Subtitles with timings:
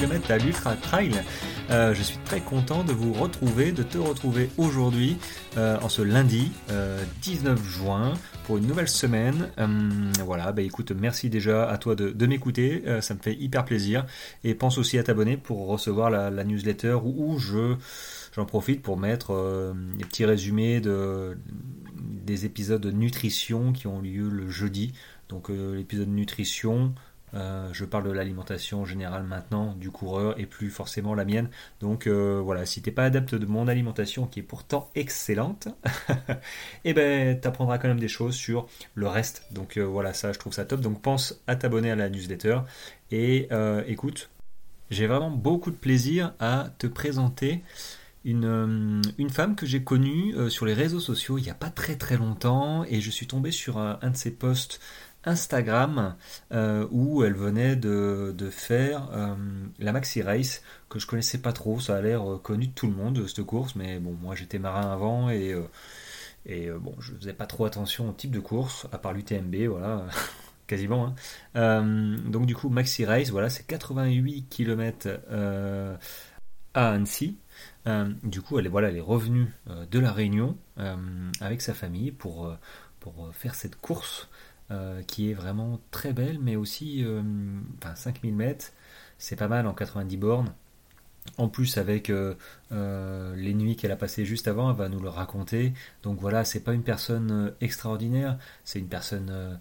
[0.00, 1.12] km à l'Ultra Trail.
[1.70, 5.18] Euh, je suis très content de vous retrouver, de te retrouver aujourd'hui,
[5.58, 6.52] euh, en ce lundi
[7.20, 8.14] 19 juin,
[8.44, 9.50] pour une nouvelle semaine.
[10.24, 14.06] voilà, bah écoute, merci déjà à toi de, m'écouter, ça me fait hyper plaisir.
[14.42, 17.74] Et pense aussi à t'abonner pour recevoir la, newsletter où, je
[18.34, 21.36] j'en profite pour mettre des petits résumés de,
[21.96, 24.92] des épisodes de nutrition qui ont lieu le jeudi.
[25.28, 26.94] Donc l'épisode nutrition,
[27.34, 31.48] euh, je parle de l'alimentation générale maintenant du coureur et plus forcément la mienne.
[31.80, 35.68] Donc euh, voilà, si t'es pas adepte de mon alimentation qui est pourtant excellente,
[36.08, 36.34] et
[36.90, 39.44] eh ben t'apprendras quand même des choses sur le reste.
[39.52, 40.80] Donc euh, voilà, ça je trouve ça top.
[40.80, 42.60] Donc pense à t'abonner à la newsletter
[43.10, 43.48] et
[43.86, 44.30] écoute,
[44.90, 47.62] j'ai vraiment beaucoup de plaisir à te présenter
[48.24, 52.16] une, femme que j'ai connue sur les réseaux sociaux il n'y a pas très très
[52.16, 54.80] longtemps et je suis tombé sur un, un de ses posts
[55.24, 56.16] Instagram
[56.52, 59.34] euh, où elle venait de, faire euh,
[59.78, 61.78] la Maxi Race que je connaissais pas trop.
[61.80, 64.58] Ça a l'air euh, connu de tout le monde cette course, mais bon, moi j'étais
[64.58, 65.54] marin avant et,
[66.80, 70.06] bon, je faisais pas trop attention au type de course, à part l'UTMB, voilà.
[70.66, 71.14] quasiment.
[71.54, 71.82] Hein.
[72.26, 75.08] donc du coup, Maxi Race, voilà, c'est 88 km
[76.74, 77.38] à Annecy.
[78.22, 79.52] du coup, elle est, voilà, elle est revenue
[79.90, 80.56] de la Réunion
[81.40, 82.56] avec sa famille pour,
[83.00, 84.28] pour faire cette course
[84.70, 87.22] euh, qui est vraiment très belle, mais aussi euh,
[87.82, 88.72] enfin, 5000 mètres,
[89.18, 90.52] c'est pas mal en 90 bornes.
[91.38, 92.34] En plus, avec euh,
[93.36, 95.72] les nuits qu'elle a passées juste avant, elle va nous le raconter.
[96.02, 99.58] Donc voilà, c'est pas une personne extraordinaire, c'est une personne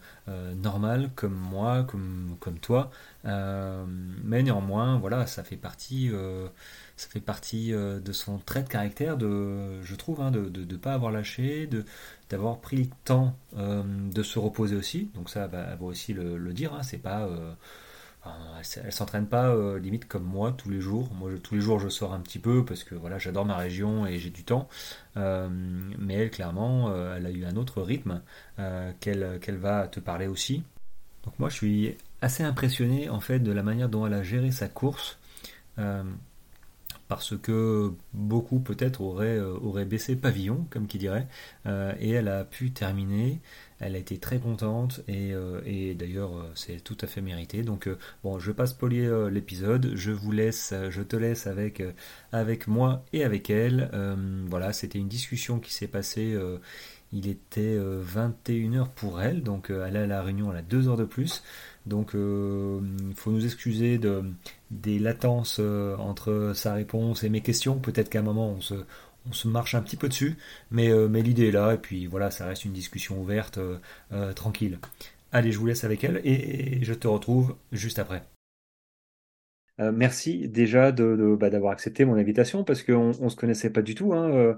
[0.55, 2.91] normale comme moi, comme, comme toi.
[3.25, 6.11] mais néanmoins, voilà, ça fait partie,
[6.99, 10.93] ça fait partie de son trait de caractère, de, je trouve, hein, de ne pas
[10.93, 11.85] avoir lâché, de,
[12.29, 15.09] d'avoir pris le temps euh, de se reposer aussi.
[15.15, 16.73] Donc ça, bah, elle va aussi le, dire.
[16.73, 17.53] Hein, c'est pas, euh,
[18.83, 21.09] elle, s'entraîne pas euh, limite comme moi tous les jours.
[21.15, 24.05] Moi, tous les jours, je sors un petit peu parce que voilà, j'adore ma région
[24.05, 24.69] et j'ai du temps.
[25.15, 28.21] mais elle, clairement, elle a eu un autre rythme
[28.99, 30.63] qu'elle qu'elle va te parler aussi.
[31.25, 34.51] Donc moi, je suis assez impressionné en fait de la manière dont elle a géré
[34.51, 35.17] sa course
[37.09, 41.27] parce que beaucoup peut-être auraient, euh, baissé pavillon, comme qui dirait,
[41.65, 43.39] euh, et elle a pu terminer,
[43.79, 47.63] elle a été très contente, et, euh, d'ailleurs c'est tout à fait mérité.
[47.63, 47.89] Donc
[48.23, 51.81] bon, je vais pas spoiler l'épisode, je vous laisse, je te laisse avec,
[52.31, 53.89] avec moi et avec elle.
[54.47, 56.37] voilà, c'était une discussion qui s'est passée
[57.11, 60.97] il était 21h pour elle, donc elle est à la réunion, elle a 2 heures
[60.97, 61.43] de plus.
[61.89, 64.23] Donc euh, il faut nous excuser de,
[64.71, 67.79] des latences euh, entre sa réponse et mes questions.
[67.79, 70.37] Peut-être qu'à un moment on se, marche un petit peu dessus,
[70.71, 73.59] mais, euh, l'idée est là, et puis voilà, ça reste une discussion ouverte,
[74.35, 74.79] tranquille.
[75.31, 78.23] Allez, je vous laisse avec elle, et, je te retrouve juste après.
[79.93, 84.13] merci déjà bah, d'avoir accepté mon invitation parce qu'on ne se connaissait pas du tout.
[84.13, 84.57] Hein,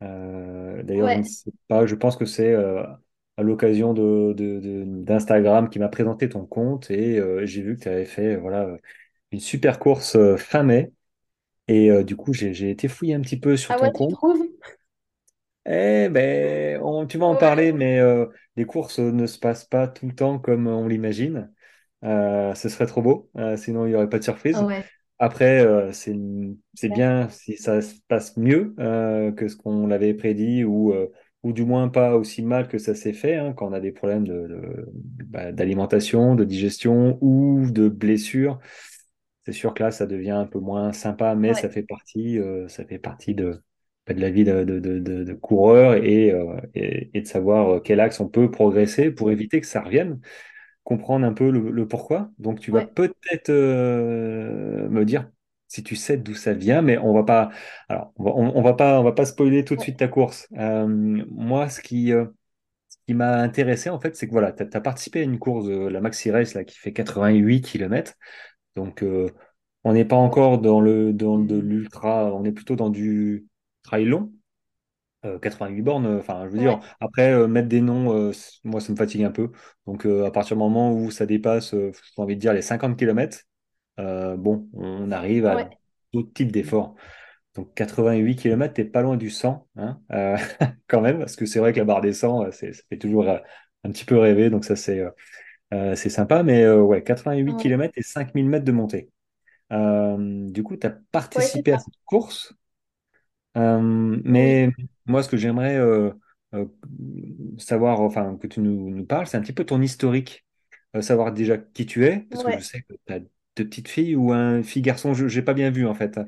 [0.00, 2.54] d'ailleurs, je, pas, je pense que c'est
[3.36, 4.34] à l'occasion de,
[5.04, 8.76] d'Instagram qui m'a présenté ton compte et euh, j'ai vu que tu avais fait voilà,
[9.32, 10.92] une super course euh, fin mai.
[11.68, 13.98] Et euh, du coup, j'ai, été fouillé un petit peu sur Ah ton ouais, tu
[13.98, 14.14] compte.
[14.14, 14.46] trouves?
[15.68, 18.00] Eh ben, tu vas en parler, Ouais, mais
[18.54, 21.52] les courses ne se passent pas tout le temps comme on l'imagine.
[22.02, 24.56] ce serait trop beau, sinon il n'y aurait pas de surprise.
[24.62, 24.84] ouais,
[25.18, 26.14] Après, c'est,
[26.74, 28.74] c'est ouais, bien si ça se passe mieux
[29.36, 30.92] que ce qu'on l'avait prédit ou
[31.46, 33.92] ou du moins pas aussi mal que ça s'est fait, hein, quand on a des
[33.92, 34.88] problèmes de,
[35.26, 38.58] bah, d'alimentation, de digestion ou de blessures.
[39.44, 42.66] C'est sûr que là, ça devient un peu moins sympa, mais ça fait partie, euh,
[42.68, 43.62] ça fait partie de,
[44.06, 48.00] bah, de la vie de, de, coureur et, euh, et, et de savoir euh, quel
[48.00, 50.20] axe on peut progresser pour éviter que ça revienne,
[50.86, 52.30] comprendre un peu le, le pourquoi.
[52.38, 55.28] Donc, tu vas peut-être euh, me dire
[55.66, 57.50] si tu sais d'où ça vient, mais on va pas,
[57.88, 60.06] alors on va, on, on va pas, on va pas spoiler tout de suite ta
[60.06, 60.46] course.
[60.56, 62.26] Euh, moi, ce qui, euh,
[62.88, 65.66] ce qui m'a intéressé en fait, c'est que voilà, tu as, participé à une course,
[65.66, 68.14] de la Maxi Race là, qui fait 88 km.
[68.76, 69.04] Donc,
[69.84, 73.46] on n'est pas encore dans le dans de l'ultra, on est plutôt dans du
[73.82, 74.32] trail long.
[75.26, 78.32] Euh, 88 bornes, euh, enfin, je veux dire, après, euh, mettre des noms, euh,
[78.64, 79.50] moi, ça me fatigue un peu.
[79.86, 82.62] Donc, euh, à partir du moment où ça dépasse, euh, j'ai envie de dire, les
[82.62, 83.44] 50 km,
[83.98, 85.70] bon, on arrive à ouais,
[86.12, 86.94] d'autres types d'efforts.
[87.54, 90.36] Donc 88 km, t'es pas loin du 100, hein, euh,
[90.88, 92.98] quand même, parce que c'est vrai que la barre des 100, euh, c'est, ça fait
[92.98, 93.38] toujours euh,
[93.84, 95.10] un petit peu rêver, donc ça c'est euh,
[95.74, 99.10] euh, c'est sympa, mais euh, ouais, 88 ouais, km et 5000 mètres de montée.
[99.72, 100.16] Euh,
[100.50, 102.54] du coup, tu as participé à cette course,
[103.56, 104.70] euh, Oui, mais
[105.06, 106.10] moi, ce que j'aimerais euh,
[106.54, 106.66] euh,
[107.58, 110.44] savoir, enfin, que tu nous, nous parles, c'est un petit peu ton historique,
[111.00, 114.16] savoir déjà qui tu es, parce que je sais que tu as de petite fille
[114.16, 115.14] ou un fille-garçon?
[115.14, 116.18] Je n'ai pas bien vu en fait.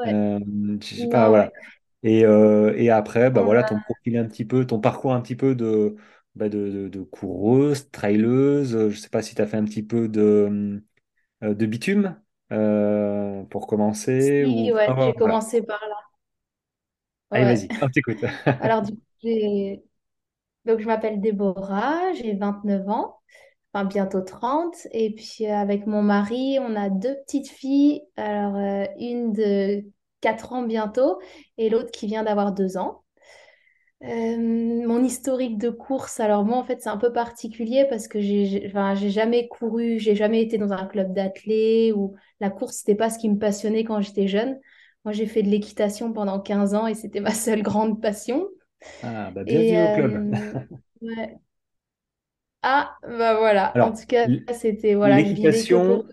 [0.00, 0.40] Ouais.
[0.80, 1.50] Je sais pas, voilà.
[2.02, 3.80] Et, et après, bah voilà, ton a...
[3.80, 5.96] profil un petit peu, ton parcours un petit peu de,
[6.34, 8.90] bah de, de, de coureuse, traileuse.
[8.90, 10.82] Je sais pas si tu as fait un petit peu de,
[11.42, 12.16] de bitume
[13.50, 14.50] pour commencer ou.
[14.50, 15.96] Si, ouais, Enfin, j'ai commencé par là.
[17.32, 17.54] Allez, Ouais.
[17.54, 18.18] vas-y, on t'écoute.
[18.60, 19.84] Alors, du coup, j'ai...
[20.66, 23.20] Donc, je m'appelle Déborah, j'ai 29 ans,
[23.74, 24.76] enfin bientôt 30.
[24.92, 28.02] Et puis, euh, avec mon mari, on a deux petites filles.
[28.16, 29.84] Alors, euh, une de
[30.22, 31.20] 4 ans bientôt
[31.58, 33.04] et l'autre qui vient d'avoir 2 ans.
[34.04, 34.36] Euh,
[34.86, 38.46] mon historique de course, alors moi, en fait, c'est un peu particulier parce que j'ai,
[38.46, 42.76] j'ai- enfin, j'ai jamais couru, j'ai jamais été dans un club d'athlètes ou la course,
[42.76, 44.60] c'était pas ce qui me passionnait quand j'étais jeune.
[45.08, 48.46] Moi, j'ai fait de l'équitation pendant 15 ans et c'était ma seule grande passion.
[49.02, 50.24] Ah, bah Et bienvenue au club.
[50.26, 50.32] euh,
[51.02, 51.40] ouais.
[52.62, 53.76] Ah, bah voilà.
[53.80, 56.04] En tout cas, c'était, voilà, l'équitation,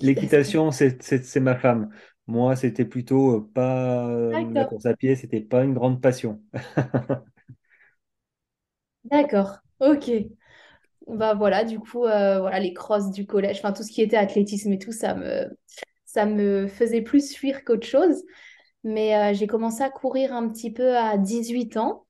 [0.00, 0.70] l'équitation.
[0.70, 1.90] c'est ma femme.
[2.26, 6.42] Moi, c'était plutôt euh, pas euh, la course à pied, c'était pas une grande passion.
[9.04, 10.10] d'accord, ok.
[11.08, 14.16] Bah voilà, du coup, euh, voilà, les crosses du collège, enfin tout ce qui était
[14.16, 15.48] athlétisme et tout, ça me,
[16.12, 18.22] ça me faisait plus fuir qu'autre chose.
[18.84, 22.06] Mais euh, j'ai commencé à courir un petit peu à 18 ans.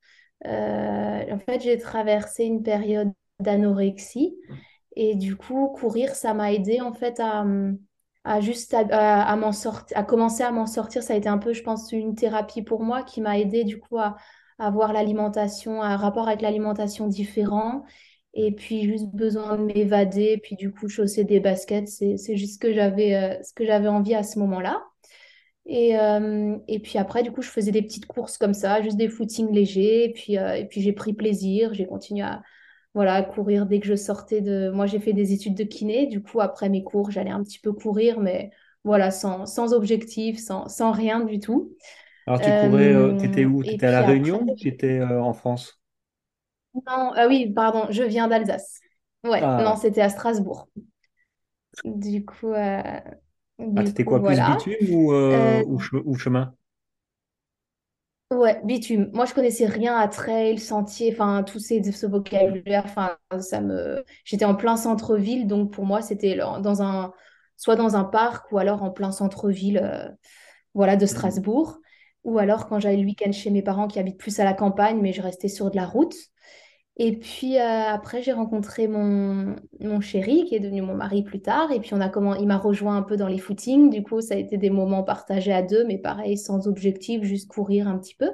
[0.46, 4.37] Euh, en fait, j'ai traversé une période d'anorexie.
[4.96, 7.44] Et du coup, courir, ça m'a aidé en fait à,
[8.25, 9.50] à juste à, à- m'en
[9.94, 11.02] à commencer à m'en sortir.
[11.02, 13.78] Ça a été un peu, je pense, une thérapie pour moi qui m'a aidé du
[13.81, 14.16] coup à
[14.58, 17.84] avoir l'alimentation, un rapport avec l'alimentation différent.
[18.34, 20.38] Et puis juste besoin de m'évader.
[20.43, 23.64] Puis du coup, chausser des baskets, c'est, c'est juste ce que j'avais, euh, ce que
[23.67, 24.82] j'avais envie à ce moment-là.
[25.67, 28.96] Et, euh, et puis après, du coup, je faisais des petites courses comme ça, juste
[28.96, 30.05] des footings légers.
[30.05, 31.75] Et puis, euh, et puis j'ai pris plaisir.
[31.75, 32.43] J'ai continué à,
[32.94, 34.70] voilà, à courir dès que je sortais de...
[34.70, 36.06] Moi, j'ai fait des études de kiné.
[36.06, 38.50] Du coup, après mes cours, j'allais un petit peu courir, mais
[38.85, 41.76] voilà, sans, sans objectif, sans, sans rien du tout.
[42.26, 43.62] Alors, tu courais, t'étais où?
[43.62, 45.81] T'étais à La après, Réunion ou t'étais en France?
[46.74, 48.80] Non, ah oui, pardon, je viens d'Alsace.
[49.24, 50.69] Ouais, non, Ah, c'était à Strasbourg.
[51.84, 52.82] Du coup, euh,
[53.76, 54.42] ah t'étais quoi, plus voilà.
[54.42, 56.54] bitume ou, euh, Euh, ou, che- ou chemin?
[58.30, 59.10] Ouais, bitume.
[59.12, 62.82] Moi, je connaissais rien à trail, sentier, enfin, tout ces, ce vocabulaire.
[62.86, 64.02] Enfin, ça me...
[64.25, 67.12] J'étais en plein centre-ville, donc pour moi, c'était dans un...
[67.58, 70.08] soit dans un parc ou alors en plein centre-ville, euh,
[70.75, 71.08] voilà, de Mhm.
[71.08, 71.78] Strasbourg.
[72.25, 75.00] Ou alors quand j'allais le week-end chez mes parents qui habitent plus à la campagne,
[75.00, 76.14] mais je restais sur de la route.
[76.96, 81.40] Et puis euh, après, j'ai rencontré mon, mon chéri, qui est devenu mon mari plus
[81.40, 81.72] tard.
[81.72, 82.34] Et puis on a comment...
[82.34, 83.90] il m'a rejoint un peu dans les footings.
[83.90, 87.48] Du coup, ça a été des moments partagés à deux, mais pareil, sans objectif, juste
[87.48, 88.30] courir un petit peu.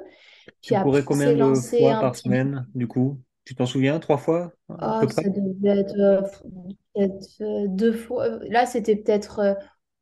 [0.61, 2.23] Puis Tu après, combien de fois par petit...
[2.23, 3.21] semaine, du coup?
[3.45, 3.99] Tu t'en souviens?
[3.99, 5.23] Trois fois, à Oh, peu près?
[5.23, 7.07] ça devait être, euh,
[7.41, 8.27] euh, deux fois.
[8.49, 9.57] Là, c'était peut-être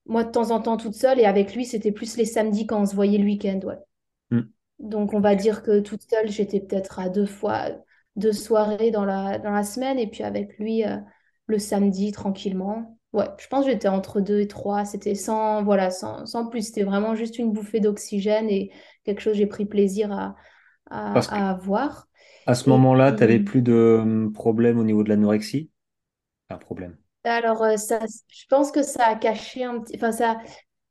[0.05, 1.19] moi de temps en temps toute seule.
[1.19, 3.59] Et avec lui, c'était plus les samedis quand on se voyait le week-end.
[3.63, 3.77] Ouais.
[4.31, 4.51] Hmm.
[4.79, 7.69] Donc, on va dire que toute seule, j'étais peut-être à deux fois,
[8.17, 9.99] deux soirées dans la, dans la semaine.
[9.99, 10.97] Et puis avec lui, euh,
[11.47, 12.99] le samedi, tranquillement.
[13.13, 14.85] Ouais, je pense que j'étais entre deux et trois.
[14.85, 16.63] C'était sans, voilà, sans, sans plus.
[16.67, 18.71] C'était vraiment juste une bouffée d'oxygène et
[19.05, 20.35] quelque chose que j'ai pris plaisir à,
[20.91, 22.07] à, à avoir.
[22.47, 25.69] à ce moment-là, tu n'avais plus de hum, problème au niveau de l'anorexie?
[26.49, 26.97] Un problème.
[27.23, 29.95] alors, euh, ça, je pense que ça a caché un petit...
[29.95, 30.37] Enfin, ça,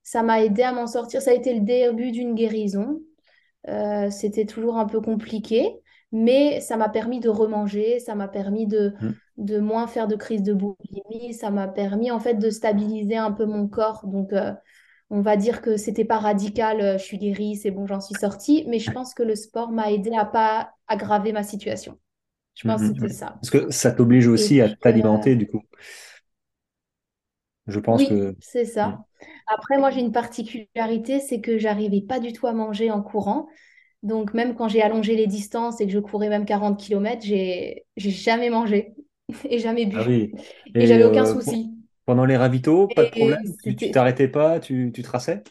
[0.03, 1.23] ça m'a aidé à m'en sortir.
[1.23, 3.01] Ça a été le début d'une guérison.
[3.69, 5.71] Euh, c'était toujours un peu compliqué,
[6.13, 9.13] mais ça m'a permis de remanger, ça m'a permis de, Hmm.
[9.39, 13.33] de moins faire de crise de boulimie, ça m'a permis en fait de stabiliser un
[13.33, 14.07] peu mon corps.
[14.07, 14.53] Donc, euh,
[15.11, 18.19] on va dire que c'était pas radical, euh, je suis guérie, c'est bon, j'en suis
[18.19, 21.99] sortie, mais je pense que le sport m'a aidé à pas aggraver ma situation.
[22.55, 23.17] Je pense que hmm, c'était hmm.
[23.17, 23.27] ça.
[23.41, 25.63] Parce que ça t'oblige Et aussi à euh, t'alimenter, du coup.
[27.67, 28.35] Je pense oui, que...
[28.41, 29.05] c'est ça.
[29.47, 33.49] Après, moi, j'ai une particularité, c'est que j'arrivais pas du tout à manger en courant.
[34.03, 37.85] Donc, même quand j'ai allongé les distances et que je courais même 40 kilomètres, j'ai
[37.97, 38.95] jamais mangé
[39.51, 40.05] et jamais Ah bu.
[40.05, 40.35] oui.
[40.79, 41.75] Et Et j'avais aucun euh, pe- souci.
[42.05, 43.39] pendant les ravitaux, pas de problème?
[43.63, 44.61] Tu t'arrêtais pas?
[44.61, 45.43] Tu, tu traçais?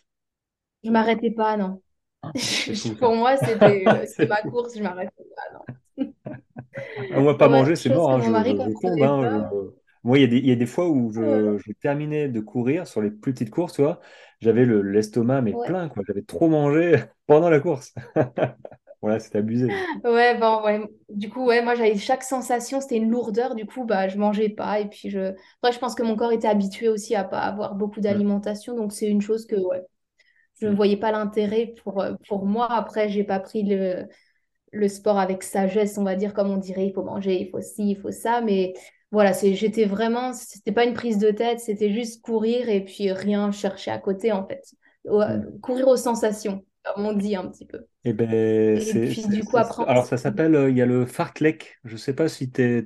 [0.84, 1.82] je m'arrêtais pas, non.
[2.22, 2.34] Ah.
[3.00, 5.66] Pour moi, c'était euh, c'était ma course, je m'arrêtais pas, non.
[7.10, 8.12] Ah, moi, pas manger, c'est mort.
[8.12, 8.22] hein.
[8.22, 8.88] Je, je- je
[9.24, 9.75] hein.
[10.06, 12.30] Moi, il y a des, il y a des fois où Ouais, je, je terminais
[12.30, 14.02] de courir sur les plus petites courses, tu vois.
[14.42, 15.70] J'avais le- l'estomac, mais ouais.
[15.70, 16.04] plein, quoi.
[16.08, 16.96] J'avais trop mangé
[17.28, 17.94] pendant la course.
[19.02, 19.86] Voilà, c'était abusé.
[20.04, 20.82] Ouais, bon, ouais.
[21.10, 23.56] Du coup, ouais, moi, j'avais chaque sensation, c'était une lourdeur.
[23.56, 24.80] Du coup, bah, je mangeais pas.
[24.80, 25.34] Et puis, je...
[25.62, 28.76] Après, je pense que mon corps était habitué aussi à pas avoir beaucoup Mm, d'alimentation.
[28.76, 29.82] Donc, c'est une chose que, ouais,
[30.62, 30.76] je ne mm.
[30.76, 32.72] voyais pas l'intérêt pour, euh, pour moi.
[32.72, 34.08] Après, j'ai pas pris le,
[34.74, 37.62] le sport avec sagesse, on va dire, comme on dirait, il faut manger, il faut
[37.62, 38.42] ci, il faut ça.
[38.42, 38.74] Mais
[39.16, 43.12] voilà, c'est, j'étais vraiment, c'était pas une prise de tête, c'était juste courir et puis
[43.12, 44.64] rien chercher à côté en fait.
[45.28, 45.56] Hmm.
[45.62, 47.86] courir aux sensations, comme on dit un petit peu.
[48.04, 48.28] Eh ben,
[48.76, 51.80] Et puis du coup, on alors ça s'appelle, euh, il y a le fartlek.
[51.84, 52.84] Je sais pas si t'es-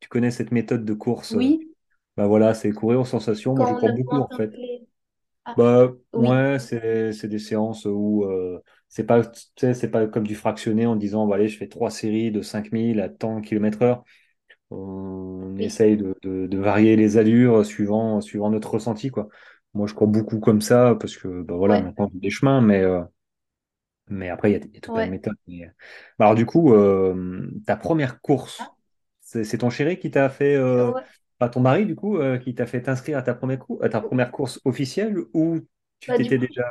[0.00, 1.36] tu connais cette méthode de course.
[1.36, 1.74] oui,
[2.16, 3.54] Bah voilà, c'est courir aux sensations.
[3.56, 4.54] Moi, je quand cours beaucoup en fait.
[5.44, 9.22] Ah, Bah oui, ouais, c'est des séances où euh, c'est pas,
[9.90, 13.08] pas comme du fractionné en disant, bah, allez, je fais trois séries de 5000 à
[13.08, 14.04] tant km heure.
[14.70, 19.28] On oui, essaye de, de- de varier les allures suivant, suivant notre ressenti, quoi.
[19.74, 22.60] Moi, je cours beaucoup comme ça parce que, bah voilà, ouais, maintenant, j'ai des chemins,
[22.60, 23.02] mais, euh,
[24.08, 25.16] mais après, il y a, y a tout plein de ouais.
[25.48, 25.68] Mais, euh,
[26.18, 28.74] bah, alors, du coup, euh, ta première course, Ah,
[29.20, 31.06] c'est ton chéri qui t'a fait, euh, ouais.
[31.38, 34.00] pas ton mari, du coup, euh, qui t'a fait t'inscrire à ta première, à ta
[34.00, 35.60] première course officielle ou
[36.00, 36.64] tu Bah, t'étais déjà.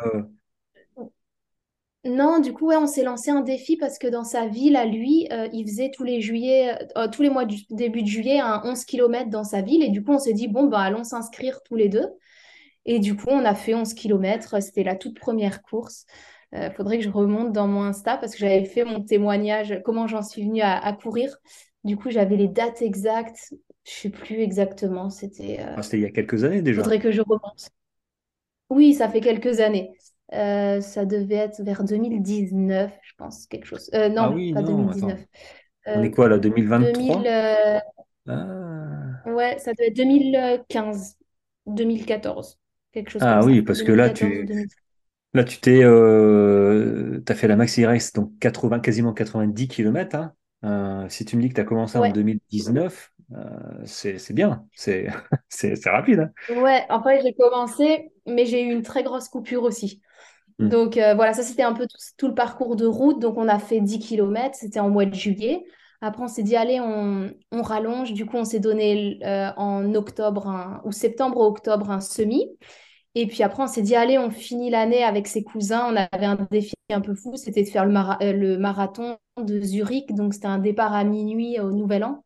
[2.06, 4.76] Euh, non, du coup, ouais, on s'est lancé un défi parce que dans sa ville,
[4.76, 8.08] à lui, euh, il faisait tous les juillet, euh, tous les mois du début de
[8.08, 9.84] juillet, un 11 km dans sa ville.
[9.84, 12.08] Et du coup, on s'est dit, bon, bah, allons s'inscrire tous les deux.
[12.86, 14.62] Et du coup, on a fait 11 kilomètres.
[14.62, 16.06] C'était la toute première course.
[16.54, 20.08] Il faudrait que je remonte dans mon Insta parce que j'avais fait mon témoignage, comment
[20.08, 21.36] j'en suis venue à, à courir.
[21.84, 23.54] Du coup, j'avais les dates exactes.
[23.86, 25.10] Je sais plus exactement.
[25.12, 25.60] C'était.
[25.60, 26.82] ah, euh, c'était il y a quelques années déjà.
[26.82, 27.70] faudrait que je remonte.
[28.70, 29.92] Oui, ça fait quelques années.
[30.34, 33.90] Euh, ça devait être vers 2019, je pense, quelque chose.
[33.94, 35.20] Euh, Ah non, oui, pas non, 2019.
[35.20, 35.28] attends.
[35.94, 36.40] On est Euh, quoi là,
[36.78, 37.28] 2000, 2023?
[37.28, 37.80] euh,
[38.28, 39.26] Ah.
[39.26, 41.18] ouais, ça doit être 2015,
[41.66, 42.60] 2014,
[42.92, 43.52] quelque chose comme Ah ça.
[43.52, 44.82] oui, parce que là, 2014 ou tu, 2015.
[45.34, 45.84] là, tu t'es,
[47.26, 50.18] t'as fait la maxi race, donc 80, quasiment 90 km.
[50.64, 51.08] Hein.
[51.10, 52.12] Si tu me dis que tu as commencé en Ouais.
[52.12, 55.10] 2019, euh, c'est, bien, c'est
[55.88, 56.20] rapide.
[56.22, 56.32] Hein.
[56.48, 60.02] Ouais, en fait, j'ai commencé, mais j'ai eu une très grosse coupure aussi.
[60.60, 60.70] Hmm.
[60.70, 63.20] Donc euh, voilà, ça c'était un peu tout, le parcours de route.
[63.20, 65.66] Donc on a fait 10 kilomètres, c'était en mois de juillet.
[66.02, 68.14] Après, on s'est dit, allez, on, on rallonge.
[68.14, 72.48] Du coup, on s'est donné euh, en octobre ou septembre octobre un semi.
[73.16, 75.88] Et puis après, on s'est dit, allez, on finit l'année avec ses cousins.
[75.92, 80.14] On avait un défi un peu fou, c'était de faire le, euh, marathon de Zurich.
[80.14, 82.24] Donc c'était un départ à minuit au Nouvel An.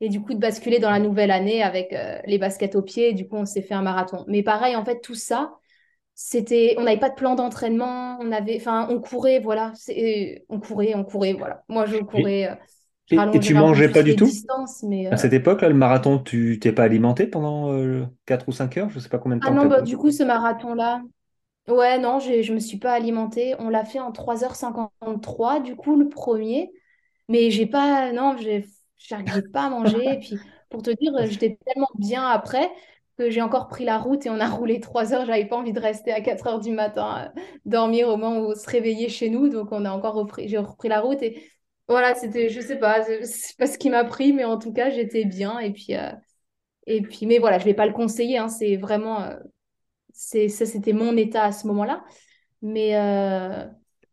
[0.00, 1.94] Et du coup, de basculer dans la nouvelle année avec
[2.26, 3.14] les baskets aux pieds.
[3.14, 4.26] Du coup, on s'est fait un marathon.
[4.28, 5.54] Mais pareil, en fait, tout ça,
[6.16, 8.18] c'était, on n'avait pas de plan d'entraînement.
[8.20, 9.72] On avait, enfin, on courait, voilà.
[9.76, 11.64] C'est- On courait, on courait, voilà.
[11.68, 12.56] Moi, je courais, euh,
[13.10, 14.42] et, et tu mangeais pas du tout?
[14.84, 18.52] Mais À euh, cette époque-là, le marathon, tu t'es pas alimenté pendant euh, 4 ou
[18.52, 18.90] 5 heures?
[18.90, 21.02] Je sais pas combien de ah temps non, tu as bah, du coup, ce marathon-là,
[21.68, 23.54] ouais, non, je ne me suis pas alimentée.
[23.60, 26.72] On l'a fait en trois heures cinquante-trois du coup, le premier.
[27.28, 28.66] Mais j'ai pas, non, j'ai-
[28.98, 30.14] j'arrivais pas à manger.
[30.14, 32.70] Et puis, pour te dire, j'étais tellement bien après
[33.18, 35.24] que j'ai encore pris la route et on a roulé trois heures.
[35.26, 38.50] J'avais pas envie de rester à 4 heures du matin, euh, dormir au moment où
[38.52, 39.48] on se réveillait chez nous.
[39.48, 41.22] Donc, on a encore repris, j'ai repris la route.
[41.22, 41.42] Et
[41.88, 44.90] voilà, c'était, je sais pas, c'est pas ce qui m'a pris, mais en tout cas,
[44.90, 45.58] j'étais bien.
[45.58, 46.10] Et puis, euh,
[46.86, 48.38] et puis, mais voilà, je vais pas le conseiller.
[48.38, 49.36] hein, c'est vraiment, euh,
[50.12, 52.04] c'est, ça, c'était mon état à ce moment-là.
[52.62, 52.92] Mais,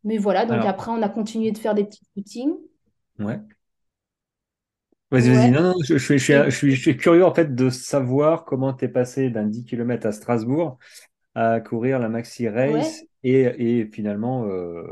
[0.03, 2.53] mais voilà, donc Alors, après, on a continué de faire des petits footings.
[3.19, 3.39] ouais.
[5.13, 5.51] Vas-y, vas-y.
[5.51, 8.86] Non, non, je, je suis, je suis, je curieux en fait de savoir comment tu
[8.86, 10.79] es passé d'un 10 km à Strasbourg
[11.36, 12.93] à courir la Maxi ouais.
[12.93, 14.84] Race et, et finalement euh,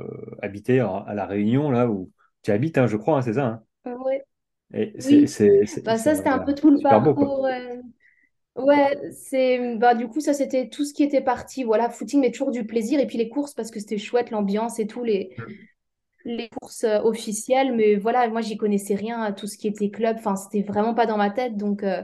[0.42, 2.12] habiter à, La Réunion, là où
[2.44, 3.48] tu habites, hein, je crois, hein, c'est ça.
[3.48, 3.64] hein.
[3.86, 4.24] Ouais,
[4.74, 5.26] Et oui.
[5.28, 7.46] c'est- c'est- Bah ça c'était un peu tout le beau, parcours.
[7.48, 7.78] euh,
[8.58, 11.64] Ouais, c'est bah du coup ça c'était tout ce qui était parti.
[11.64, 14.80] Voilà, footing mais toujours du plaisir et puis les courses parce que c'était chouette l'ambiance
[14.80, 15.32] et tout les
[16.26, 17.76] les courses euh, officielles.
[17.76, 20.18] Mais voilà, moi j'y connaissais rien tout ce qui était club.
[20.20, 21.58] Enfin, c'était vraiment pas dans ma tête.
[21.58, 22.04] Donc euh,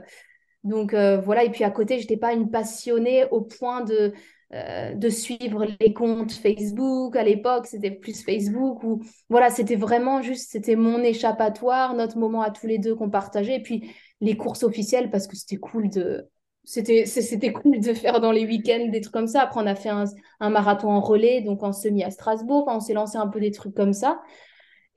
[0.63, 1.43] donc euh, voilà.
[1.43, 4.13] Et puis à côté, j'étais pas une passionnée au point de
[4.49, 7.17] de suivre les comptes Facebook.
[7.17, 12.41] À l'époque, c'était plus Facebook ou voilà, c'était vraiment juste, c'était mon échappatoire, notre moment
[12.41, 13.55] à tous les deux qu'on partageait.
[13.55, 16.29] Et puis les courses officielles parce que c'était cool de
[16.67, 19.41] c'était cool de faire dans les week-ends des trucs comme ça.
[19.43, 20.03] Après, on a fait un,
[20.41, 22.65] un marathon en relais, donc en semi à Strasbourg.
[22.67, 24.21] On s'est lancé un peu des trucs comme ça.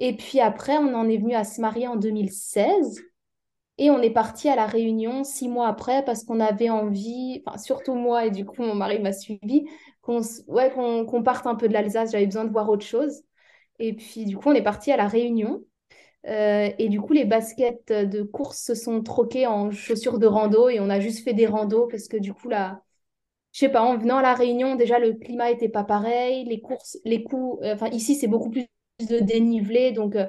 [0.00, 3.03] Et puis après, on en est venu à se marier en 2016.
[3.79, 7.57] Et on est parti à La Réunion six mois après parce qu'on avait envie, enfin
[7.57, 9.67] surtout moi et du coup mon mari m'a suivi,
[10.03, 13.23] qu'on ouais, qu'on parte un peu de l'Alsace, j'avais besoin de voir autre chose.
[13.79, 15.62] Et puis du coup on est parti à La Réunion
[16.27, 20.69] Euh, et du coup les baskets de course se sont troquées en chaussures de rando
[20.69, 22.83] et on a juste fait des randos parce que du coup là,
[23.53, 26.61] je sais pas, en venant à La Réunion déjà le climat était pas pareil, les
[26.61, 28.67] courses, les coups, euh, enfin ici c'est beaucoup plus
[29.09, 30.27] de dénivelé donc euh,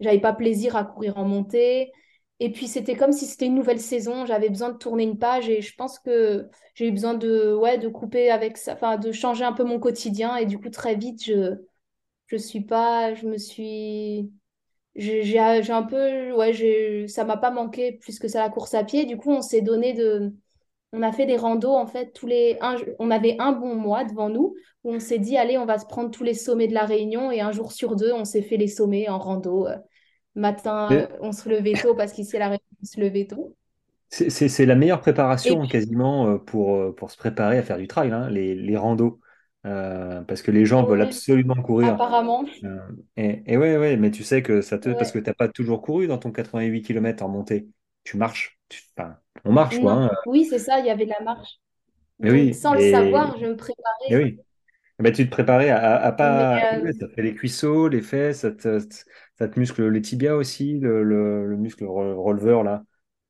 [0.00, 1.92] j'avais pas plaisir à courir en montée.
[2.40, 4.26] Et puis c'était comme si c'était une nouvelle saison.
[4.26, 7.78] J'avais besoin de tourner une page et je pense que j'ai eu besoin de, ouais,
[7.78, 10.36] de couper avec ça, enfin de changer un peu mon quotidien.
[10.36, 11.56] Et du coup, très vite, je,
[12.26, 14.32] je suis pas, je me suis,
[14.96, 19.04] j'ai un peu, ouais, ça m'a pas manqué plus que ça la course à pied.
[19.06, 20.32] Du coup, on s'est donné de,
[20.92, 24.04] on a fait des randos en fait tous les, un- on avait un bon mois
[24.04, 26.74] devant nous où on s'est dit, allez, on va se prendre tous les sommets de
[26.74, 29.66] la Réunion et un jour sur deux, on s'est fait les sommets en rando.
[29.68, 29.76] Euh,
[30.36, 33.56] Matin, euh, on se levait tôt parce qu'ici la Réunion, on se levait tôt.
[34.10, 37.88] C'est la meilleure préparation puis, quasiment euh, pour, euh, pour se préparer à faire du
[37.88, 39.20] trail, hein, les, les randos.
[39.66, 42.00] Euh, parce que les gens veulent absolument courir.
[42.00, 42.78] apparemment, Euh,
[43.16, 44.90] et, et ouais, ouais, mais tu sais que ça te.
[44.90, 47.68] Parce que tu n'as pas toujours couru dans ton 88 km en montée.
[48.04, 48.58] Tu marches.
[48.68, 49.92] Tu- enfin, on marche, quoi.
[49.94, 50.10] Hein.
[50.26, 51.60] oui, c'est ça, il y avait de la marche.
[52.20, 53.56] Mais Donc, oui, sans le savoir, je me
[54.08, 54.16] et préparais.
[54.16, 54.40] oui.
[55.00, 56.60] Ben, tu te préparais à, pas.
[56.72, 58.80] euh, ça fait les cuisseaux, les fesses, ça te,
[59.38, 62.84] ça te muscle les tibias aussi, le, le- le muscle re- releveur là.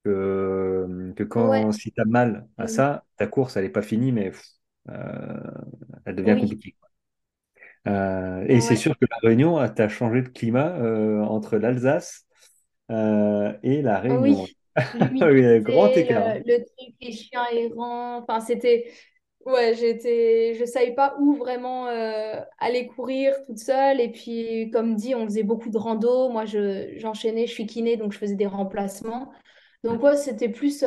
[0.04, 3.70] Que, que ouais, quand si tu as mal à mm, ça, ta course elle n'est
[3.70, 4.32] pas finie, mais
[4.90, 5.40] euh,
[6.04, 6.74] elle devient oui, compliquée.
[7.86, 12.26] Euh, et c'est sûr que la Réunion, a changé de climat euh, entre l'Alsace
[12.90, 14.46] euh, et la Réunion.
[15.12, 16.34] Oui, Oui, grand écart.
[16.34, 18.18] le, le truc, les chiens errants.
[18.18, 18.90] Enfin, c'était.
[19.46, 20.54] Ouais, j'étais.
[20.58, 21.86] Je savais pas où vraiment
[22.58, 24.00] aller courir toute seule.
[24.00, 26.28] Et puis, comme dit, on faisait beaucoup de rando.
[26.30, 29.30] Moi, je, j'enchaînais, je suis kiné, donc je faisais des remplacements.
[29.84, 30.84] Donc, ouais, c'était plus.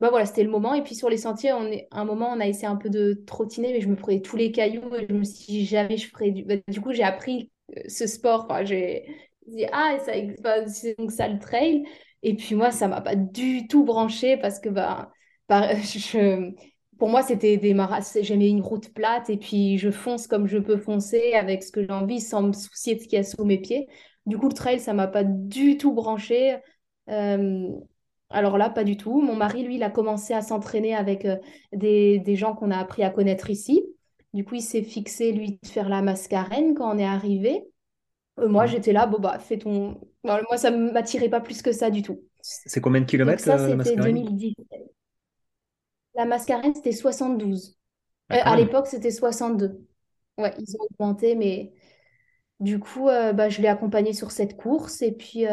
[0.00, 0.74] Bah voilà, c'était le moment.
[0.74, 1.88] Et puis, sur les sentiers, on est...
[1.90, 4.36] à un moment, on a essayé un peu de trottiner, mais je me prenais tous
[4.36, 6.44] les cailloux et je me suis dit, jamais je ferais du.
[6.44, 8.44] Bah, du coup, j'ai appris euh, ce sport.
[8.48, 9.06] Enfin, j'ai
[9.48, 11.84] dit, ah, ça, enfin, c'est donc ça le trail.
[12.22, 15.10] Et puis moi, ça m'a pas du tout branché parce que bah,
[15.48, 16.52] par- je,
[16.98, 17.74] pour moi, c'était des.
[18.22, 21.82] J'aimais une route plate et puis je fonce comme je peux foncer avec ce que
[21.84, 23.88] j'ai envie sans me soucier de ce qu'il y a sous mes pieds.
[24.26, 26.56] Du coup, le trail, ça m'a pas du tout branché.
[27.08, 27.68] Euh,
[28.30, 29.20] alors là, pas du tout.
[29.22, 31.36] Mon mari, lui, il a commencé à s'entraîner avec euh,
[31.72, 33.84] des, des gens qu'on a appris à connaître ici.
[34.34, 37.64] Du coup, il s'est fixé, lui, de faire la mascarène quand on est arrivé.
[38.40, 40.00] Euh, moi, j'étais là, bon, bah, fais ton.
[40.24, 42.20] Voilà, moi, ça ne m'attirait pas plus que ça du tout.
[42.42, 44.24] C'est combien de Donc, kilomètres ça, euh, la c'était Mascarene?
[44.26, 44.54] 2010.
[46.14, 47.76] La mascarène, c'était 72.
[48.30, 49.86] Ah, Euh, à l'époque, c'était 62.
[50.38, 51.72] Ouais, ils ont augmenté, mais
[52.60, 55.02] du coup, euh, bah, je l'ai accompagné sur cette course.
[55.02, 55.46] Et puis,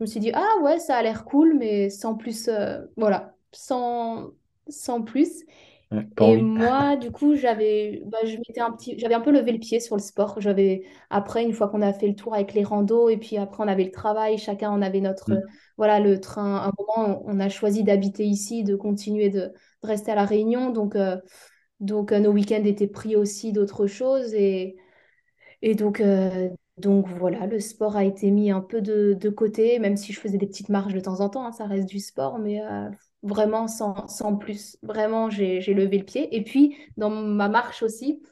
[0.00, 2.48] je me suis dit, ah ouais, ça a l'air cool, mais sans plus.
[2.48, 4.32] euh, voilà, sans,
[4.68, 5.44] sans plus.
[5.92, 6.50] Ouais, Et envie.
[6.56, 9.80] moi, du coup, j'avais bah, je m'étais un petit, j'avais un peu levé le pied
[9.80, 10.40] sur le sport.
[10.40, 13.64] J'avais, après, une fois qu'on a fait le tour avec les randos, et puis après,
[13.64, 15.60] on avait le travail, chacun, on avait notre, Mm.
[15.78, 16.56] voilà, le train.
[16.58, 19.40] À un moment, on a choisi d'habiter ici, de continuer de,
[19.82, 20.70] de rester à La Réunion.
[20.70, 21.16] Donc, euh,
[21.80, 24.34] donc euh, nos week-ends étaient pris aussi d'autres choses.
[24.34, 24.76] Et,
[25.62, 26.48] et donc, euh,
[26.80, 30.38] donc, voilà, le sport a été mis un peu de, côté, même si je faisais
[30.38, 32.88] des petites marches de temps en temps, hein, ça reste du sport, mais euh,
[33.22, 34.76] vraiment sans, plus.
[34.82, 36.34] Vraiment, j'ai, levé le pied.
[36.34, 38.22] Et puis, dans ma marche aussi,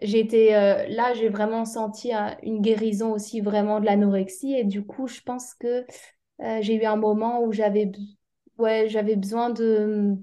[0.00, 4.54] j'ai été, euh, là, j'ai vraiment senti euh, une guérison aussi vraiment de l'anorexie.
[4.54, 5.86] Et du coup, je pense que
[6.40, 7.86] euh, j'ai eu un moment où j'avais
[8.56, 10.16] besoin de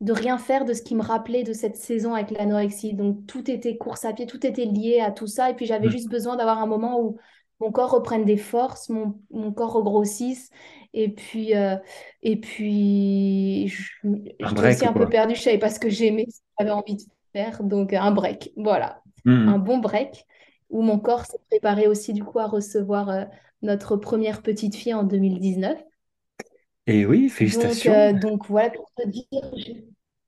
[0.00, 2.94] de rien faire de ce qui me rappelait de cette saison avec l'anorexie.
[2.94, 5.50] Donc tout était course à pied, tout était lié à tout ça.
[5.50, 5.90] Et puis j'avais Mm.
[5.90, 7.18] juste besoin d'avoir un moment où
[7.60, 10.50] mon corps reprenne des forces, mon, mon corps regrossisse.
[10.94, 11.76] Et puis, euh,
[12.22, 13.72] et puis
[14.42, 16.70] Un j'étais aussi un peu perdue, je savais pas ce que j'aimais, ce que j'avais
[16.70, 17.62] envie de faire.
[17.64, 19.02] Donc un break, voilà.
[19.46, 19.58] Un Mm.
[19.58, 20.24] bon break
[20.70, 23.24] où mon corps s'est préparé aussi du coup à recevoir euh,
[23.62, 25.82] notre première petite fille en 2019.
[26.88, 27.92] Et oui, Donc, félicitations.
[27.92, 29.24] euh, donc voilà pour te dire,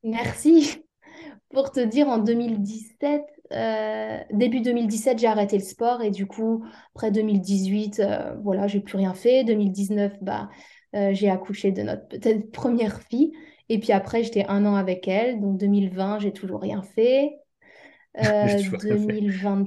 [0.03, 0.85] merci.
[1.51, 6.65] Pour te dire, en 2017, euh, début 2017, j'ai arrêté le sport et du coup,
[6.95, 9.43] après 2018, euh, voilà, j'ai plus rien fait.
[9.45, 10.49] 2019, bah,
[10.95, 13.33] euh, j'ai accouché de notre peut-être première fille.
[13.69, 15.41] Et puis après, j'étais un an avec elle.
[15.41, 17.37] Donc 2020, j'ai toujours rien fait.
[18.19, 19.21] Euh, toujours rien fait.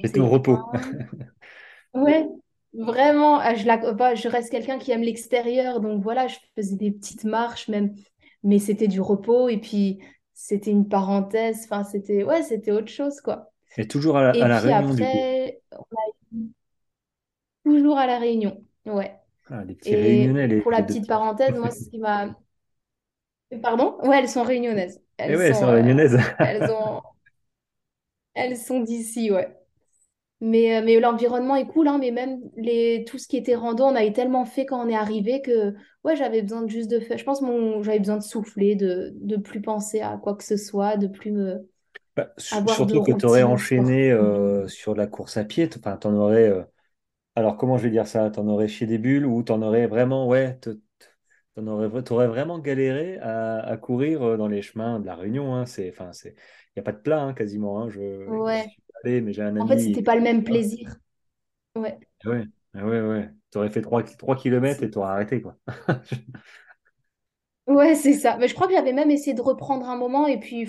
[0.04, 0.58] J'étais au 2021, repos.
[1.94, 2.28] ouais,
[2.74, 5.80] vraiment, ah, je, la- bah, je reste quelqu'un qui aime l'extérieur.
[5.80, 7.96] Donc voilà, je faisais des petites marches même,
[8.44, 10.00] mais c'était du repos et puis
[10.34, 11.64] c'était une parenthèse.
[11.66, 13.52] Enfin, c'était ouais, c'était autre chose, quoi.
[13.78, 15.22] Et toujours à la, à Et la puis Réunion, du coup.
[15.22, 15.62] après,
[17.64, 18.64] toujours à La Réunion.
[18.86, 19.20] Ouais.
[19.50, 22.36] Ah, les petits Et Réunionnais, les, pour la les petite parenthèse, moi, ce qui m'a...
[23.62, 23.98] Pardon?
[24.04, 25.02] Ouais, elles sont réunionnaises.
[25.28, 26.18] Et Elles ouais, c'est sont, euh, réunionnaise.
[26.42, 27.02] elles ont...
[28.36, 29.58] elles sont d'ici, ouais.
[30.44, 33.86] Mais, euh, mais l'environnement est cool, hein, mais même les, tout ce qui était rando,
[33.86, 37.00] on avait tellement fait quand on est arrivé que ouais, j'avais besoin de juste de
[37.00, 37.18] faire.
[37.18, 40.58] Je pense que j'avais besoin de souffler, de, de plus penser à quoi que ce
[40.58, 41.68] soit, de plus me,
[42.16, 45.68] Bah, de surtout que tu aurais enchaîné euh, sur la course à pied.
[45.70, 46.48] t- Enfin, t'en aurais.
[46.50, 46.64] euh,
[47.36, 48.30] alors, comment je vais dire ça?
[48.32, 50.28] T'en aurais chié des bulles ou t'en aurais vraiment.
[50.28, 50.60] Ouais,
[51.56, 55.56] t'en aurais, t'aurais vraiment galéré à, à courir dans les chemins de la Réunion.
[55.56, 55.66] Hein.
[55.80, 56.34] Il
[56.78, 57.82] n'y a pas de plat hein, quasiment.
[57.84, 57.90] hein.
[57.90, 58.70] Je, Ouais.
[58.70, 58.83] suis
[59.22, 59.80] mais j'ai un En fait, ami.
[59.80, 61.00] c'était pas le même plaisir.
[61.76, 62.00] Ouais.
[62.26, 63.30] Ah Ouais, ah ouais, ouais.
[63.56, 65.58] aurais fait 3, 3 km et tu aurais arrêté, quoi.
[67.68, 68.38] Ouais, c'est ça.
[68.38, 70.68] Mais je crois que j'avais même essayé de reprendre un moment et puis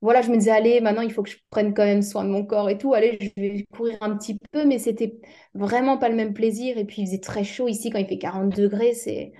[0.00, 2.28] voilà, je me disais, allez, maintenant il faut que je prenne quand même soin de
[2.30, 2.94] mon corps et tout.
[2.94, 5.18] Allez, je vais courir un petit peu, mais c'était
[5.54, 6.78] vraiment pas le même plaisir.
[6.78, 8.94] Et puis il faisait très chaud ici quand il fait 40 degrés.
[8.94, 9.32] C'est...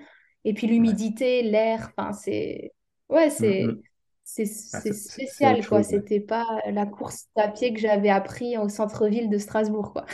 [0.44, 0.96] Et puis Ouais.
[0.96, 2.72] l'humidité, l'air, enfin, c'est.
[3.09, 3.61] Ouais, Mm, c'est.
[3.61, 3.82] mm.
[3.82, 3.95] C'est
[4.29, 5.83] c'est c'est spécial, quoi.
[5.83, 5.85] ouais.
[5.85, 10.05] C'était pas la course à pied que j'avais appris au centre-ville de Strasbourg, quoi.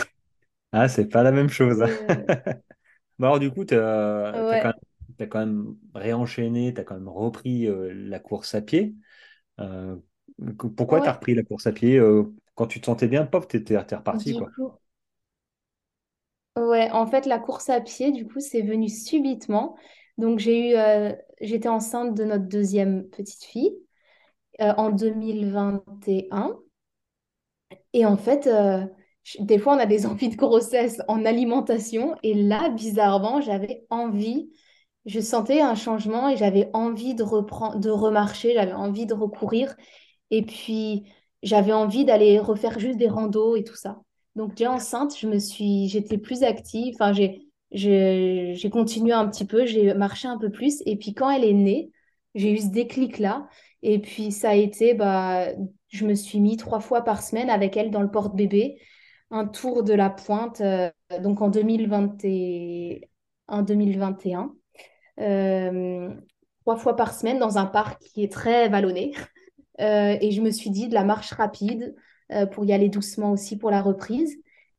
[0.72, 1.82] Ah, c'est pas la même chose.
[1.86, 2.26] Euh,
[3.18, 4.74] Bon, alors, du coup, tu as, quand ouais, même,
[5.18, 8.94] t'as quand même réenchaîné, tu as quand même repris euh, la course à pied.
[9.60, 9.96] Euh,
[10.76, 11.14] pourquoi tu as ouais.
[11.14, 12.24] repris la course à pied euh,
[12.56, 14.52] quand tu te sentais bien, pop, tu étais, reparti, Du quoi.
[14.54, 14.72] coup.
[16.56, 19.76] Ouais, en fait, la course à pied, du coup, c'est venu subitement.
[20.18, 23.74] Donc, j'ai eu, euh, j'étais enceinte de notre deuxième petite fille
[24.60, 26.56] euh, en 2021.
[27.92, 28.84] Et en fait, euh,
[29.24, 32.16] je- des fois, on a des envies de grossesse en alimentation.
[32.22, 34.50] Et là, bizarrement, j'avais envie,
[35.06, 39.74] je sentais un changement et j'avais envie de reprendre, de remarcher, j'avais envie de recourir.
[40.32, 41.04] Et puis,
[41.42, 44.00] j'avais envie d'aller refaire juste des randos et tout ça.
[44.36, 46.94] Donc, déjà enceinte, je me suis, j'étais plus active.
[46.96, 50.82] Enfin, j'ai, j'ai, continué un petit peu, j'ai marché un peu plus.
[50.86, 51.92] Et puis, quand elle est née,
[52.34, 53.48] j'ai eu ce déclic-là.
[53.82, 55.48] Et puis, ça a été, bah,
[55.88, 58.80] je me suis mis trois fois par semaine avec elle dans le porte-bébé,
[59.30, 60.90] un tour de la pointe, euh,
[61.22, 63.10] donc en 2020 et-
[63.48, 64.54] en 2021.
[65.20, 66.10] Euh,
[66.62, 69.12] trois fois par semaine dans un parc qui est très vallonné.
[69.80, 71.94] Euh, et je me suis dit de la marche rapide
[72.52, 74.36] pour y aller doucement aussi pour la reprise.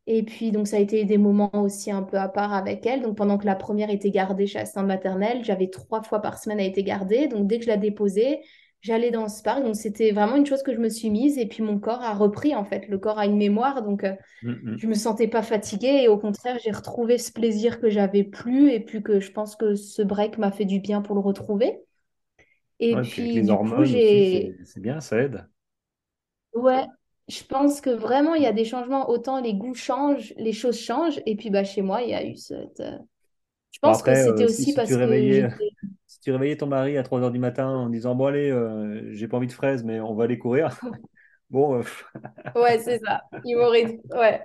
[0.08, 3.02] Et puis, donc, ça a été des moments aussi un peu à part avec elle.
[3.02, 6.60] Donc, pendant que la première était gardée chez assistante maternelle, j'avais trois fois par semaine
[6.60, 7.28] à être gardée.
[7.28, 8.42] Donc, dès que je la déposais,
[8.84, 9.64] j'allais dans ce parc.
[9.64, 11.40] Donc, c'était vraiment une chose que je me suis mise.
[11.40, 12.88] Et puis, mon corps a repris, en fait.
[12.90, 13.84] Le corps a une mémoire.
[13.84, 14.78] Donc, euh, Mm, mm.
[14.78, 16.04] je me sentais pas fatiguée.
[16.04, 18.72] Et au contraire, j'ai retrouvé ce plaisir que j'avais plus.
[18.72, 21.80] Et puis, que je pense que ce break m'a fait du bien pour le retrouver.
[22.80, 25.48] Et Ouais, puis les du coup, hormones aussi, c'est j'ai c'est bien, ça aide.
[26.54, 26.86] Ouais,
[27.28, 29.10] je pense que vraiment, il y a des changements.
[29.10, 31.22] Autant les goûts changent, les choses changent.
[31.26, 32.80] Et puis, bah, chez moi, il y a eu cette...
[32.80, 32.98] euh,
[33.72, 35.72] Je pense que c'était euh, si, aussi si parce que réveillais, j'étais...
[36.24, 39.28] tu réveillais ton mari à 3 heures du matin en disant, bon, allez, euh, j'ai
[39.28, 40.70] pas envie de fraises, mais on va aller courir.
[41.52, 41.84] Bon, euh,
[42.56, 43.22] Ouais, c'est ça.
[43.44, 44.00] Il m'aurait dit...
[44.12, 44.42] Ouais.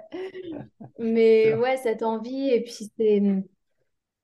[0.99, 2.51] Mais ouais, cette envie.
[2.51, 3.23] Et puis, c'est...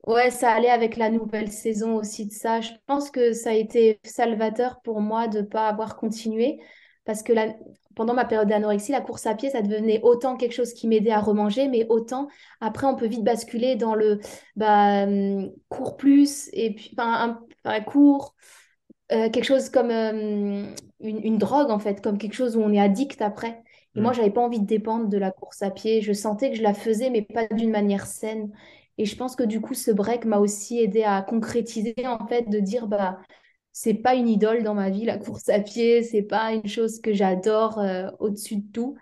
[0.06, 2.60] Ouais, ça allait avec la nouvelle saison aussi de ça.
[2.60, 6.60] Je pense que ça a été salvateur pour moi de ne pas avoir continué
[7.06, 7.54] parce que la-
[7.94, 11.10] pendant ma période d'anorexie, la course à pied, ça devenait autant quelque chose qui m'aidait
[11.10, 12.28] à remanger, mais autant
[12.60, 14.20] après, on peut vite basculer dans le
[14.56, 18.34] bah, hum, cours plus et puis enfin, un, enfin, cours,
[19.12, 20.66] euh, quelque chose comme euh,
[21.00, 23.62] une, une drogue en fait, comme quelque chose où on est addict après.
[23.96, 24.14] Et moi, mm.
[24.14, 26.00] j'avais pas envie de dépendre de la course à pied.
[26.00, 28.50] Je sentais que je la faisais, mais pas d'une manière saine.
[28.98, 32.48] Et je pense que du coup, ce break m'a aussi aidé à concrétiser en fait,
[32.48, 33.18] de dire bah
[33.74, 37.00] c'est pas une idole dans ma vie, la course à pied, c'est pas une chose
[37.00, 38.96] que j'adore euh, au-dessus de tout.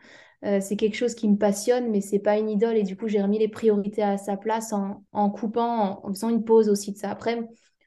[0.44, 2.78] Euh, c'est quelque chose qui me passionne, mais c'est pas une idole.
[2.78, 6.30] Et du coup, j'ai remis les priorités à sa place en, en coupant, en, faisant
[6.30, 7.10] une pause aussi de ça.
[7.10, 7.38] Après,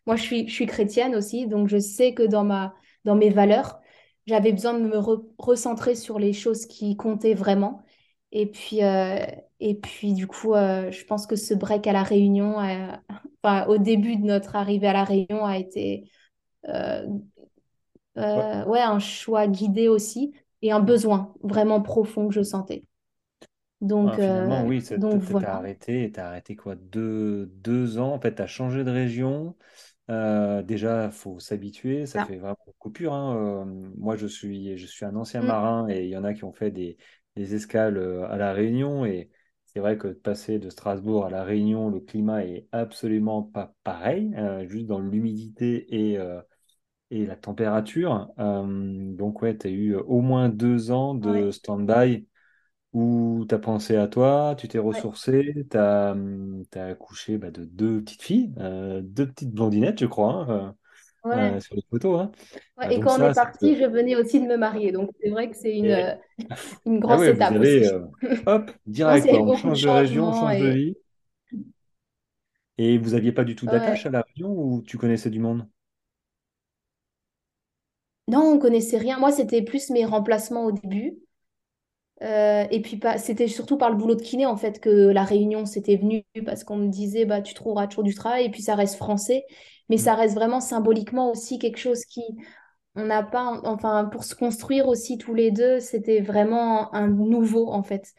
[0.05, 3.31] moi, je suis, je suis chrétienne aussi, donc je sais que dans ma, dans mes
[3.31, 3.79] valeurs,
[4.27, 7.81] j'avais besoin de me re- recentrer sur les choses qui comptaient vraiment.
[8.31, 9.25] Et puis, euh,
[9.59, 12.57] et puis du coup, je pense que ce break à La Réunion,
[13.43, 16.09] enfin, au début de notre arrivée à La Réunion, a été
[16.69, 17.07] euh,
[18.35, 18.45] Ouais.
[18.45, 22.83] euh, ouais, un choix guidé aussi et un besoin vraiment profond que je sentais.
[24.03, 24.99] Ouais, Donc, finalement, euh, oui, t'as
[25.29, 25.55] voilà.
[25.55, 26.75] arrêté, t'as arrêté quoi?
[26.75, 29.57] Deux, deux ans, en fait, t'as changé de région.
[30.09, 32.23] Euh, déjà, faut s'habituer, ça Ça.
[32.23, 33.13] fait vraiment coupure.
[33.13, 33.63] hein.
[33.63, 33.65] Euh,
[33.97, 35.43] moi, je suis, je suis un ancien Mm.
[35.43, 36.97] marin et il y en a qui ont fait des,
[37.35, 37.97] des escales
[38.29, 39.05] à La Réunion.
[39.05, 39.31] Et
[39.65, 43.75] c'est vrai que de passer de Strasbourg à La Réunion, le climat est absolument pas
[43.83, 46.19] pareil, euh, juste dans l'humidité et,
[47.11, 48.29] et la température.
[48.39, 52.27] Euh, donc, ouais, tu as eu au moins deux ans Ouais, de stand-by
[52.93, 56.15] où tu as pensé à toi, tu t'es ouais, ressourcé, tu as,
[56.75, 60.75] accouché bah, de deux petites filles, euh, deux petites blondinettes, je crois, hein,
[61.31, 61.61] euh, euh, ouais.
[61.61, 62.21] sur les photos.
[62.21, 62.31] hein.
[62.77, 64.91] Ouais, Euh, Et donc quand on est parti, je venais aussi de me marier.
[64.91, 66.13] Donc, c'est vrai que c'est une, et- euh,
[66.85, 67.87] une Ah grosse ouais, vous étape avez, aussi.
[67.87, 68.07] euh,
[68.47, 70.95] hop, direct, On change de région, on change de vie.
[72.77, 74.05] Et vous aviez pas du tout d'attache ouais.
[74.05, 75.67] à La Réunion ou tu connaissais du monde?
[78.27, 79.17] Non, on connaissait rien.
[79.19, 81.17] Moi, c'était plus mes remplacements au début.
[82.21, 85.23] Euh, et puis, pas- c'était surtout par le boulot de kiné, en fait, que la
[85.25, 88.61] réunion s'était venue, parce qu'on me disait, bah, tu trouveras toujours du travail, et puis
[88.61, 89.45] ça reste français,
[89.89, 89.99] mais Mm.
[89.99, 92.21] ça reste vraiment symboliquement aussi quelque chose qui,
[92.95, 97.69] on n'a pas, enfin, pour se construire aussi tous les deux, c'était vraiment un nouveau,
[97.71, 98.13] en fait,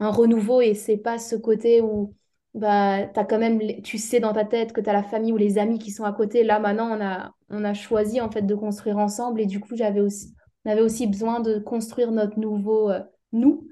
[0.00, 2.14] un renouveau, et c'est pas ce côté où
[2.54, 5.36] bah, t'as quand même, tu sais dans ta tête que tu as la famille ou
[5.36, 6.42] les amis qui sont à côté.
[6.42, 9.76] Là, maintenant, on a, on a choisi en fait de construire ensemble et du coup,
[9.76, 10.34] j'avais aussi,
[10.64, 13.00] on avait aussi besoin de construire notre nouveau euh,
[13.32, 13.68] nous.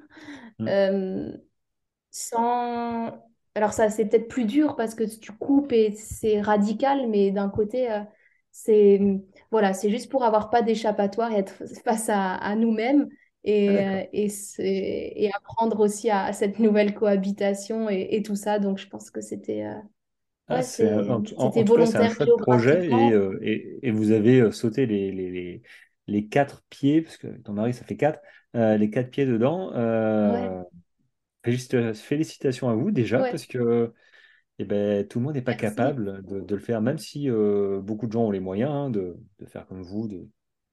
[0.58, 0.68] Mm.
[0.68, 1.32] Euh,
[2.10, 3.12] sans...
[3.54, 7.48] Alors ça, c'est peut-être plus dur parce que tu coupes et c'est radical, mais d'un
[7.48, 8.00] côté, euh,
[8.52, 9.00] c'est
[9.50, 13.08] voilà, c'est juste pour avoir pas d'échappatoire et être face à, à nous-mêmes
[13.48, 14.02] et, d'accord.
[14.04, 18.58] euh, et, et apprendre aussi à, à cette nouvelle cohabitation et, et tout ça.
[18.58, 19.74] Donc je pense que c'était euh,
[20.50, 21.02] Ah, ouais, c'est un-
[21.88, 25.30] cas, c'est un volontaire projet et, euh, et, et vous avez euh, sauté les, les,
[25.30, 25.62] les,
[26.06, 28.20] les quatre pieds, parce que ton mari, ça fait quatre,
[28.56, 29.72] euh, les quatre pieds dedans.
[29.74, 30.62] Euh,
[31.44, 33.92] félicita- félicitations à vous déjà, ouais, parce que
[34.58, 35.56] eh ben, tout le monde n'est pas merci.
[35.56, 37.28] capable de, de le faire, même si
[37.82, 40.08] beaucoup de gens ont les moyens hein, de, de faire comme vous.
[40.08, 40.28] De...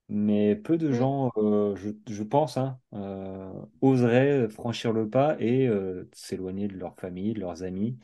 [0.08, 5.36] Mais peu de Mm, gens, euh, je, je pense, hein, euh, oseraient franchir le pas
[5.40, 7.98] et euh, s'éloigner de leur famille, de leurs amis,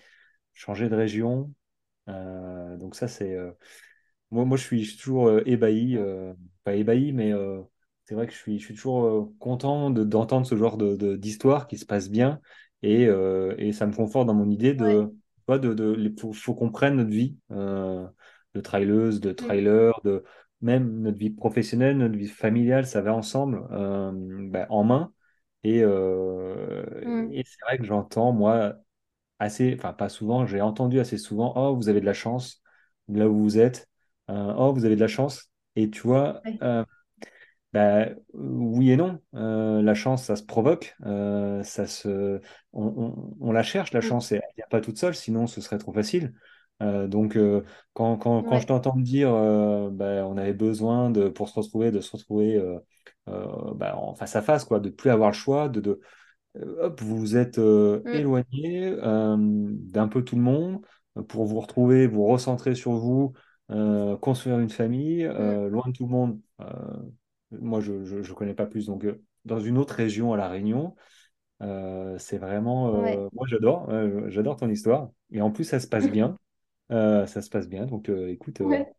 [0.54, 1.54] changer de région.
[2.10, 3.36] Euh, donc ça, c'est...
[3.36, 3.52] euh,
[4.32, 6.34] moi, moi, je suis, je suis toujours euh, ébahi, euh,
[6.64, 7.62] pas ébahi, mais euh,
[8.06, 10.96] c'est vrai que je suis, je suis toujours euh, content de- d'entendre ce genre de,
[10.96, 12.42] de- d'histoire qui se passe bien
[12.84, 15.92] et, euh, et ça me conforte dans mon idée ouais, de, tu vois, de, de,
[15.94, 18.08] les- faut, faut qu'on prenne notre vie euh,
[18.54, 20.24] de traileuse, de mm, trailer, de
[20.62, 25.14] même notre vie professionnelle, notre vie familiale, ça va ensemble euh, ben, en main.
[25.64, 28.76] Et, euh, mm, et c'est vrai que j'entends, moi,
[29.40, 32.62] assez, enfin pas souvent, j'ai entendu assez souvent, oh, vous avez de la chance
[33.10, 33.88] là où vous êtes,
[34.30, 35.52] Euh, oh, vous avez de la chance.
[35.76, 36.86] Et tu vois, euh,
[37.74, 39.22] bah, oui et non.
[39.34, 42.42] La chance, ça se provoque, ça se,
[42.74, 45.48] on, on- on la cherche, la mm, chance, et elle vient pas toute seule, sinon
[45.48, 46.34] ce serait trop facile.
[46.82, 47.64] Euh, donc, euh,
[47.94, 51.60] quand, quand, quand je t'entends me dire, euh, bah, on avait besoin de, pour se
[51.60, 55.36] retrouver, de se retrouver euh, bah, en face à face, quoi, de plus avoir le
[55.36, 56.02] choix, de, de,
[56.80, 60.86] hop, vous vous êtes mm, éloigné d'un peu tout le monde
[61.28, 63.34] pour vous retrouver, vous recentrer sur vous,
[64.22, 66.40] construire une famille, mm, loin de tout le monde.
[67.52, 68.88] Moi, je ne connais pas plus.
[68.88, 69.06] Donc,
[69.46, 70.96] dans une autre région à La Réunion,
[72.18, 72.92] c'est vraiment.
[73.02, 73.18] ouais.
[73.34, 73.92] moi, j'adore.
[74.30, 75.10] j'adore ton histoire.
[75.32, 76.38] Et en plus, ça se passe bien.
[76.92, 77.86] Euh, ça se passe bien.
[77.86, 78.94] Donc, euh, écoute, euh, Ouais.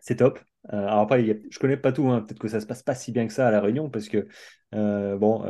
[0.00, 0.40] c'est top.
[0.68, 2.22] Alors après, y a- je connais pas tout, hein.
[2.22, 4.28] Peut-être que ça se passe pas si bien que ça à La Réunion, parce que
[4.72, 5.44] bon,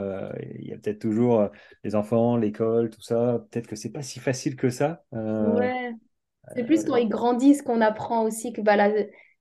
[0.60, 1.50] il y a peut-être toujours
[1.84, 3.44] les enfants, l'école, tout ça.
[3.50, 5.04] Peut-être que c'est pas si facile que ça.
[5.38, 5.92] Ouais,
[6.54, 8.76] c'est plus quand ils grandissent qu'on apprend aussi que bah,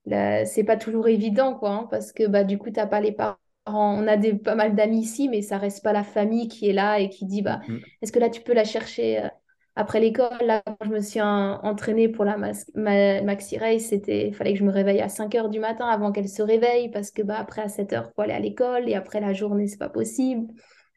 [0.06, 3.12] la- c'est pas toujours évident, quoi, hein, parce que bah, du coup, t'as pas les
[3.14, 3.38] parents.
[3.68, 6.74] On a des, pas mal d'amis ici, mais ça reste pas la famille qui est
[6.74, 9.30] là et qui dit bah, mm, est-ce que là, tu peux la chercher
[9.76, 10.30] après l'école?
[10.46, 14.54] Là, quand je me suis en- entraînée pour la mas- ma- maxi race, c'était, fallait
[14.54, 17.22] que je me réveille à 5 heures du matin avant qu'elle se réveille, parce que
[17.22, 19.90] bah, après, à 7 heures, faut aller à l'école et après la journée, c'est pas
[19.90, 20.48] possible.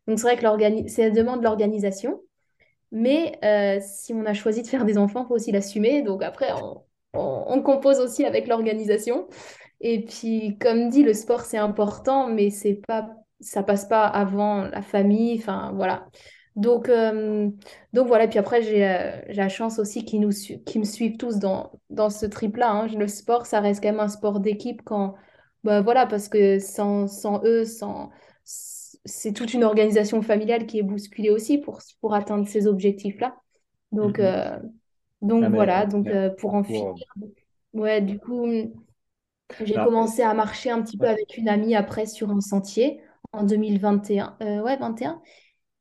[0.07, 2.21] Donc, c'est vrai que ça demande de l'organisation.
[2.93, 6.03] Mais euh, si on a choisi de faire des enfants, il faut aussi l'assumer.
[6.03, 6.83] Donc après, on,
[7.15, 9.29] on- on compose aussi avec l'organisation.
[9.81, 13.11] Et puis, comme dit, le sport, c'est important, mais c'est pas,
[13.41, 15.39] ça passe pas avant la famille.
[15.41, 16.07] Enfin, voilà.
[16.57, 17.51] Donc, euh,
[17.93, 18.29] donc voilà.
[18.29, 20.29] Puis après, j'ai euh, j'ai la chance aussi qu'ils
[20.65, 22.71] qu'ils me suivent tous dans, dans ce trip-là.
[22.71, 22.87] hein.
[22.89, 25.15] Le sport, ça reste quand même un sport d'équipe quand,
[25.65, 28.11] bah, voilà, parce que sans, sans eux, sans
[29.07, 33.37] c'est toute une organisation familiale qui est bousculée aussi pour, pour atteindre ces objectifs-là.
[34.01, 34.23] mm, Donc, mm.
[34.23, 34.59] euh,
[35.23, 36.95] donc Ah, mais voilà, donc pour en finir,
[37.75, 38.47] ouais, du coup,
[39.61, 42.41] j'ai Alors, euh, commencé à marcher un petit peu avec une amie après sur un
[42.41, 43.01] sentier
[43.33, 44.37] en 2021.
[44.43, 45.21] Euh, ouais, 21.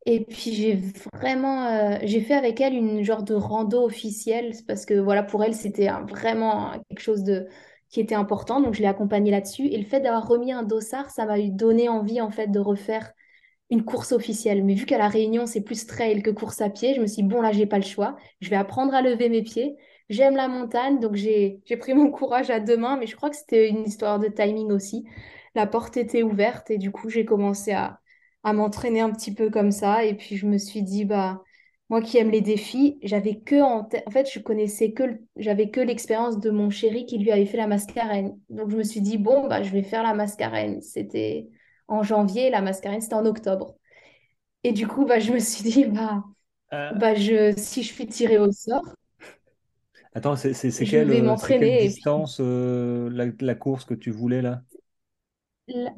[0.06, 0.82] Et puis j'ai
[1.14, 5.44] vraiment, euh, j'ai fait avec elle une genre de rando officielle parce que voilà, pour
[5.44, 7.48] elle, c'était vraiment quelque chose de
[7.90, 8.60] qui était important.
[8.60, 9.68] Donc je l'ai accompagnée là-dessus.
[9.68, 13.14] Et le fait d'avoir remis un dossard, ça m'a donné envie en fait de refaire
[13.70, 14.64] une course officielle.
[14.64, 17.24] Mais vu qu'à La Réunion, c'est plus trail que course à pied, je me suis
[17.24, 18.18] dit, bon, là, j'ai pas le choix.
[18.42, 19.76] Je vais apprendre à lever mes pieds.
[20.10, 23.36] J'aime la montagne, donc j'ai pris mon courage à deux mains, mais je crois que
[23.38, 25.06] c'était une histoire de timing aussi.
[25.56, 28.00] La porte était ouverte et du coup, j'ai commencé à,
[28.44, 30.06] à m'entraîner un petit peu comme ça.
[30.06, 31.42] Et puis, je me suis dit, bah,
[31.90, 35.04] moi qui aime les défis, j'avais que en fait, je connaissais que,
[35.38, 38.40] j'avais que l'expérience de mon chéri qui lui avait fait la mascarène.
[38.50, 40.82] Donc, je me suis dit, bon, bah, je vais faire la mascarène.
[40.82, 41.50] C'était
[41.88, 43.76] en janvier, la mascarène, c'était en octobre.
[44.64, 46.24] Et du coup, bah, je me suis dit, bah,
[46.74, 48.84] Euh, bah je, si je suis tirée au sort,
[50.14, 50.54] attends, c'est
[50.88, 54.64] quelle, vais euh, quelle puis, distance euh, la, la course que tu voulais là?
[55.68, 55.94] la-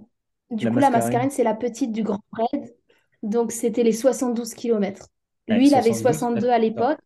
[0.51, 2.75] du La coup, la mascarène, c'est la petite du Grand Raid.
[3.23, 5.07] Donc, c'était les 72 kilomètres.
[5.47, 6.01] Eh, Lui, il avait 72.
[6.01, 6.99] 62 à l'époque.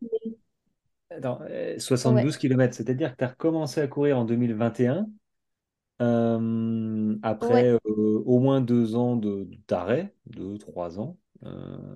[1.10, 5.08] attends, euh, Ouais, 72 km, c'est-à-dire que tu as recommencé à courir en 2021
[6.02, 11.18] euh, après ouais, euh, au moins deux ans de d'arrêt, deux, trois ans.
[11.44, 11.96] Euh,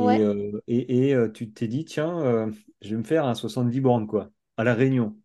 [0.00, 0.20] et, Ouais.
[0.68, 2.50] et, et, tu t'es dit, tiens,
[2.82, 5.16] je vais me faire un 70 bornes, quoi, à La Réunion.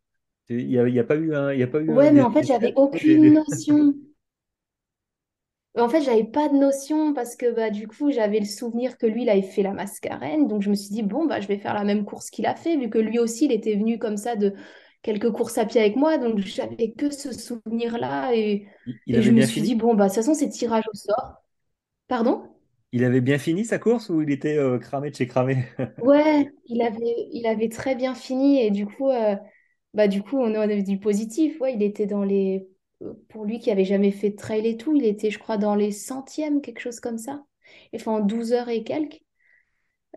[0.50, 2.22] Il n'y a, y a pas eu un, y a pas eu un, Ouais, mais
[2.22, 3.94] en fait, j'avais aucune notion.
[5.76, 9.08] En fait, j'avais pas de notion parce que bah, du coup, j'avais le souvenir que
[9.08, 10.48] lui, il avait fait la Mascarène.
[10.48, 12.56] Donc, je me suis dit, bon, bah, je vais faire la même course qu'il a
[12.56, 14.54] fait, vu que lui aussi, il était venu comme ça de
[15.02, 16.18] quelques courses à pied avec moi.
[16.20, 18.36] Donc, j'avais que ce souvenir-là.
[18.36, 20.50] Et, Il il et je avait me suis dit, bon, bah, de toute façon, c'est
[20.50, 21.38] tirage au sort.
[22.08, 22.50] Pardon?
[22.94, 25.66] Il avait bien fini sa course ou il était euh, cramé de chez cramé?
[26.00, 28.60] Ouais, il avait, il avait très bien fini.
[28.62, 29.36] Et du coup, euh,
[29.94, 31.60] bah, du coup, on a du positif.
[31.62, 32.68] Ouais, il était dans les.
[33.30, 35.76] Pour lui qui avait jamais fait de trail et tout, il était, je crois, dans
[35.76, 37.46] les centièmes, quelque chose comme ça.
[37.96, 39.22] Enfin, en 12 heures et quelques.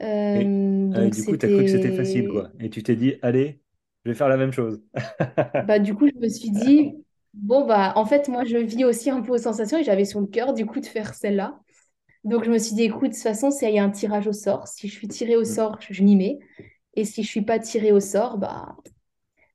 [0.03, 0.53] Euh, et
[0.95, 2.51] donc du coup, tu as cru que c'était facile, quoi.
[2.61, 3.61] Et tu t'es dit, allez,
[4.05, 4.83] je vais faire la même chose.
[5.61, 6.95] Bah, du coup, je me suis dit,
[7.35, 10.21] bon, bah, en fait, moi, je vis aussi un peu aux sensations et j'avais sur
[10.21, 11.59] le cœur, du coup, de faire celle-là.
[12.25, 14.33] Donc, je me suis dit, écoute, de toute façon, il y a un tirage au
[14.35, 14.69] sort.
[14.69, 15.45] Si je suis tirée au Mm.
[15.45, 16.39] sort, je, je m'y mets.
[16.95, 18.77] Et si je suis pas tirée au sort, bah,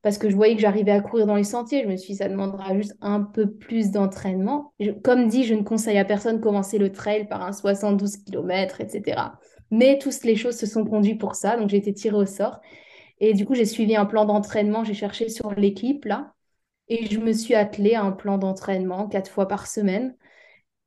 [0.01, 2.17] parce que je voyais que j'arrivais à courir dans les sentiers, je me suis dit,
[2.17, 4.73] ça demandera juste un peu plus d'entraînement.
[5.03, 8.81] Comme dit, je ne conseille à personne de commencer le trail par un 72 km,
[8.81, 9.33] etc.
[9.69, 12.59] Mais toutes les choses se sont conduites pour ça, donc j'ai été tirée au sort.
[13.19, 16.33] Et du coup, j'ai suivi un plan d'entraînement, j'ai cherché sur l'équipe là,
[16.87, 20.15] et je me suis attelée à un plan d'entraînement quatre fois par semaine.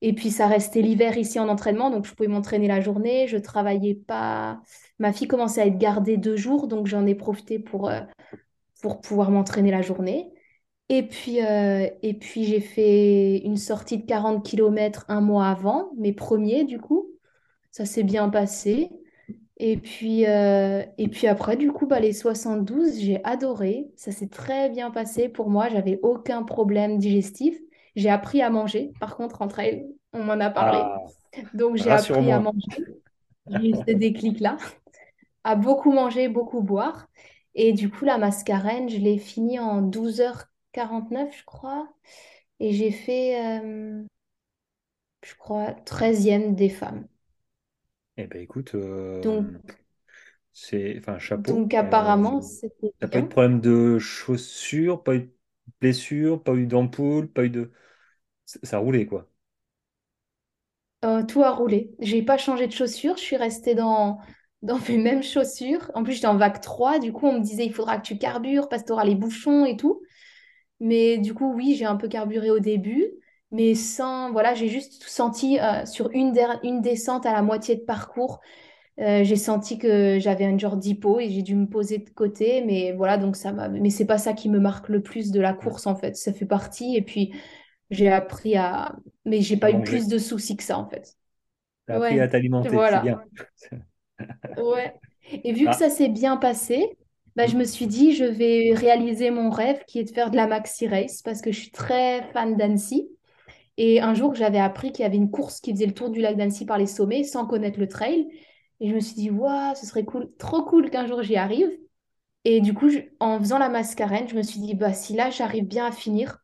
[0.03, 3.39] Et puis, ça restait l'hiver ici en entraînement, donc je pouvais m'entraîner la journée, je
[3.39, 4.61] travaillais pas.
[4.99, 8.01] Ma fille commençait à être gardée deux jours, donc j'en ai profité pour, euh,
[8.83, 10.31] pour pouvoir m'entraîner la journée.
[10.91, 15.91] Et puis, euh, et puis j'ai fait une sortie de 40 kilomètres un mois avant,
[15.97, 17.09] mes premiers du coup.
[17.71, 18.91] Ça s'est bien passé.
[19.59, 23.89] Et puis, euh, et puis après, du coup, bah, les 72 j'ai adoré.
[23.97, 25.69] Ça s'est très bien passé pour moi.
[25.69, 27.57] J'avais aucun problème digestif.
[27.97, 28.93] J'ai appris à manger.
[29.01, 30.79] Par contre, entre elles, on m'en a parlé.
[30.79, 30.99] Ah,
[31.55, 32.85] Donc, j'ai appris à manger.
[33.47, 34.57] J'ai eu ce déclic-là.
[35.45, 37.09] À beaucoup manger, beaucoup boire.
[37.55, 41.89] Et du coup, la mascarène, je l'ai finie en douze heures quarante-neuf je crois.
[42.61, 44.05] Et j'ai fait, euh,
[45.25, 47.09] je crois, treizième des femmes.
[48.17, 49.49] Eh ben écoute, euh, Donc,
[50.53, 51.67] c'est, enfin, chapeau.
[51.67, 55.33] donc Euh, apparemment, c'était t'as pas eu de problème de chaussures, pas eu de
[55.81, 57.73] blessure, pas eu d'ampoule, pas eu de...
[58.47, 59.31] Ça ça roulait, quoi.
[61.05, 61.95] Euh, tout a roulé.
[62.01, 63.17] J'ai pas changé de chaussures.
[63.17, 64.19] Je suis restée dans,
[64.65, 65.91] dans mes mêmes chaussures.
[65.95, 68.19] En plus, j'étais en vague trois Du coup, on me disait, il faudra que tu
[68.19, 70.03] carbures parce que tu auras les bouchons et tout.
[70.81, 73.07] Mais du coup, oui, j'ai un peu carburé au début.
[73.53, 77.77] Mais sans, voilà, j'ai juste senti euh, sur une, der- une descente à la moitié
[77.77, 78.41] de parcours,
[79.01, 82.63] euh, j'ai senti que j'avais un genre d'hypo et j'ai dû me poser de côté.
[82.65, 83.69] Mais voilà, donc ça m'a.
[83.69, 86.17] Mais c'est pas ça qui me marque le plus de la course en fait.
[86.17, 86.97] Ça fait partie.
[86.97, 87.35] Et puis,
[87.91, 88.97] j'ai appris à.
[89.25, 91.17] Mais j'ai pas eu plus de soucis que ça en fait.
[91.87, 93.01] T'as appris à t'alimenter, c'est voilà.
[93.01, 93.19] bien.
[94.57, 94.95] Ouais.
[95.43, 96.97] Et vu que Ah, ça s'est bien passé,
[97.37, 97.59] bah, je mm.
[97.59, 100.87] me suis dit, je vais réaliser mon rêve qui est de faire de la maxi
[100.87, 103.09] race parce que je suis très fan d'Annecy.
[103.79, 106.21] Et un jour, j'avais appris qu'il y avait une course qui faisait le tour du
[106.21, 108.29] lac d'Annecy par les sommets sans connaître le trail.
[108.81, 111.71] Et je me suis dit, waouh, ce serait cool, trop cool qu'un jour j'y arrive.
[112.45, 115.31] Et du coup, je- en faisant la mascarène, je me suis dit, bah, si là,
[115.31, 116.39] j'arrive bien à finir,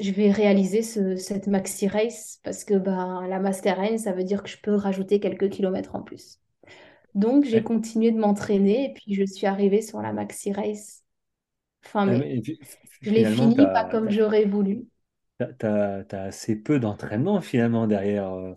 [0.00, 4.42] je vais réaliser ce- cette maxi race parce que bah, la mascarène, ça veut dire
[4.42, 6.40] que je peux rajouter quelques kilomètres en plus.
[7.14, 7.64] Donc, j'ai Ouais.
[7.64, 11.04] continué de m'entraîner et puis je suis arrivée sur la maxi race
[11.82, 12.18] fin Ouais, mai.
[12.18, 14.86] mais fi- fi- Je l'ai fini pas comme j'aurais voulu.
[15.38, 18.32] t'as, t'as- t'as assez peu d'entraînement finalement derrière.
[18.32, 18.54] euh,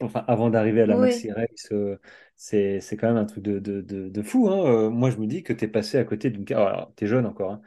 [0.00, 1.98] enfin, avant d'arriver à la Maxi Race, euh,
[2.36, 4.48] c'est, quand même un truc de, de, de, de fou.
[4.48, 4.64] hein.
[4.66, 6.44] Euh, moi, je me dis que t'es passé à côté d'une...
[6.44, 7.52] car- Alors, t'es jeune encore.
[7.52, 7.62] hein.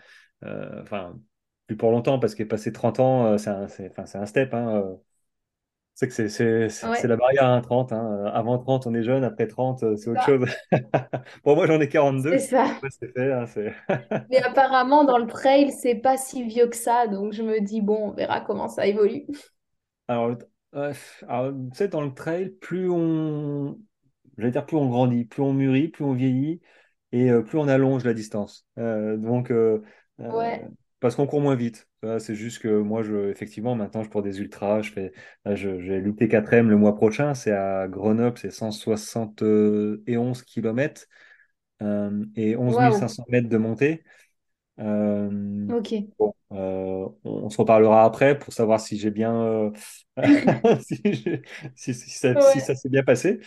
[0.82, 1.20] Enfin,
[1.68, 4.54] plus pour longtemps parce que passer 30 ans, c'est un, enfin, un step.
[4.54, 4.98] hein.
[6.00, 6.30] C'est que c'est
[6.84, 7.92] ouais, la barrière à 30.
[7.92, 8.26] hein.
[8.28, 9.24] Euh, Avant 30, on est jeune.
[9.26, 10.24] Après 30, euh, c'est autre ça.
[10.24, 10.46] chose.
[11.44, 11.90] Bon, moi, j'en ai
[12.30, 12.40] C'est 42.
[12.40, 12.82] ça.
[12.82, 13.34] Ouais, c'est fait.
[13.34, 13.46] hein.
[14.30, 17.08] Mais apparemment, dans le trail, c'est pas si vieux que ça.
[17.08, 19.26] Donc, je me dis, bon, on verra comment ça évolue.
[20.08, 20.36] Alors,
[20.76, 20.94] euh,
[21.28, 23.80] alors, tu sais, dans le trail, plus on,
[24.38, 26.62] dire, plus on grandit, plus on mûrit, plus on vieillit
[27.12, 28.68] et euh, plus on allonge la distance.
[28.78, 29.52] Euh, donc,
[30.28, 30.70] Ouais,
[31.00, 31.88] parce qu'on court moins vite.
[32.20, 34.82] C'est juste que moi, je, effectivement, maintenant, je cours des ultras.
[34.82, 35.12] Je fais,
[35.46, 37.34] là, je, j'ai l'UT4M le mois prochain.
[37.34, 41.06] C'est à Grenoble, c'est 171 km
[41.82, 43.00] euh, et 11 waouh.
[43.00, 44.04] 500 mètres de montée.
[44.80, 45.30] Euh,
[45.68, 45.94] Ok.
[46.20, 49.72] bon, euh, on, on se reparlera après pour savoir si j'ai bien,
[50.82, 51.42] si, j'ai-
[51.76, 53.40] si- si ça, si ça s'est bien passé.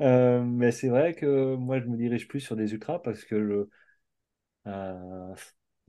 [0.00, 3.68] Mais c'est vrai que moi, je me dirige plus sur des ultras parce que
[4.64, 4.70] je,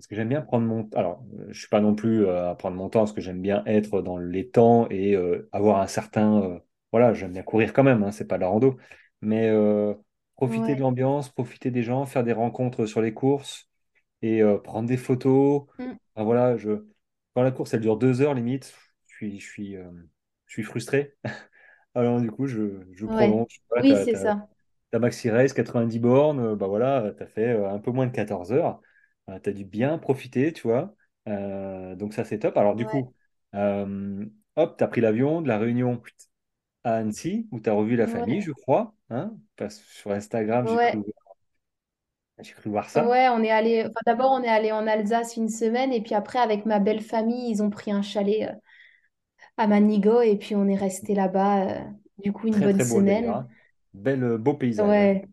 [0.02, 0.90] parce que j'aime bien prendre mon.
[0.96, 3.64] Alors, je suis pas non plus euh, à prendre mon temps parce que j'aime bien
[3.68, 6.42] être dans les temps et euh, avoir un certain.
[6.44, 6.60] euh,
[6.92, 8.04] voilà, j'aime bien courir quand même.
[8.04, 8.78] Hein, c'est pas de la rando,
[9.22, 9.94] mais euh,
[10.36, 13.70] profiter de l'ambiance, profiter des gens, faire des rencontres sur les courses
[14.24, 15.66] et prendre des photos.
[15.80, 15.98] Mm.
[16.16, 16.86] Enfin, voilà, je...
[17.36, 18.74] Quand la course, elle dure deux heures limite,
[19.08, 21.16] je suis, je suis, je suis frustré.
[21.96, 23.08] Alors du coup, je, je Ouais.
[23.08, 23.62] prolonge.
[23.70, 24.48] Voilà, Oui, c'est ça.
[24.92, 28.52] t'as Maxi Race, 90 bornes, bah voilà, tu as fait un peu moins de 14
[28.52, 28.82] heures.
[29.40, 30.96] Tu as dû bien profiter, tu vois.
[31.28, 32.58] Euh, donc ça, c'est top.
[32.58, 32.88] Alors du Ouais.
[32.88, 33.14] coup,
[33.56, 34.26] euh,
[34.56, 36.02] hop, tu as pris l'avion de la Réunion
[36.84, 38.44] à Annecy, où tu as revu la famille, Ouais.
[38.44, 38.96] je crois.
[39.10, 41.06] Hein parce que sur Instagram, j'ai cru, Ouais.
[42.40, 43.10] j'ai cru voir ça.
[43.10, 43.82] Ouais, on est allé.
[43.86, 47.02] Enfin, d'abord, on est allé en Alsace une semaine, et puis après, avec ma belle
[47.02, 48.54] famille, ils ont pris un chalet euh,
[49.58, 51.80] à Manigo, et puis on est resté là-bas, euh,
[52.18, 53.36] du coup, une Très bonne très beau d'ailleurs.
[53.36, 53.38] semaine.
[53.38, 53.50] hein.
[54.08, 55.00] Euh, beau paysage.
[55.00, 55.10] hein.
[55.10, 55.28] Ouais.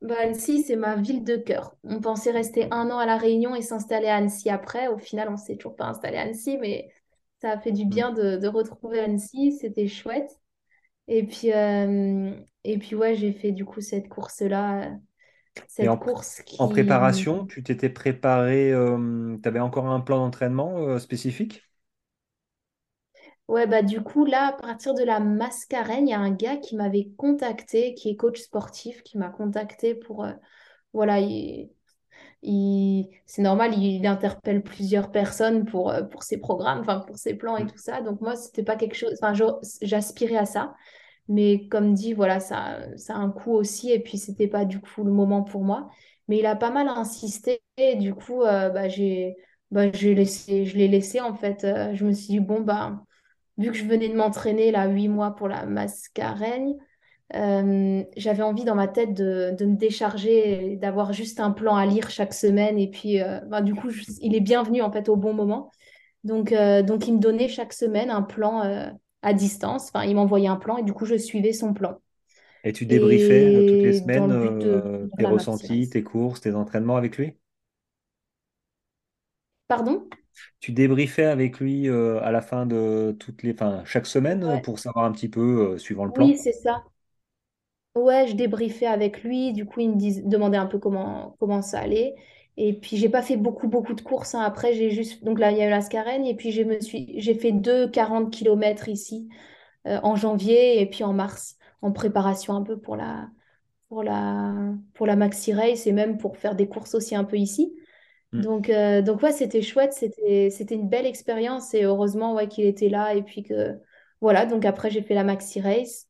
[0.00, 1.74] Bah, Annecy, c'est ma ville de cœur.
[1.82, 4.86] On pensait rester un an à La Réunion et s'installer à Annecy après.
[4.88, 6.92] Au final, on s'est toujours pas installé à Annecy, mais
[7.40, 7.84] ça a fait du Mm.
[7.84, 9.52] bien de, de retrouver Annecy.
[9.60, 10.38] C'était chouette.
[11.08, 12.34] Et puis, euh,
[12.64, 14.96] et puis ouais, j'ai fait du coup cette course-là, euh,
[15.80, 18.70] Et cette en, course en préparation, tu t'étais préparé,
[19.42, 21.67] tu avais encore un plan d'entraînement euh, spécifique?
[23.48, 26.56] Ouais, bah du coup, là, à partir de la Mascarène, il y a un gars
[26.58, 30.24] qui m'avait contacté, qui est coach sportif, qui m'a contacté pour...
[30.24, 30.32] euh,
[30.92, 31.70] voilà, il-
[32.42, 37.34] il- c'est normal, il interpelle plusieurs personnes pour, euh, pour ses programmes, enfin pour ses
[37.36, 37.68] plans et Mm.
[37.68, 38.02] tout ça.
[38.02, 39.34] Donc moi, c'était pas quelque chose, enfin
[39.82, 40.74] j'aspirais à ça,
[41.28, 44.80] mais comme dit, voilà, ça, ça a un coût aussi et puis c'était pas du
[44.80, 45.90] coup le moment pour moi.
[46.28, 49.36] Mais il a pas mal insisté et du coup, euh, bah, j'ai
[49.70, 51.64] bah, j'ai laissé, je l'ai laissé en fait.
[51.64, 53.04] Euh, je me suis dit, bon, bah,
[53.58, 56.74] vu que je venais de m'entraîner là huit mois pour la Mascarène,
[57.34, 61.86] euh, j'avais envie dans ma tête de, de me décharger, d'avoir juste un plan à
[61.86, 62.78] lire chaque semaine.
[62.78, 65.70] Et puis, euh, ben, du coup, je- il est bienvenu en fait au bon moment.
[66.24, 68.62] Donc, euh, donc il me donnait chaque semaine un plan
[69.22, 69.88] à distance.
[69.94, 71.98] Enfin, il m'envoyait un plan et du coup, je suivais son plan.
[72.62, 77.16] Et tu débriefais toutes les semaines le de tes ressentis, tes courses, tes entraînements avec
[77.18, 77.36] lui?
[79.66, 80.08] Pardon?
[80.60, 84.62] Tu débriefais avec lui euh, à la fin de toutes les, enfin, chaque semaine Ouais.
[84.62, 86.36] pour savoir un petit peu euh, suivant le Oui, plan?
[86.36, 86.84] c'est ça.
[87.94, 89.52] Ouais, je débriefais avec lui.
[89.52, 92.14] Du coup, il me dis- demandait un peu comment, comment ça allait.
[92.56, 94.34] Et puis, j'ai pas fait beaucoup, beaucoup de courses.
[94.34, 94.40] hein.
[94.42, 95.24] Après, j'ai juste.
[95.24, 96.24] Donc là, il y a eu la Scarène.
[96.24, 97.20] Et puis, je me suis...
[97.20, 99.28] j'ai fait deux 40 kilomètres ici
[99.86, 103.30] euh, en janvier et puis en mars, en préparation un peu pour la,
[103.88, 104.54] pour la,
[104.94, 107.74] pour la Maxi Race et même pour faire des courses aussi un peu ici.
[108.32, 108.42] Mm.
[108.42, 109.92] Donc, euh, donc ouais, c'était chouette.
[109.92, 111.74] C'était, c'était une belle expérience.
[111.74, 113.14] Et heureusement, ouais, qu'il était là.
[113.14, 113.78] Et puis que.
[114.20, 114.46] Voilà.
[114.46, 116.08] Donc, après, j'ai fait la Maxi Race.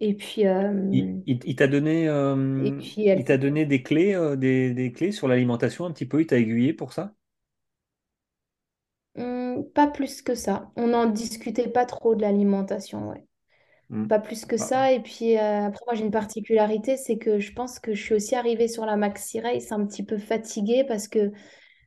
[0.00, 0.46] Et puis.
[0.90, 2.08] Il, euh, il- il t'a donné,
[2.58, 5.84] et euh, puis, elle il t'a donné des clés, euh, des, des clés sur l'alimentation
[5.86, 7.14] un petit peu, il t'a aiguillé pour ça?
[9.16, 10.72] Hum, pas plus que ça.
[10.76, 13.27] On n'en discutait pas trop de l'alimentation, ouais.
[13.90, 14.08] Mm.
[14.08, 14.92] Pas plus que Ah, ça.
[14.92, 18.14] Et puis euh, après, moi j'ai une particularité, c'est que je pense que je suis
[18.14, 21.30] aussi arrivée sur la Maxi Race un petit peu fatiguée parce que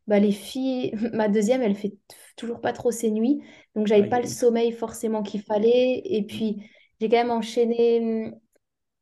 [0.08, 1.94] bah, les filles, ma deuxième, elle fait
[2.38, 3.42] toujours pas trop ses nuits.
[3.76, 6.02] Donc j'avais aïe, pas le sommeil forcément qu'il fallait.
[6.06, 6.28] Et Mm.
[6.28, 6.64] puis
[7.02, 8.34] j'ai quand même enchaîné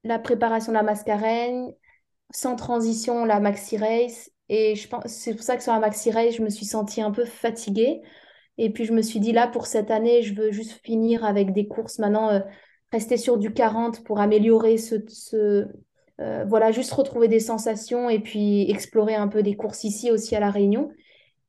[0.04, 1.74] la préparation de la Mascarène,
[2.32, 4.32] sans transition la Maxi Race.
[4.50, 7.02] Et je pense, c'est pour ça que sur la Maxi Race, je me suis sentie
[7.02, 8.02] un peu fatiguée.
[8.58, 11.54] Et puis je me suis dit là, pour cette année, je veux juste finir avec
[11.54, 12.42] des courses maintenant, euh,
[12.92, 15.68] rester sur du 40 pour améliorer ce, ce-
[16.22, 20.36] euh, voilà, juste retrouver des sensations et puis explorer un peu des courses ici aussi
[20.36, 20.92] à La Réunion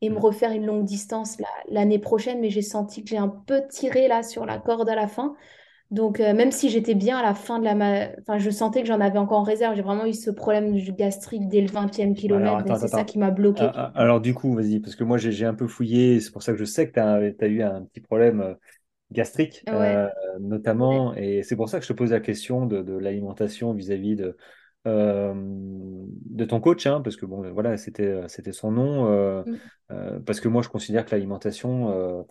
[0.02, 0.20] et me Mm.
[0.20, 2.40] refaire une longue distance la- l'année prochaine.
[2.40, 5.34] Mais j'ai senti que j'ai un peu tiré là sur la corde à la fin.
[5.90, 7.74] Donc euh, même si j'étais bien à la fin de la...
[7.76, 9.76] ma- Enfin, je sentais que j'en avais encore en réserve.
[9.76, 12.76] J'ai vraiment eu ce problème du gastrique dès le 20e Alors, kilomètre.
[12.76, 13.72] c'est ça qui m'a Ah, bloqué.
[13.74, 16.42] ah, Alors, du coup, vas-y, parce que moi, j'ai j'ai un peu fouillé, c'est pour
[16.42, 17.00] ça que je sais que tu
[17.44, 18.54] as, eu un petit problème euh,
[19.12, 22.66] gastrique, Ouais, euh, ouais, notamment, et c'est pour ça que je te pose la question
[22.66, 24.36] de, de l'alimentation vis-à-vis de,
[24.86, 29.70] euh, de ton coach, hein, parce que bon, voilà, c'était, c'était son nom, euh, Mm.
[29.90, 32.22] euh, parce que moi, je considère que l'alimentation, euh,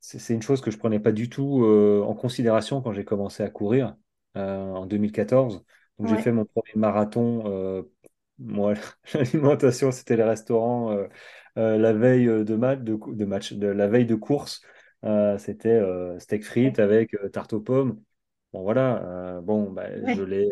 [0.00, 3.04] c'est, c'est une chose que je prenais pas du tout euh, en considération quand j'ai
[3.04, 3.96] commencé à courir
[4.36, 5.64] euh, en 2014.
[5.98, 7.44] Donc j'ai fait mon premier marathon.
[7.46, 7.82] euh,
[8.38, 8.74] moi,
[9.14, 11.06] l'alimentation, c'était les restaurants euh,
[11.58, 14.62] euh, la veille de match, de, cou- de match, de la veille de course.
[15.04, 18.00] Euh, c'était euh, steak frites avec euh, tarte aux pommes.
[18.52, 19.40] Bon voilà.
[19.42, 20.48] bon, bah, je l'ai,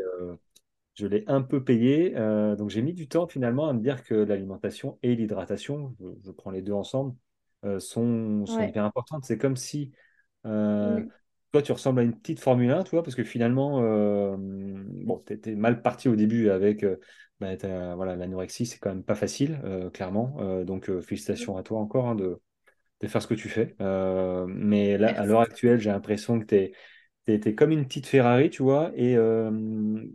[0.95, 2.15] je l'ai un peu payé.
[2.17, 6.07] euh, donc j'ai mis du temps finalement à me dire que l'alimentation et l'hydratation, je,
[6.25, 7.15] je prends les deux ensemble,
[7.65, 8.69] euh, sont, sont ouais.
[8.69, 9.25] hyper importantes.
[9.25, 9.93] C'est comme si
[10.47, 11.03] euh,
[11.53, 13.81] toi, tu ressembles à une petite Formule 1, tu vois, parce que finalement,
[14.37, 16.85] bon, tu étais mal parti au début avec
[17.41, 17.55] bah,
[17.95, 19.61] voilà, l'anorexie, c'est quand même pas facile,
[19.93, 20.65] clairement.
[20.65, 22.41] Donc, félicitations à toi encore hein, de,
[23.03, 23.77] de faire ce que tu fais.
[23.81, 26.73] Euh, mais là, à l'heure actuelle, j'ai l'impression que tu
[27.35, 29.51] es, comme une petite Ferrari, tu vois, et euh,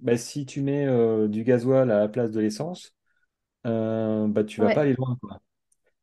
[0.02, 2.96] bah, si tu mets euh, du gasoil à la place de l'essence,
[3.64, 5.40] bah, tu vas pas aller loin, quoi.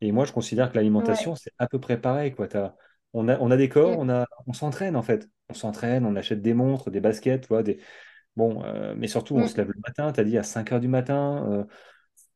[0.03, 1.15] Et moi, je considère que ouais.
[1.17, 2.49] l'alimentation, c'est à peu près pareil, quoi.
[2.49, 2.77] T'as-
[3.15, 5.29] on a, on a des corps, Mm, on a, on s'entraîne, en fait.
[5.51, 7.81] On s'entraîne, on achète des montres, des baskets, tu vois, des...
[8.37, 8.63] Bon,
[8.97, 10.89] mais surtout, on se lève mm, le matin, tu as dit à 5 heures du
[10.89, 11.67] matin,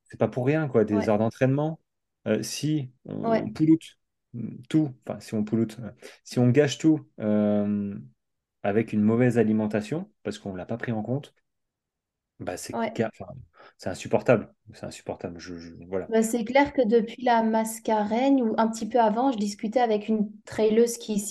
[0.04, 1.80] c'est pas pour rien, quoi, des heures d'entraînement.
[2.42, 3.97] Si on pollute
[4.68, 5.90] tout, enfin, si on pollute, euh,
[6.24, 7.98] si on gâche tout euh,
[8.62, 11.34] avec une mauvaise alimentation, parce qu'on ne l'a pas pris en compte,
[12.40, 12.98] bah, c'est ouais.
[13.86, 14.54] insupportable.
[14.74, 15.38] C'est insupportable.
[15.40, 16.08] Je, je- voilà.
[16.08, 20.08] Bah, c'est clair que depuis la Mascarène, ou un petit peu avant, je discutais avec
[20.08, 21.22] une traileuse qui,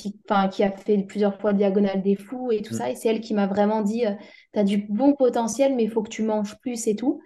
[0.51, 2.91] qui a fait plusieurs fois Diagonale des Fous et tout Mm, ça.
[2.91, 4.03] Et c'est elle qui m'a vraiment dit,
[4.53, 7.19] tu as du bon potentiel, mais il faut que tu manges plus et tout.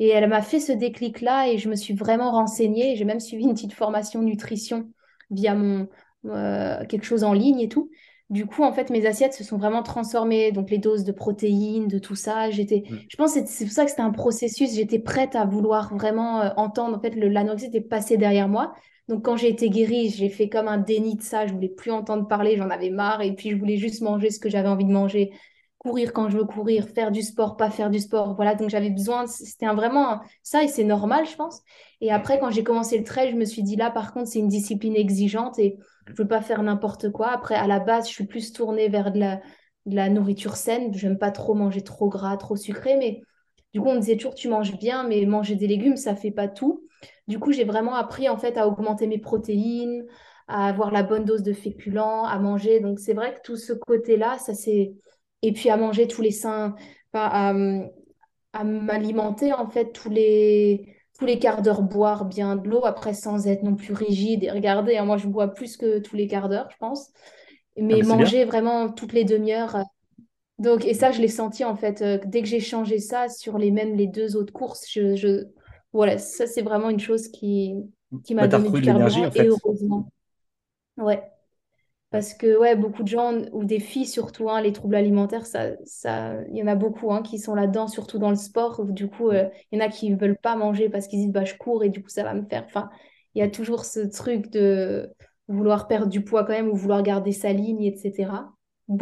[0.00, 2.96] Et elle m'a fait ce déclic-là et je me suis vraiment renseignée.
[2.96, 4.90] J'ai même suivi une petite formation nutrition
[5.30, 5.88] via mon,
[6.26, 7.90] euh, quelque chose en ligne et tout.
[8.28, 10.50] Du coup, en fait, mes assiettes se sont vraiment transformées.
[10.50, 13.72] Donc, les doses de protéines, de tout ça, j'étais mm, je pense que c'est pour
[13.72, 14.74] ça que c'était un processus.
[14.74, 16.96] J'étais prête à vouloir vraiment euh, entendre.
[16.96, 18.74] En fait, le, l'anorexie était passée derrière moi.
[19.08, 21.46] Donc, quand j'ai été guérie, j'ai fait comme un déni de ça.
[21.46, 22.56] Je voulais plus entendre parler.
[22.56, 23.22] J'en avais marre.
[23.22, 25.30] Et puis, je voulais juste manger ce que j'avais envie de manger.
[25.86, 26.88] Courir quand je veux courir.
[26.88, 28.34] Faire du sport, pas faire du sport.
[28.34, 28.54] Voilà.
[28.54, 29.24] Donc, j'avais besoin.
[29.24, 30.64] de- C'était vraiment ça.
[30.64, 31.62] Et c'est normal, je pense.
[32.00, 34.40] Et après, quand j'ai commencé le trail, je me suis dit là, par contre, c'est
[34.40, 35.82] une discipline exigeante et mm.
[36.08, 37.28] je veux pas faire n'importe quoi.
[37.28, 39.40] Après, à la base, je suis plus tournée vers de la
[39.86, 40.92] de la nourriture saine.
[40.94, 43.22] J'aime pas trop manger trop gras, trop sucré, mais
[43.72, 46.30] du coup, on me disait toujours, tu manges bien, mais manger des légumes, ça fait
[46.30, 46.82] pas tout.
[47.28, 50.04] Du coup, j'ai vraiment appris en fait à augmenter mes protéines,
[50.48, 52.80] à avoir la bonne dose de féculents, à manger.
[52.80, 54.94] Donc, c'est vrai que tout ce côté-là, ça c'est...
[55.46, 56.74] Et puis à manger tous les saints,
[57.14, 57.54] à,
[58.52, 60.92] à m'alimenter en fait tous les...
[61.18, 64.44] Tous les quarts d'heure, boire bien de l'eau, après sans être non plus rigide.
[64.44, 67.10] Et regardez, hein, moi je bois plus que tous les quarts d'heure, je pense.
[67.90, 68.16] Ah, Mais bien.
[68.16, 69.78] manger vraiment toutes les demi-heures,
[70.58, 73.58] donc, et ça, je l'ai senti en fait, euh, dès que j'ai changé ça sur
[73.58, 75.46] les mêmes les deux autres courses, je, je...
[75.94, 77.74] voilà, ça c'est vraiment une chose qui,
[78.24, 80.08] qui m'a Bah, donné du carburant et heureusement.
[80.98, 81.22] Ouais.
[82.10, 85.70] Parce que ouais, beaucoup de gens, ou des filles surtout, hein, les troubles alimentaires, ça,
[85.84, 88.80] ça, il y en a beaucoup hein, qui sont là-dedans, surtout dans le sport.
[88.80, 91.20] où Du coup, euh, il y en a qui ne veulent pas manger parce qu'ils
[91.20, 92.64] disent bah, je cours et du coup ça va me faire.
[92.66, 92.90] Enfin,
[93.34, 95.12] il y a toujours ce truc de
[95.48, 98.52] vouloir perdre du poids quand même ou vouloir garder sa ligne, etc.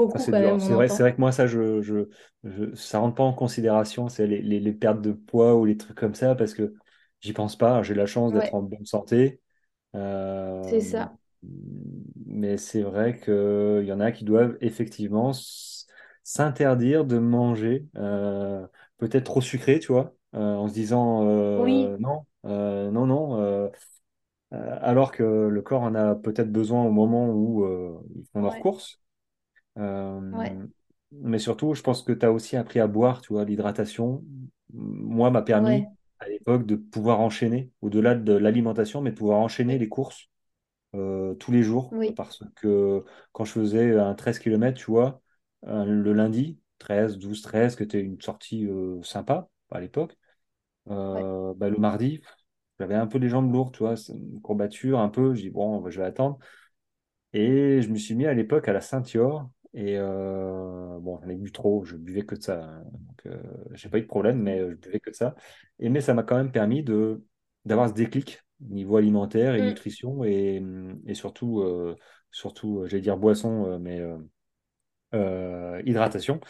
[0.09, 2.09] Ça, Beaucoup c'est quand même, C'est vrai, c'est vrai que moi, ça, je, je,
[2.45, 5.77] je- ça rentre pas en considération, c'est les, les, les pertes de poids ou les
[5.77, 6.75] trucs comme ça, parce que
[7.21, 7.83] j'y pense pas.
[7.83, 9.41] J'ai la chance d'être Ouais, en bonne santé.
[10.63, 11.17] c'est Euh, ça.
[12.27, 15.33] Mais c'est vrai qu'il y en a qui doivent effectivement
[16.23, 18.67] s'interdire de manger, euh,
[18.99, 21.27] peut-être trop sucré, tu vois, euh, en se disant
[21.57, 23.71] Oui, euh, non, non, non,
[24.53, 27.67] alors que le corps en a peut-être besoin au moment où
[28.17, 29.01] ils font leurs courses.
[30.33, 30.59] ouais.
[31.13, 34.25] Mais surtout, je pense que tu as aussi appris à boire, tu vois, l'hydratation.
[34.73, 35.89] Moi, m'a permis Ouais,
[36.19, 40.29] à l'époque de pouvoir enchaîner, au-delà de l'alimentation, mais de pouvoir enchaîner les courses
[40.95, 41.93] euh, tous les jours.
[41.93, 45.21] oui, Parce que quand je faisais un 13 km, tu vois,
[45.67, 50.17] euh, le lundi, 13, 12, 13, que c'était une sortie euh, sympa à l'époque,
[51.13, 51.25] ouais,
[51.57, 52.21] bah, le mardi,
[52.81, 55.35] j'avais un peu les jambes lourdes, tu vois, une courbature un peu.
[55.35, 56.39] Je dis, bon, je vais attendre.
[57.33, 59.51] Et je me suis mis à l'époque à la Saint-Yor.
[59.75, 62.63] Et euh, bon, j'en ai bu trop, je buvais que de ça.
[62.65, 62.85] hein.
[62.93, 63.43] Donc, euh,
[63.73, 65.35] j'ai pas eu de problème, mais je buvais que de ça.
[65.81, 67.25] Et mais ça m'a quand même permis de
[67.65, 69.69] d'avoir ce déclic niveau alimentaire et Mm.
[69.69, 70.63] nutrition et,
[71.07, 71.97] et surtout, euh,
[72.31, 74.01] surtout, euh, j'allais dire boisson, euh, mais
[75.15, 76.41] euh, hydratation,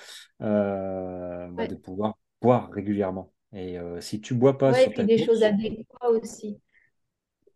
[0.41, 3.33] bah, de pouvoir boire régulièrement.
[3.53, 5.87] Et si tu bois pas Ouais, et sur puis ta des choses adéquates
[6.23, 6.61] aussi.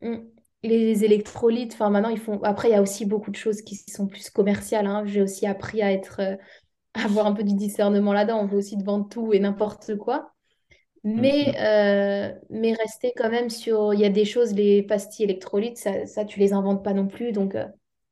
[0.02, 0.16] Mm.
[0.64, 2.42] Les électrolytes, enfin maintenant ils font.
[2.42, 4.86] Après, il y a aussi beaucoup de choses qui sont plus commerciales.
[4.86, 5.04] hein.
[5.06, 6.36] J'ai aussi appris à être, à
[7.04, 8.40] avoir un peu du discernement là-dedans.
[8.42, 10.34] On veut aussi te vendre tout et n'importe quoi.
[11.16, 13.94] Hum, Mais, euh, mais rester quand même sur.
[13.94, 17.06] Il y a des choses, les pastilles électrolytes, ça, ça tu les inventes pas non
[17.08, 17.32] plus.
[17.32, 17.66] Donc, euh,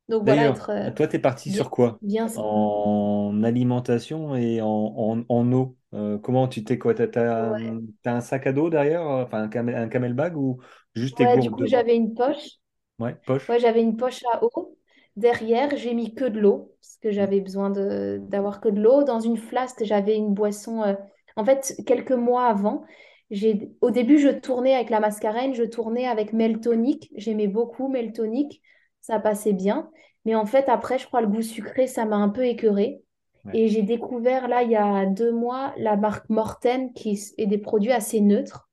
[0.09, 2.03] donc voilà, être euh, toi, tu es parti bien, sur quoi?
[2.03, 2.29] bien.
[2.35, 5.79] En alimentation et en, en, en eau.
[5.95, 6.95] Euh, comment tu t'es quoi?
[6.95, 7.77] T'as, t'as Ouais.
[8.05, 10.61] un sac à dos derrière, euh, enfin un camel, un camel bag ou
[10.95, 12.59] juste tes Ouais, du gourdes coup, j'avais une poche.
[12.99, 13.51] Ouais, poche.
[13.51, 14.79] Ouais, j'avais une poche à eau.
[15.17, 19.05] Derrière, j'ai mis que de l'eau, parce que Hum, j'avais besoin d'avoir que de l'eau.
[19.05, 20.97] Dans une flasque, j'avais une boisson.
[21.37, 22.85] En fait, quelques mois avant,
[23.31, 23.71] j'ai...
[23.81, 27.11] au début, je tournais avec la mascarène, je tournais avec Meltonic.
[27.17, 28.63] J'aimais beaucoup Meltonic,
[29.01, 29.91] ça passait bien.
[30.25, 33.03] Mais en fait, après, je crois le goût sucré, ça m'a un peu écœurée.
[33.45, 33.53] ouais.
[33.59, 37.59] Et j'ai découvert, là, il y a deux mois, la marque Morten, qui est des
[37.59, 38.69] produits assez neutres.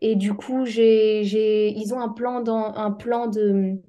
[0.00, 1.70] Et du coup, j'ai, j'ai...
[1.70, 2.74] ils ont un plan, dans...
[2.74, 3.80] un plan de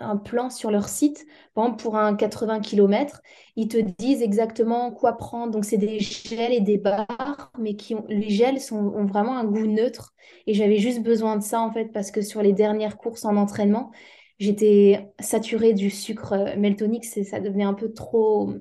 [0.00, 1.26] un plan sur leur site.
[1.54, 3.20] Par exemple, pour un 80 km,
[3.56, 5.52] ils te disent exactement quoi prendre.
[5.52, 9.36] Donc, c'est des gels et des barres, mais qui ont, les gels sont, ont vraiment
[9.38, 10.14] un goût neutre.
[10.46, 13.36] Et j'avais juste besoin de ça, en fait, parce que sur les dernières courses en
[13.36, 13.90] entraînement,
[14.38, 17.04] j'étais saturée du sucre meltonique.
[17.04, 18.52] Ça devenait un peu trop,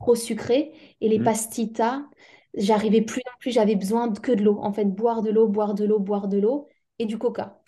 [0.00, 0.72] trop sucré.
[1.00, 1.20] Et les Hmm.
[1.20, 2.02] pastitas,
[2.54, 4.58] j'arrivais plus non plus, j'avais besoin que de l'eau.
[4.62, 7.60] En fait, boire de l'eau, boire de l'eau, boire de l'eau et du coca.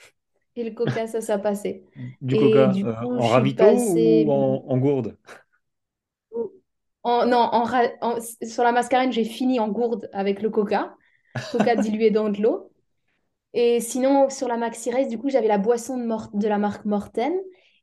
[0.58, 1.84] Et le coca, ça, ça passait.
[2.20, 5.16] Du Et coca du euh, en ravito ou en, en gourde?
[7.02, 7.66] en, non, en,
[8.46, 10.96] sur la mascarène, j'ai fini en gourde avec le coca,
[11.48, 12.72] coca dilué dans de l'eau.
[13.54, 16.86] Et sinon, sur la Maxi du coup, j'avais la boisson de, Mor- de la marque
[16.86, 17.34] Morten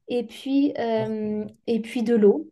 [0.10, 2.52] et puis, euh, et puis de l'eau.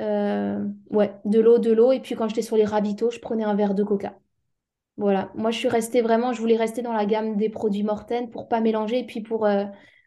[0.00, 1.92] Euh, ouais, de l'eau, de l'eau.
[1.92, 4.18] Et puis quand j'étais sur les ravitaux, je prenais un verre de coca.
[4.98, 8.30] Voilà, moi je suis restée vraiment, je voulais rester dans la gamme des produits Morten
[8.30, 9.00] pour pas mélanger.
[9.00, 9.64] Et puis pour euh,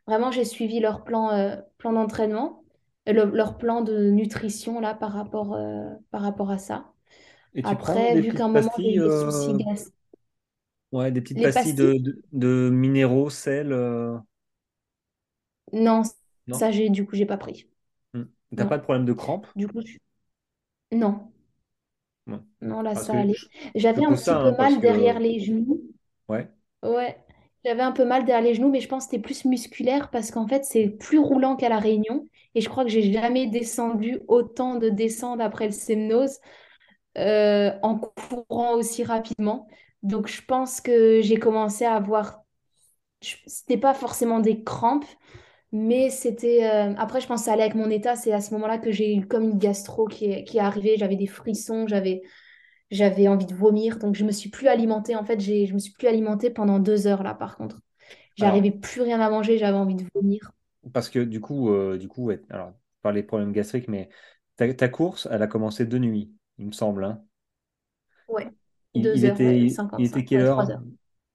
[0.08, 2.64] vraiment, j'ai suivi leur plan, euh, plan d'entraînement,
[3.10, 6.94] euh, le- leur plan de nutrition là par rapport, euh, par rapport à ça.
[7.56, 9.92] Et tu prends Après, vu qu'à un moment j'ai eu des soucis gas,
[10.92, 13.72] ouais, des petites les pastilles de, pastilles, de, de minéraux, sel,
[15.74, 16.02] non,
[16.48, 16.60] non?
[16.60, 17.70] ça j'ai du coup j'ai pas pris.
[18.14, 18.24] Hmm.
[18.56, 19.46] T'as pas de problème de crampes?
[19.56, 19.98] du coup je-
[20.92, 21.32] non,
[22.62, 23.34] Non là Parce ça allait.
[23.76, 25.82] J'avais un petit ça peu hein, mal que derrière les genoux.
[26.28, 26.50] ouais.
[26.84, 27.18] Ouais,
[27.64, 30.32] j'avais un peu mal derrière les genoux, mais je pense que c'était plus musculaire parce
[30.32, 32.28] qu'en fait, c'est plus roulant qu'à La Réunion.
[32.54, 36.40] Et je crois que j'ai jamais descendu autant de descentes après le Semnose
[37.18, 39.68] euh, en courant aussi rapidement.
[40.04, 42.44] Donc, je pense que j'ai commencé à avoir.
[43.22, 45.06] C'était pas forcément des crampes,
[45.76, 46.66] mais c'était.
[46.70, 48.16] euh, Après, je pense que ça allait avec mon état.
[48.16, 50.98] C'est à ce moment-là que j'ai eu comme une gastro qui est, qui est arrivée.
[50.98, 52.24] J'avais des frissons, j'avais
[52.92, 54.00] j'avais envie de vomir.
[54.00, 55.16] Donc, je me suis plus alimentée.
[55.16, 57.82] En fait, j'ai, je me suis plus alimentée pendant deux heures là, par contre.
[58.40, 60.52] Alors, J'arrivais plus rien à manger, j'avais envie de vomir.
[60.94, 64.10] parce que du coup, euh, du coup, ouais, alors, par les problèmes gastriques, mais
[64.56, 67.24] ta, ta course, elle a commencé de nuit, il me semble, hein.
[68.28, 68.52] Ouais,
[68.96, 70.64] Il, il deux heures, ouais, était, il était quelle heure?
[70.64, 70.84] trois heures.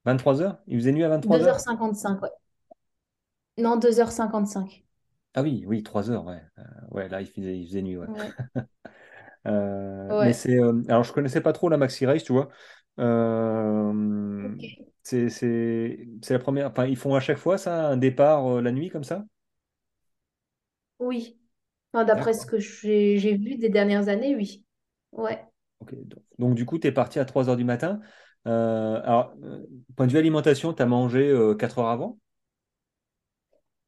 [0.05, 0.59] 23 heures?
[0.67, 1.61] Il faisait nuit à 23 Deux heures heures?
[1.61, 2.29] cinquante-cinq, ouais.
[3.59, 4.85] Non, deux heures cinquante-cinq.
[5.35, 6.43] Ah oui, oui, 3 heures, ouais.
[6.59, 8.09] Euh, ouais, là, il faisait, il faisait nuit, ouais.
[8.09, 8.35] Ouais,
[9.47, 10.55] Euh, mais c'est.
[10.61, 12.49] euh, alors, je connaissais pas trop la Maxi Race, tu vois.
[12.99, 13.93] Euh,
[14.43, 14.91] Ok.
[15.03, 16.69] c'est c'est- c'est la première.
[16.71, 19.25] Enfin, ils font à chaque fois ça, un départ la nuit comme ça?
[21.01, 21.37] Oui.
[21.93, 24.65] Enfin, d'après ce que j'ai j'ai vu des dernières années, oui.
[25.13, 25.45] Ouais.
[25.81, 25.95] Ok.
[26.07, 28.01] Donc, donc, du coup, tu es parti à 3 heures du matin.
[28.45, 29.35] Alors,
[29.97, 32.19] point de vue alimentation, tu as mangé euh, 4 heures avant?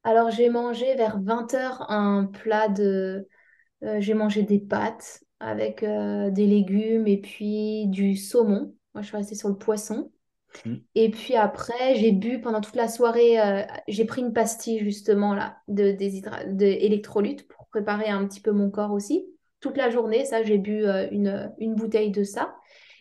[0.03, 3.27] Alors, j'ai mangé vers vingt heures un plat de...
[3.83, 8.75] euh, j'ai mangé des pâtes avec euh, des légumes et puis du saumon.
[8.93, 10.11] Moi, je suis restée sur le poisson.
[10.65, 10.75] Hmm.
[10.95, 15.33] Et puis après, j'ai bu pendant toute la soirée, euh, j'ai pris une pastille justement
[15.33, 19.25] là, de, déshydra- de électrolytes pour préparer un petit peu mon corps aussi.
[19.61, 22.55] Toute la journée, ça, j'ai bu euh, une, une bouteille de ça.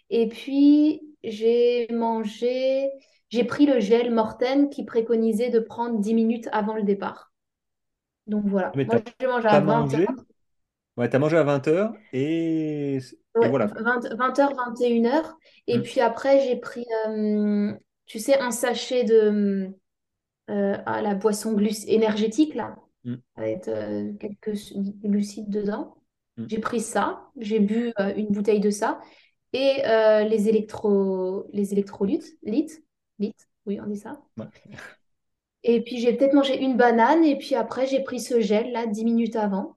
[0.08, 2.90] Et puis, j'ai mangé,
[3.32, 7.32] j'ai pris le gel Morten qui préconisait de prendre 10 minutes avant le départ.
[8.26, 10.16] Donc voilà, Mais moi, j'ai mangé à as 20 mangé?
[10.96, 13.00] Ouais, tu as mangé à 20 heures et,
[13.40, 13.82] et Ouais, voilà quoi.
[13.82, 15.38] 20, 20h, 21h.
[15.66, 17.72] Et puis après, j'ai pris, euh,
[18.06, 19.70] tu sais, un sachet de
[20.50, 23.22] euh, ah, la boisson gluc- énergétique, là, Hmm.
[23.36, 24.54] avec euh, quelques
[25.04, 25.96] glucides dedans.
[26.36, 26.48] Hmm.
[26.48, 29.00] J'ai pris ça, j'ai bu euh, une bouteille de ça.
[29.54, 29.82] Et
[30.28, 32.38] les électro, les électrolytes,
[33.66, 34.20] oui, on dit ça.
[34.36, 34.52] Ouais.
[35.64, 37.24] Et puis j'ai peut-être mangé une banane.
[37.24, 39.76] Et puis après, j'ai pris ce gel, là, 10 minutes avant.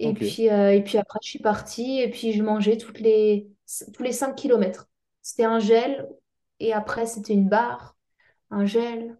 [0.00, 3.50] Et puis, euh, et puis après, je suis partie et puis je mangeais toutes les,
[3.94, 4.88] tous les 5 kilomètres.
[5.22, 6.08] C'était un gel
[6.60, 7.96] et après, c'était une barre,
[8.50, 9.18] un gel.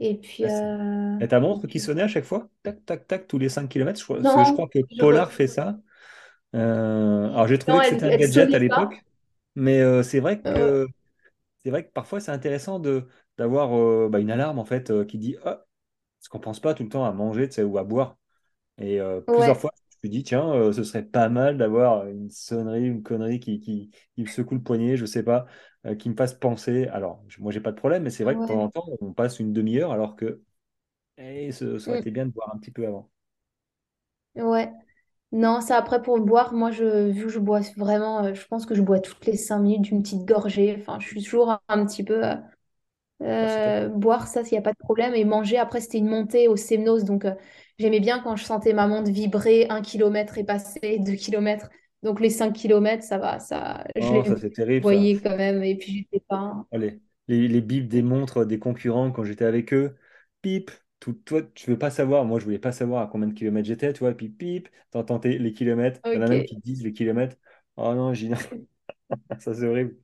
[0.00, 2.48] Et puis, Ah, c'est- euh, Et ta montre qui sonnait à chaque fois?
[2.62, 4.04] Tac, tac, tac, tous les 5 kilomètres?
[4.06, 5.78] Parce que je non, crois que je Polar fait ça.
[6.56, 9.04] Euh, alors j'ai trouvé non, que c'était un gadget à l'époque,
[9.56, 10.86] mais euh, c'est vrai que
[11.64, 13.08] c'est vrai que parfois c'est intéressant de
[13.38, 15.64] d'avoir euh, bah, une alarme en fait euh, qui dit ah,
[16.20, 18.18] parce qu'on pense pas tout le temps à manger ou à boire.
[18.78, 22.30] Et euh, plusieurs fois je me suis dit tiens ce serait pas mal d'avoir une
[22.30, 25.46] sonnerie, une connerie qui, qui, qui me secoue le poignet, je sais pas,
[25.98, 26.86] qui me fasse penser.
[26.88, 28.84] Alors je- moi j'ai pas de problème, mais c'est vrai que de temps en temps
[29.00, 30.42] on passe une demi-heure alors que
[31.18, 33.10] eh, ce- ça aurait mm, été bien de boire un petit peu avant.
[34.36, 34.72] ouais.
[35.32, 38.66] Non, ça après pour boire, moi, je, vu que je bois vraiment, euh, je pense
[38.66, 40.76] que je bois toutes les 5 minutes d'une petite gorgée.
[40.80, 42.24] Enfin, je suis toujours un, un petit peu.
[42.26, 42.34] euh.
[43.22, 45.14] Euh, boire, ça, il n'y a pas de problème.
[45.14, 47.04] Et manger, après, c'était une montée au Semnos.
[47.04, 47.34] Donc, euh,
[47.78, 51.70] j'aimais bien quand je sentais ma montre vibrer, un kilomètre et passer, deux kilomètres.
[52.02, 55.06] Donc, les cinq kilomètres, ça va, ça, je Oh, ça c'est terrible ça.
[55.06, 55.62] voyais quand même.
[55.64, 56.66] Et puis, j'étais pas.
[56.72, 59.96] Oh, les, les, les bips des montres des concurrents quand j'étais avec eux.
[60.42, 60.70] Pip,
[61.00, 62.24] tout, toi, tu veux pas savoir.
[62.24, 64.14] Moi, je voulais pas savoir à combien de kilomètres j'étais, tu vois.
[64.14, 66.00] Puis pip, t'entends les kilomètres.
[66.12, 67.36] Il y en a même qui te disent les kilomètres.
[67.76, 68.30] Oh non, j'ai
[69.40, 69.96] ça c'est horrible.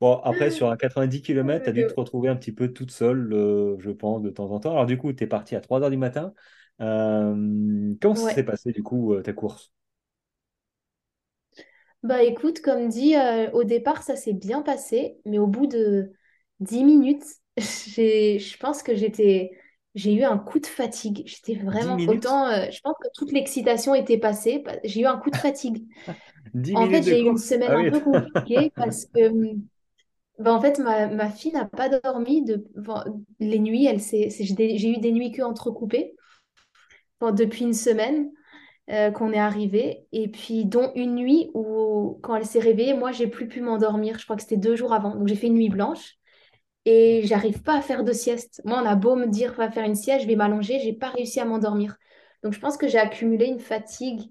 [0.00, 2.90] Bon, après, sur un 90 km, tu as dû te retrouver un petit peu toute
[2.92, 4.72] seule, euh, je pense, de temps en temps.
[4.72, 6.34] Alors, du coup, tu es parti à 3 heures du matin.
[6.80, 9.72] Euh, comment ça s'est passé, du coup, euh, ta course?
[12.04, 13.14] Bah écoute, comme dit,
[13.52, 16.12] au départ, ça s'est bien passé, mais au bout de
[16.60, 17.24] 10 minutes,
[17.58, 19.58] je pense que j'étais,
[19.98, 21.22] j'ai eu un coup de fatigue.
[21.26, 24.62] J'étais vraiment, autant, euh, je pense que toute l'excitation était passée.
[24.84, 25.86] J'ai eu un coup de fatigue.
[26.74, 29.30] En fait, j'ai eu une semaine Ah un oui, peu compliquée parce que,
[30.38, 32.64] bah, en fait, ma, ma fille n'a pas dormi de,
[33.40, 33.86] les nuits.
[33.86, 36.14] Elle j'ai eu des nuits que entrecoupées
[37.32, 38.30] depuis une semaine.
[38.90, 40.06] euh, qu'on est arrivé.
[40.12, 44.18] Et puis, dont une nuit où, quand elle s'est réveillée, moi, j'ai plus pu m'endormir.
[44.18, 45.14] Je crois que c'était deux jours avant.
[45.16, 46.16] Donc, j'ai fait une nuit blanche
[46.90, 48.62] et j'arrive pas à faire de sieste.
[48.64, 51.10] Moi, on a beau me dire, va faire une sieste, je vais m'allonger, j'ai pas
[51.10, 51.96] réussi à m'endormir.
[52.42, 54.22] Donc, je pense que j'ai accumulé une fatigue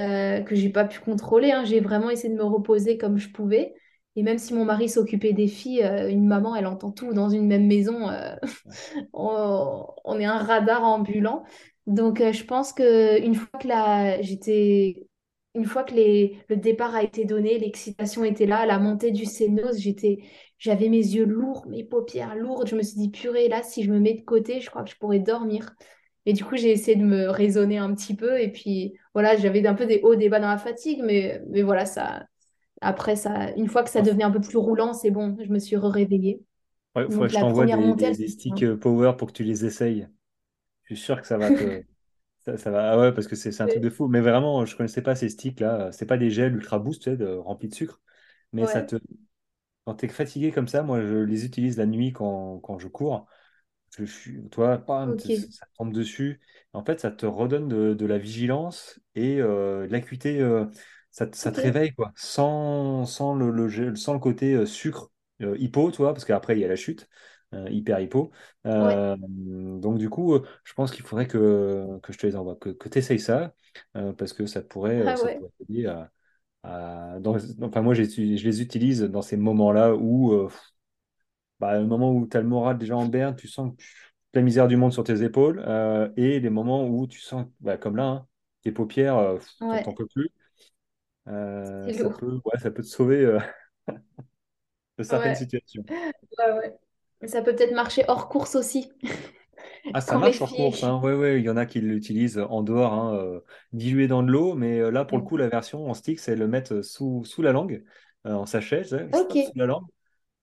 [0.00, 1.52] euh, que j'ai pas pu contrôler.
[1.52, 1.64] hein.
[1.64, 3.74] J'ai vraiment essayé de me reposer comme je pouvais.
[4.16, 7.28] Et même si mon mari s'occupait des filles, euh, une maman, elle entend tout dans
[7.30, 8.08] une même maison.
[8.10, 8.34] euh,
[9.14, 11.44] on, est un radar ambulant.
[11.86, 15.06] Donc, euh, je pense que une fois que la, j'étais,
[15.54, 19.24] une fois que les, le départ a été donné, l'excitation était là, la montée du
[19.24, 20.18] sénos, j'étais,
[20.64, 22.68] j'avais mes yeux lourds, mes paupières lourdes.
[22.68, 24.90] Je me suis dit, purée, là, si je me mets de côté, je crois que
[24.90, 25.74] je pourrais dormir.
[26.26, 28.40] Et du coup, j'ai essayé de me raisonner un petit peu.
[28.40, 31.02] Et puis, voilà, j'avais un peu des hauts, des bas dans la fatigue.
[31.04, 32.26] Mais, mais voilà, ça,
[32.82, 35.58] après, ça, une fois que ça devenait un peu plus roulant, c'est bon, je me
[35.60, 36.42] suis réveillée.
[37.08, 39.32] Il faudrait Donc, que je t'envoie des, montée, des, des sticks euh, power pour que
[39.32, 40.08] tu les essayes.
[40.84, 41.64] Je suis sûr que ça va te.
[42.44, 42.92] Ça, ça va...
[42.92, 44.08] Ah ouais, parce que c'est un truc de fou.
[44.08, 45.92] Mais vraiment, je connaissais pas ces sticks-là.
[45.92, 48.00] C'est pas des gels ultra boost, tu sais, de- remplis de sucre.
[48.52, 48.96] Mais ça Ouais, te.
[49.86, 52.88] Quand tu es fatigué comme ça, moi, je les utilise la nuit quand, quand je
[52.88, 53.26] cours.
[53.96, 56.40] Je suis, toi, bam, ça tombe dessus.
[56.72, 60.40] En fait, ça te redonne de, de la vigilance et euh, de l'acuité.
[60.40, 60.66] euh,
[61.10, 62.12] ça, te ça te réveille, quoi.
[62.16, 65.12] Sans, sans le, le sans le côté euh, sucre,
[65.42, 67.08] euh, hypo, tu vois, parce qu'après, il y a la chute,
[67.54, 68.32] euh, hyper hypo.
[68.78, 69.04] Ouais.
[69.06, 69.16] Euh,
[69.78, 72.70] donc, du coup, euh, je pense qu'il faudrait que, que je te les envoie, que,
[72.70, 73.54] que tu essayes ça,
[73.96, 75.38] euh, parce que ça pourrait, euh, Ah ça ouais.
[75.38, 76.10] pourrait t'aider à.
[76.64, 80.32] À- dans- enfin, moi, je les utilise dans ces moments-là où.
[80.34, 80.50] euh,
[81.60, 83.94] bah, le moment où tu as le moral déjà en berne, tu sens que tu-
[84.34, 87.76] la misère du monde sur tes épaules, euh, et les moments où tu sens, bah,
[87.78, 88.26] comme là, hein,
[88.62, 89.48] tes paupières, euh, pff,
[89.82, 89.94] t'en Ouais.
[89.94, 90.28] peux plus,
[91.28, 93.38] euh, ça peut, ouais, ça peut te sauver euh,
[94.98, 95.36] de certaines Ouais.
[95.36, 95.84] situations.
[96.38, 97.28] Ouais, ouais.
[97.28, 98.92] Ça peut peut-être marcher hors course aussi,
[99.92, 100.52] Ah, ça quand marche hors filles.
[100.52, 101.00] course, hein.
[101.02, 103.40] Ouais, ouais, il y en a qui l'utilisent en dehors, hein, euh,
[103.72, 106.34] dilué dans de l'eau, mais euh, là, pour le coup, la version en stick, c'est
[106.34, 107.84] le mettre sous, sous la langue,
[108.26, 109.34] euh, en sachet, tu sais, Ok.
[109.38, 109.86] sous la langue.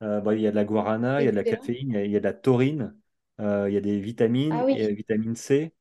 [0.03, 1.95] Euh, bah, il y a de la guarana, il y a de la caféine, il
[1.95, 2.95] y a, il y a de la taurine,
[3.41, 4.87] euh, il y a des vitamines, Ah et, oui.
[4.87, 5.73] euh, vitamine C.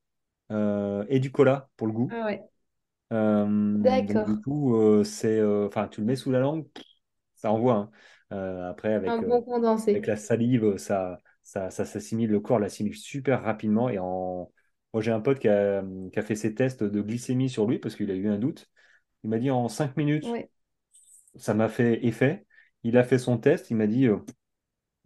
[0.52, 2.10] euh, et du cola pour le goût.
[2.10, 2.42] Ah ouais.
[3.12, 4.40] Euh, donc du D'accord.
[4.40, 6.66] coup, euh, c'est, euh, enfin, tu le mets sous la langue,
[7.34, 7.74] ça envoie.
[7.74, 7.90] hein.
[8.32, 9.42] Euh, après, Un avec, euh, bon
[9.92, 10.06] avec condensé.
[10.06, 11.18] la salive, ça,
[11.50, 13.88] ça, ça s'assimile, le corps l'assimile super rapidement.
[13.88, 14.50] Et en,
[14.92, 15.82] moi, j'ai un pote qui a,
[16.12, 18.70] qui a fait ses tests de glycémie sur lui parce qu'il a eu un doute.
[19.24, 20.50] Il m'a dit en 5 minutes, Ouais.
[21.36, 22.46] ça m'a fait effet.
[22.82, 24.18] Il a fait son test, il m'a dit, euh,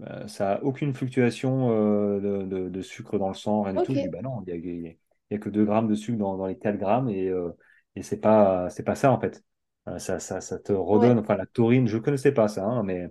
[0.03, 3.82] euh, ça n'a aucune fluctuation euh, de, de- de sucre dans le sang, rien du
[3.82, 3.95] tout.
[3.95, 3.97] Ok.
[3.97, 4.57] Je dis, bah non, il n'y a,
[4.90, 4.99] il
[5.32, 7.51] y a que 2 grammes de sucre dans, dans les 4 grammes et, euh,
[7.97, 9.45] et c'est pas, c'est pas ça en fait.
[9.88, 11.20] Euh, ça, ça, ça te redonne, Ouais.
[11.20, 13.09] enfin la taurine, je ne connaissais pas ça, hein, mais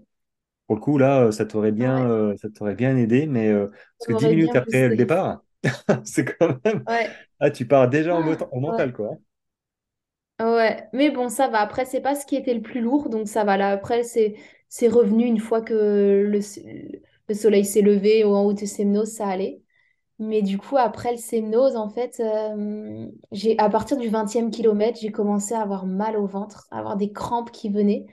[0.74, 2.10] pour le coup là, euh, ça t'aurait bien, Ouais.
[2.10, 3.68] euh, ça t'aurait bien aidé, mais euh,
[3.98, 5.44] parce que 10 m'aurait minutes après le départ,
[6.06, 7.18] c'est quand même, Ouais.
[7.40, 8.94] ah, tu pars déjà mot- Ah, au mental Ouais.
[8.94, 9.18] quoi.
[10.40, 10.88] Ouais.
[10.94, 11.60] Mais bon, ça va.
[11.60, 13.58] Après, c'est pas ce qui était le plus lourd, donc ça va.
[13.58, 14.36] Là, après, c'est
[14.68, 16.40] c'est revenu une fois que le,
[17.30, 19.62] le soleil s'est levé au en haut de Semnos, ça allait.
[20.20, 25.00] Mais du coup, après le Semnose, en fait, euh, j'ai, à partir du vingtième kilomètre,
[25.02, 28.06] j'ai commencé à avoir mal au ventre, à avoir des crampes qui venaient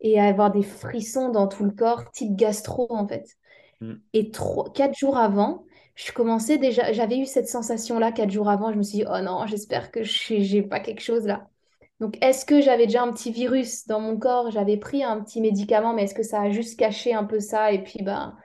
[0.00, 3.36] et à avoir des frissons dans tout le corps, type gastro, en fait.
[3.80, 3.94] Mm.
[4.12, 8.72] Et trois, quatre jours avant, je commençais déjà, j'avais eu cette sensation-là quatre jours avant.
[8.72, 11.48] Je me suis dit, oh non, j'espère que je j'ai pas quelque chose là.
[12.00, 14.50] Donc, est-ce que j'avais déjà un petit virus dans mon corps?
[14.50, 17.72] J'avais pris un petit médicament, mais est-ce que ça a juste caché un peu ça?
[17.72, 18.36] Et puis, ben,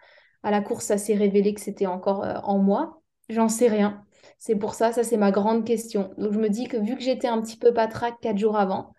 [0.43, 3.01] à la course, ça s'est révélé que c'était encore euh, en moi.
[3.29, 4.03] J'en sais rien.
[4.37, 6.13] C'est pour ça, ça c'est ma grande question.
[6.17, 8.93] Donc, je me dis que vu que j'étais un petit peu patraque quatre jours avant,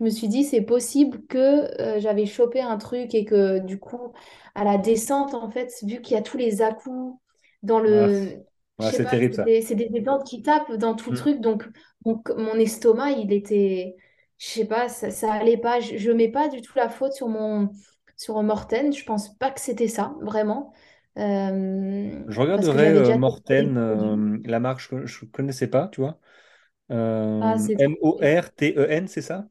[0.00, 1.38] je me suis dit, c'est possible que
[1.80, 4.12] euh, j'avais chopé un truc et que du coup,
[4.54, 7.18] à la descente, en fait, vu qu'il y a tous les à-coups
[7.62, 8.42] dans Ah, le...
[8.78, 9.52] Je ouais, c'est terrible ça.
[9.54, 11.16] des, c'est des plantes qui tapent dans tout le Mm.
[11.16, 11.40] truc.
[11.40, 11.64] Donc,
[12.04, 13.96] mon, mon estomac, il était...
[14.38, 15.80] Je sais pas, ça, ça allait pas.
[15.80, 17.70] Je, ne mets pas du tout la faute sur mon,
[18.16, 18.92] sur Morten.
[18.92, 20.72] Je pense pas que c'était ça, vraiment.
[21.18, 24.94] euh, Je regarderai euh, Morten, euh, la marque, je
[25.24, 26.20] ne connaissais pas, tu vois.
[27.40, 27.56] Ah.
[27.78, 29.48] M-O-R-T-E-N, c'est ça?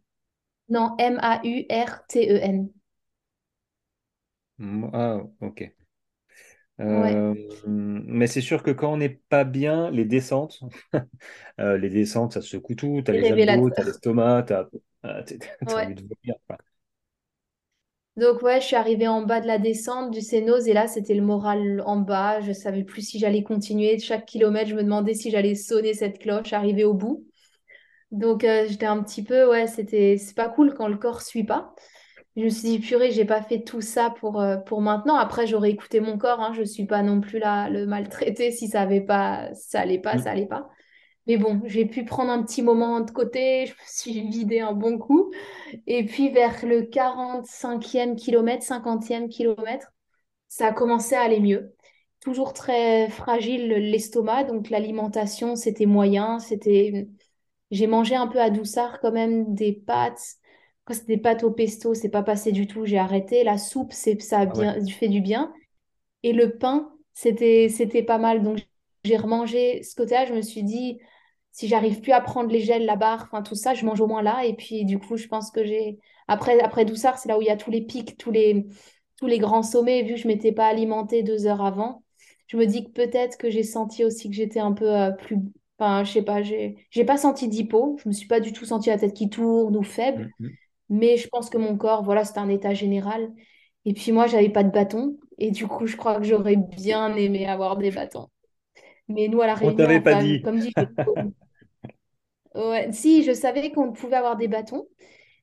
[0.70, 2.70] Non, M-A-U-R-T-E-N.
[4.93, 5.61] Ah, ok.
[6.89, 7.34] Ouais, Euh,
[7.65, 10.59] mais c'est sûr que quand on n'est pas bien, les descentes,
[11.59, 13.01] euh, les descentes, ça se secoue tout.
[13.03, 14.70] T'as c'est les abdos, t'as l'estomac, t'as
[15.05, 15.88] euh, t'as- Ouais.
[15.88, 16.36] envie de vomir.
[16.47, 16.57] quoi.
[18.18, 21.13] Donc ouais, je suis arrivée en bas de la descente du Sénoz et là, c'était
[21.13, 22.41] le moral en bas.
[22.41, 23.97] Je savais plus si j'allais continuer.
[23.99, 27.26] Chaque kilomètre, je me demandais si j'allais sonner cette cloche, arriver au bout.
[28.11, 31.43] Donc euh, j'étais un petit peu, ouais, c'était, c'est pas cool quand le corps suit
[31.43, 31.73] pas.
[32.35, 35.15] Je me suis dit, purée, j'ai pas fait tout ça pour, euh, pour maintenant.
[35.15, 36.53] Après, j'aurais écouté mon corps, hein.
[36.53, 38.51] Je suis pas non plus là le maltraiter.
[38.51, 40.19] Si ça avait pas, ça allait pas, Mm.
[40.19, 40.69] ça allait pas.
[41.27, 43.65] Mais bon, j'ai pu prendre un petit moment de côté.
[43.67, 45.31] Je me suis vidé un bon coup.
[45.87, 49.93] Et puis vers le 45e kilomètre, 50e kilomètre,
[50.49, 51.75] ça a commencé à aller mieux.
[52.21, 56.39] Toujours très fragile l'estomac, donc l'alimentation, c'était moyen.
[56.39, 57.07] C'était...
[57.72, 60.36] J'ai mangé un peu à douceur quand même des pâtes.
[60.86, 63.43] Quand c'était des pâtes au pesto, c'est pas passé du tout, j'ai arrêté.
[63.43, 64.68] La soupe, c'est, ça a Ah ouais.
[64.68, 65.53] bien fait du bien.
[66.24, 68.43] Et le pain, c'était, c'était pas mal.
[68.43, 68.59] Donc,
[69.03, 70.26] j'ai remangé ce côté-là.
[70.26, 70.99] Je me suis dit,
[71.51, 74.07] si j'arrive plus à prendre les gels, la barre, enfin tout ça, je mange au
[74.07, 74.45] moins là.
[74.45, 75.99] Et puis, du coup, je pense que j'ai.
[76.28, 78.65] Après, après Doussard, c'est là où il y a tous les pics, tous les,
[79.18, 80.03] tous les grands sommets.
[80.03, 82.03] Vu que je m'étais pas alimentée deux heures avant,
[82.47, 85.38] je me dis que peut-être que j'ai senti aussi que j'étais un peu euh, plus.
[85.80, 87.97] Enfin, je sais pas, j'ai j'ai pas senti d'hypo.
[88.03, 90.30] Je me suis pas du tout senti la tête qui tourne ou faible.
[90.39, 90.57] Mm, mm.
[90.89, 93.32] Mais je pense que mon corps, voilà, c'était un état général.
[93.86, 95.17] Et puis moi, j'avais pas de bâton.
[95.39, 98.30] Et du coup, je crois que j'aurais bien aimé avoir des bâtons.
[99.09, 100.43] Mais nous, à La On Réunion, t'avait pas enfin, dit.
[100.43, 100.73] comme dit,
[102.55, 104.88] ouais, si, je savais qu'on pouvait avoir des bâtons.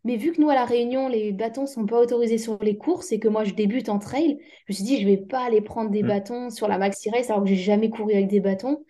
[0.05, 3.13] Mais vu que nous, à La Réunion, les bâtons sont pas autorisés sur les courses
[3.13, 5.61] et que moi, je débute en trail, je me suis dit, je vais pas aller
[5.63, 8.41] prendre des Mm, bâtons sur la maxi race alors que j'ai jamais couru avec des
[8.41, 8.85] bâtons.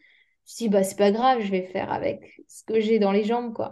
[0.46, 2.98] Je me suis dit, bah, c'est pas grave, je vais faire avec ce que j'ai
[2.98, 3.70] dans les jambes, quoi.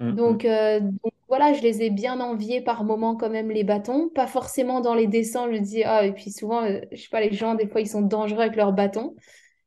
[0.00, 3.50] mm, mm, Donc, euh, donc voilà, je les ai bien enviés par moments quand même
[3.50, 6.80] les bâtons, pas forcément dans les descentes, je me dis ah et puis souvent euh,
[6.92, 9.16] je sais pas les gens des fois ils sont dangereux avec leurs bâtons.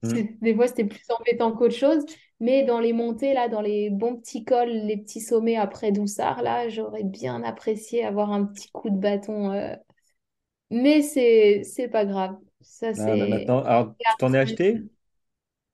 [0.04, 0.28] mm.
[0.42, 2.06] Des fois c'était plus embêtant qu'autre chose,
[2.40, 6.42] mais dans les montées là, dans les bons petits cols, les petits sommets après Doussard
[6.44, 9.76] là, j'aurais bien apprécié avoir un petit coup de bâton euh,
[10.72, 12.38] mais c'est c'est pas grave.
[12.62, 14.84] Ça Ah, bah c'est maintenant, alors, tu t'en es acheté?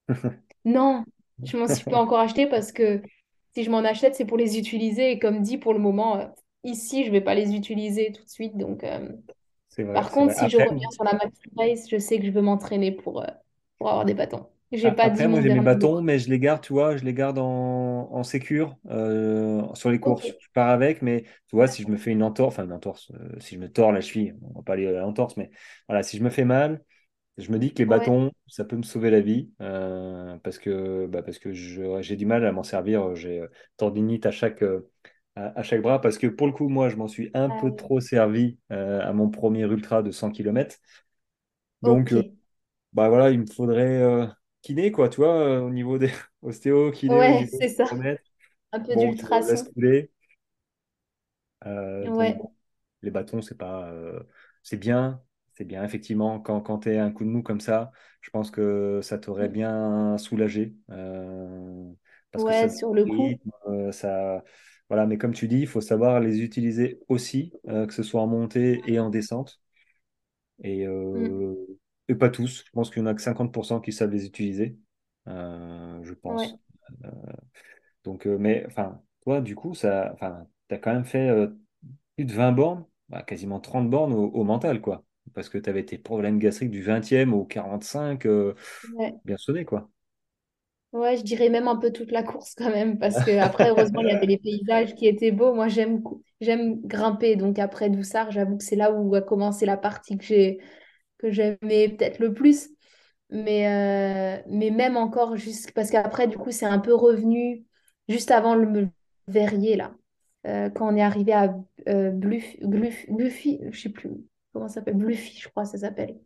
[0.66, 1.04] Non,
[1.44, 3.02] je m'en suis pas encore acheté parce que
[3.56, 5.12] si je m'en achète, c'est pour les utiliser.
[5.12, 6.28] Et comme dit, pour le moment, euh,
[6.64, 8.58] ici, je vais pas les utiliser tout de suite.
[8.58, 9.10] Donc, euh,
[9.78, 12.42] vrai, par contre, si je reviens sur la Max Race, je sais que je veux
[12.42, 13.28] m'entraîner pour, euh,
[13.80, 14.48] pour avoir des bâtons.
[14.72, 17.06] J'ai A- pas Après, moi, j'ai mes bâtons, mais je les garde, tu vois, je
[17.06, 18.78] les garde en, en sécure
[19.76, 20.36] sur les courses.
[20.40, 23.12] Je pars avec, mais tu vois, si je me fais une entorse, enfin une entorse,
[23.40, 25.52] si je me tords la cheville, on va pas aller à l'entorse, mais
[25.88, 26.84] voilà, si je me fais mal,
[27.38, 30.60] je me dis que les Ouais, bâtons, ça peut me sauver la vie euh, parce
[30.60, 33.16] que, bah, parce que j'ai du mal à m'en servir.
[33.16, 34.90] J'ai euh, tendinite à chaque, euh,
[35.36, 37.76] à, à chaque bras parce que pour le coup, moi, je m'en suis un peu
[37.76, 40.78] trop servi euh, à mon premier ultra de 100 km.
[41.82, 42.24] Donc, euh,
[42.94, 44.28] bah voilà, il me faudrait
[44.64, 46.12] kiné, quoi, tu vois, au niveau des
[46.44, 47.86] ostéo, kiné, Ouais, c'est ça.
[48.74, 49.74] Un peu Bon, d'ultrason.
[52.06, 52.38] Ouais.
[53.02, 53.92] les bâtons, c'est pas,
[54.64, 55.22] c'est bien,
[55.56, 57.92] c'est bien, effectivement, quand, quand tu es un coup de mou comme ça,
[58.22, 60.76] je pense que ça t'aurait bien soulagé.
[60.92, 61.86] euh,
[62.32, 63.40] parce que ça sur le coup.
[63.68, 64.44] euh, ça.
[64.90, 68.22] Voilà, mais comme tu dis, il faut savoir les utiliser aussi, euh, que ce soit
[68.22, 69.60] en montée et en descente.
[70.64, 70.86] Et,
[71.16, 71.34] Mm.
[71.34, 71.56] euh,
[72.08, 72.64] et pas tous.
[72.66, 74.78] Je pense qu'il n'y en a que 50% qui savent les utiliser,
[75.28, 76.58] je pense.
[78.04, 81.30] Donc, mais enfin, toi, du coup, ça, enfin, tu as quand même fait
[82.16, 85.04] plus de 20 bornes, bah, quasiment 30 bornes au, au mental, quoi.
[85.34, 89.22] Parce que tu avais tes problèmes gastriques du 20e au 45, euh, Ouais.
[89.26, 89.90] bien sonné, quoi.
[90.92, 94.02] Ouais, je dirais même un peu toute la course quand même, parce que après, heureusement,
[94.02, 95.54] il y avait les paysages qui étaient beaux.
[95.54, 96.04] Moi, j'aime
[96.40, 100.24] j'aime grimper, donc après Doussard, j'avoue que c'est là où a commencé la partie que
[100.24, 100.60] j'ai
[101.20, 102.70] que j'aimais peut-être le plus.
[103.32, 103.68] Mais,
[104.40, 107.66] euh, mais même encore, juste parce qu'après, du coup, c'est un peu revenu
[108.10, 108.90] juste avant le
[109.28, 109.96] verrier, là.
[110.48, 111.56] Euh, quand on est arrivé à
[111.90, 114.12] euh, Bluff, Bluff, Bluffy, je sais plus
[114.54, 116.20] comment ça s'appelle, Bluffy, je crois ça s'appelle.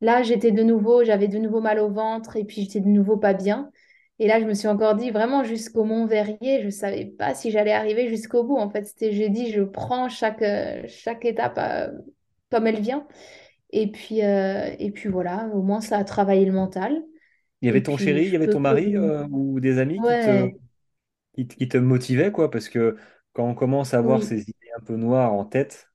[0.00, 3.16] Là, j'étais de nouveau, j'avais de nouveau mal au ventre et puis j'étais de nouveau
[3.16, 3.70] pas bien.
[4.18, 7.34] Et là, je me suis encore dit, vraiment, jusqu'au Mont Verrier, je ne savais pas
[7.34, 8.56] si j'allais arriver jusqu'au bout.
[8.58, 11.90] En fait, c'était, j'ai dit, je prends chaque, euh, chaque étape euh,
[12.50, 13.06] comme elle vient.
[13.70, 17.02] Et puis, euh, et puis voilà, au moins, ça a travaillé le mental.
[17.62, 19.78] Il y Et avait ton puis, chéri, il y avait ton mari euh, ou des
[19.78, 20.58] amis qui te, Ouais,
[21.34, 22.50] qui, te qui te motivaient, quoi?
[22.50, 22.96] Parce que
[23.34, 25.91] quand on commence à avoir oui, ces idées un peu noires en tête,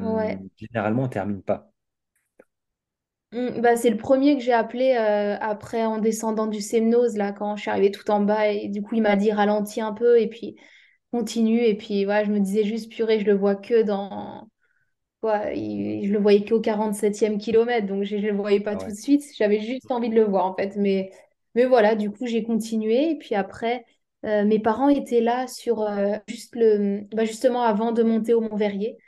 [0.00, 0.44] ouais.
[0.56, 1.72] généralement, on termine pas.
[3.32, 7.32] Mm, bah, c'est le premier que j'ai appelé euh, après en descendant du Semnose, là,
[7.32, 8.48] quand je suis arrivée tout en bas.
[8.52, 10.56] Et du coup, il m'a dit ralentis un peu et puis
[11.12, 11.60] continue.
[11.64, 14.48] Et puis, voilà, je me disais juste, purée, je le vois que dans.
[15.22, 18.78] Quoi, il- je le voyais qu'au 47e kilomètre, donc je ne le voyais pas Ah
[18.78, 18.92] tout ouais.
[18.92, 19.24] de suite.
[19.38, 20.76] J'avais juste envie de le voir, en fait.
[20.76, 21.12] Mais,
[21.56, 23.12] mais voilà, du coup, j'ai continué.
[23.12, 23.84] Et puis après,
[24.26, 28.40] euh, mes parents étaient là sur euh, juste le, bah, justement avant de monter au
[28.42, 28.98] Mont-Verrier.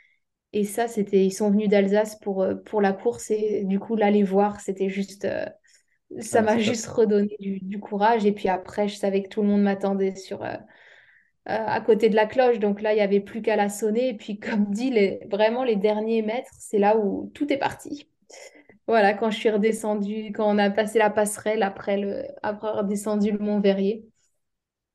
[0.53, 3.95] Et ça, c'était, ils sont venus d'Alsace pour, euh, pour la course et du coup,
[3.95, 5.45] là, les voir, c'était juste, euh,
[6.21, 6.59] ça Ah, m'a top.
[6.59, 8.25] juste redonné du, du courage.
[8.25, 10.57] Et puis après, je savais que tout le monde m'attendait sur, euh, euh,
[11.47, 12.59] à côté de la cloche.
[12.59, 14.09] Donc là, il n'y avait plus qu'à la sonner.
[14.09, 18.07] Et puis, comme dit, les, vraiment, les derniers mètres, c'est là où tout est parti.
[18.87, 22.83] Voilà, quand je suis redescendue, quand on a passé la passerelle après, le, après avoir
[22.85, 24.05] descendu le Mont Verrier,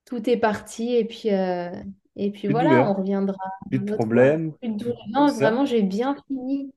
[0.07, 0.95] tout est parti.
[0.97, 1.71] Et puis, euh,
[2.19, 3.37] et puis Plus voilà, douleur, on reviendra
[3.71, 4.97] plus de problème, Plus de douleur.
[5.15, 6.73] tout Non, vraiment, j'ai bien fini.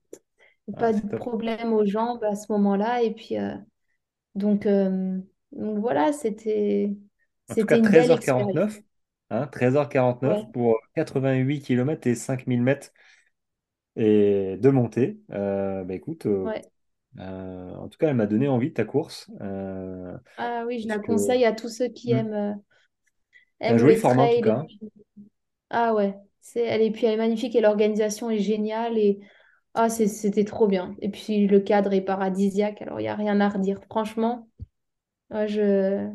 [0.73, 1.23] Ah, Pas de top.
[1.23, 3.03] problème aux jambes à ce moment-là.
[3.03, 3.55] Et puis, euh,
[4.35, 5.19] donc, euh,
[5.53, 6.91] donc voilà, c'était,
[7.49, 8.57] En tout c'était cas, une belle expérience.
[8.57, 8.81] 13h49,
[9.29, 12.91] hein, 13h49 Ouais, pour 88 km et 5000 mètres
[13.95, 15.19] et de montée.
[15.31, 16.71] Euh, bah écoute, ouais.
[17.19, 19.31] euh, en tout cas, elle m'a donné envie de ta course.
[19.41, 22.61] euh, Ah oui, je la que conseille à tous ceux qui hmm, aiment,
[23.65, 24.69] un joli format en tout cas.
[25.71, 28.97] Ah ouais, c'est, elle est, puis elle est magnifique et l'organisation est géniale.
[28.99, 29.21] Et
[29.75, 30.95] ah, c'est- c'était trop bien.
[31.01, 32.81] Et puis le cadre est paradisiaque.
[32.83, 33.81] Alors, il n'y a rien à redire.
[33.85, 34.49] Franchement,
[35.31, 36.09] moi, je,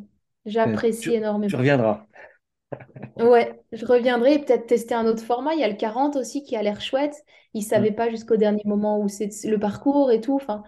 [0.66, 1.46] Euh, j'apprécie Tu, énormément.
[1.46, 2.06] tu reviendras.
[3.16, 5.54] Ouais, je reviendrai et peut-être tester un autre format.
[5.54, 7.14] Il y a le 40 aussi qui a l'air chouette.
[7.54, 7.86] Ils ne Hmm.
[7.86, 10.34] savaient pas jusqu'au dernier moment où c'est le parcours et tout.
[10.34, 10.62] Enfin,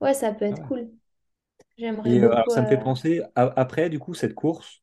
[0.00, 0.68] ouais, ça peut Ah être ouais.
[0.68, 0.90] cool.
[1.78, 2.50] J'aimerais Et euh, alors, beaucoup.
[2.50, 4.82] ça me fait euh, penser, a- après, du coup, cette course,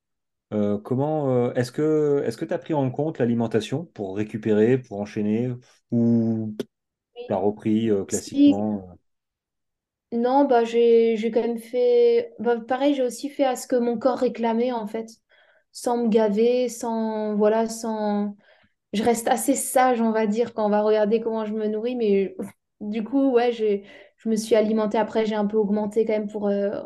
[0.53, 4.77] euh, comment euh, est-ce que est-ce que tu as pris en compte l'alimentation pour récupérer,
[4.77, 5.51] pour enchaîner,
[5.91, 6.55] ou
[7.27, 8.97] tu as repris euh, Si, classiquement?
[10.11, 12.33] non, bah, j'ai, j'ai quand même fait.
[12.39, 15.09] Bah, pareil, j'ai aussi fait à ce que mon corps réclamait en fait,
[15.71, 17.35] sans me gaver, sans.
[17.35, 18.35] Voilà, sans.
[18.93, 21.95] Je reste assez sage, on va dire, quand on va regarder comment je me nourris.
[21.95, 22.35] Mais
[22.81, 23.85] du coup, ouais, j'ai,
[24.17, 24.97] je me suis alimentée.
[24.99, 26.47] Après, j'ai un peu augmenté quand même pour.
[26.49, 26.83] Euh,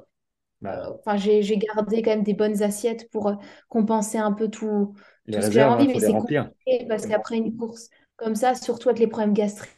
[0.63, 3.35] Enfin, j'ai, j'ai gardé quand même des bonnes assiettes pour euh,
[3.69, 4.93] compenser un peu tout,
[5.25, 6.51] les tout ce que j'avais envie, il mais c'est remplir.
[6.51, 9.71] compliqué parce qu'après une course comme ça, surtout avec les problèmes gastriques,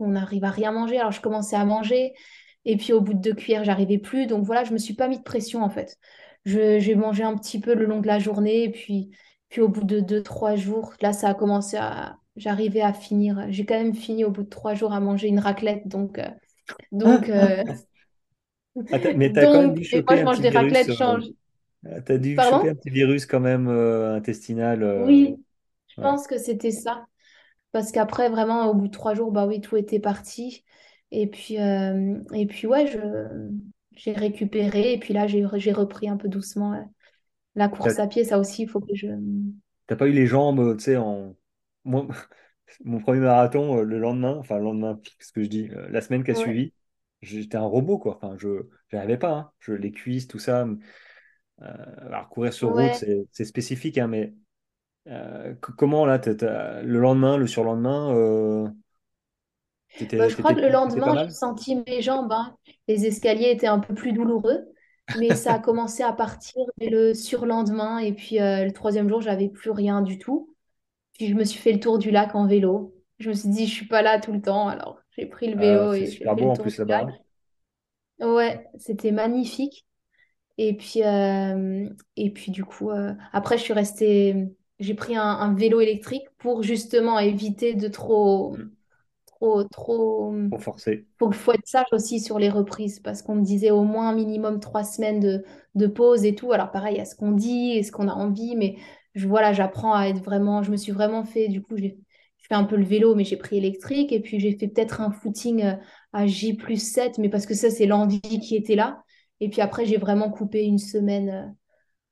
[0.00, 0.98] on n'arrive à rien manger.
[0.98, 2.12] Alors, je commençais à manger
[2.64, 4.26] et puis au bout de deux cuillères, j'arrivais plus.
[4.26, 5.96] Donc voilà, je me suis pas mis de pression en fait.
[6.44, 9.10] Je, j'ai mangé un petit peu le long de la journée et puis,
[9.48, 12.16] puis au bout de deux, trois jours, là, ça a commencé à...
[12.36, 13.46] J'arrivais à finir.
[13.48, 15.88] J'ai quand même fini au bout de trois jours à manger une raclette.
[15.88, 16.28] Donc, euh,
[16.92, 17.64] donc, euh,
[18.90, 20.42] Ah, t'as- mais tu as quand même dû et moi, choper je un mange petit
[20.42, 20.50] des virus.
[20.50, 21.24] raclettes, euh, change.
[22.06, 24.82] tu as dû choper un petit virus quand même euh, intestinal.
[24.82, 25.36] euh, Oui,
[25.88, 26.08] je ouais.
[26.08, 27.06] pense que c'était ça.
[27.72, 30.64] Parce qu'après, vraiment, au bout de trois jours, bah oui, tout était parti.
[31.12, 32.98] Et puis, euh, et puis ouais, je,
[33.96, 34.94] j'ai récupéré.
[34.94, 36.82] Et puis là, j'ai, j'ai repris un peu doucement euh,
[37.56, 38.24] la course T'as à pied.
[38.24, 39.08] Ça aussi, il faut que je...
[39.86, 41.34] t'as pas eu les jambes, euh, tu sais, en.
[41.84, 42.06] Moi,
[42.84, 46.00] mon premier marathon, euh, le lendemain, enfin, le lendemain, qu'est-ce que je dis, euh, la
[46.00, 46.34] semaine qui a Ouais.
[46.34, 46.72] suivi,
[47.22, 48.16] j'étais un robot, quoi.
[48.16, 49.52] Enfin, je n'arrivais pas, hein.
[49.60, 50.66] Je, les cuisses, tout ça.
[51.62, 51.74] euh,
[52.06, 52.96] alors, courir sur route, Ouais.
[52.96, 54.34] c'est c'est spécifique, hein, mais
[55.08, 56.18] euh, comment, là,
[56.84, 58.68] le lendemain, le surlendemain, euh,
[60.16, 62.32] Bah, je crois que le lendemain, j'ai senti mes jambes.
[62.32, 62.56] hein.
[62.88, 64.66] Les escaliers étaient un peu plus douloureux.
[65.14, 67.98] Mais ça a commencé à partir dès le surlendemain.
[67.98, 70.54] Et puis euh, le troisième jour, j'avais plus rien du tout.
[71.14, 72.94] Puis je me suis fait le tour du lac en vélo.
[73.20, 74.68] Je me suis dit, je suis pas là tout le temps.
[74.68, 76.78] Alors j'ai pris le Euh, vélo c'est et j'ai super fait beau le en plus
[76.78, 77.06] là-bas.
[78.20, 79.86] Ouais, c'était magnifique.
[80.58, 84.48] Et puis, euh, et puis du coup, euh, après, je suis restée.
[84.80, 88.56] J'ai pris un, un vélo électrique pour justement éviter de trop,
[89.26, 90.34] trop, trop.
[90.50, 91.06] Pour forcer.
[91.18, 94.60] Faut, faut être sage aussi sur les reprises parce qu'on me disait au moins minimum
[94.60, 95.44] trois semaines de,
[95.76, 96.52] de pause et tout.
[96.52, 98.76] Alors pareil, à ce qu'on dit et ce qu'on a envie, mais
[99.14, 100.62] je, voilà, j'apprends à être vraiment.
[100.62, 101.48] Je me suis vraiment fait.
[101.48, 101.98] Du coup, j'ai
[102.48, 105.10] fais un peu le vélo, mais j'ai pris électrique et puis j'ai fait peut-être un
[105.10, 105.74] footing euh,
[106.12, 109.02] à J plus 7, mais parce que ça, c'est l'envie qui était là.
[109.40, 111.46] Et puis après, j'ai vraiment coupé une semaine euh,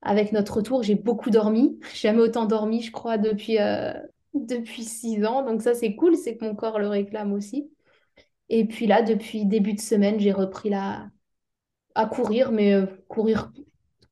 [0.02, 0.82] avec notre retour.
[0.82, 1.78] J'ai beaucoup dormi.
[1.94, 3.92] Jamais autant dormi, je crois, depuis, euh,
[4.34, 5.44] depuis six ans.
[5.44, 7.70] Donc ça, c'est cool, c'est que mon corps le réclame aussi.
[8.48, 11.08] Et puis là, depuis début de semaine, j'ai repris la...
[11.94, 13.52] à courir, mais euh, courir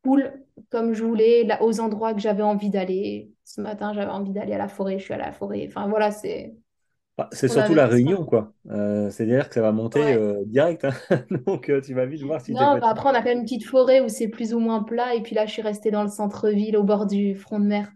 [0.02, 3.33] cool, comme je voulais, là, aux endroits que j'avais envie d'aller.
[3.44, 5.64] Ce matin, j'avais envie d'aller à la forêt, je suis à la forêt.
[5.68, 6.56] Enfin voilà, c'est
[7.16, 8.52] Bah, ce c'est surtout la réunion, quoi.
[8.70, 10.14] Euh, c'est-à-dire que ça va monter Ouais.
[10.14, 10.84] euh, direct.
[10.84, 10.92] hein.
[11.46, 13.38] Donc, euh, tu vas vite voir si tu Non, bah après, on a quand même
[13.38, 15.14] une petite forêt où c'est plus ou moins plat.
[15.14, 17.92] Et puis là, je suis restée dans le centre-ville, au bord du front de mer.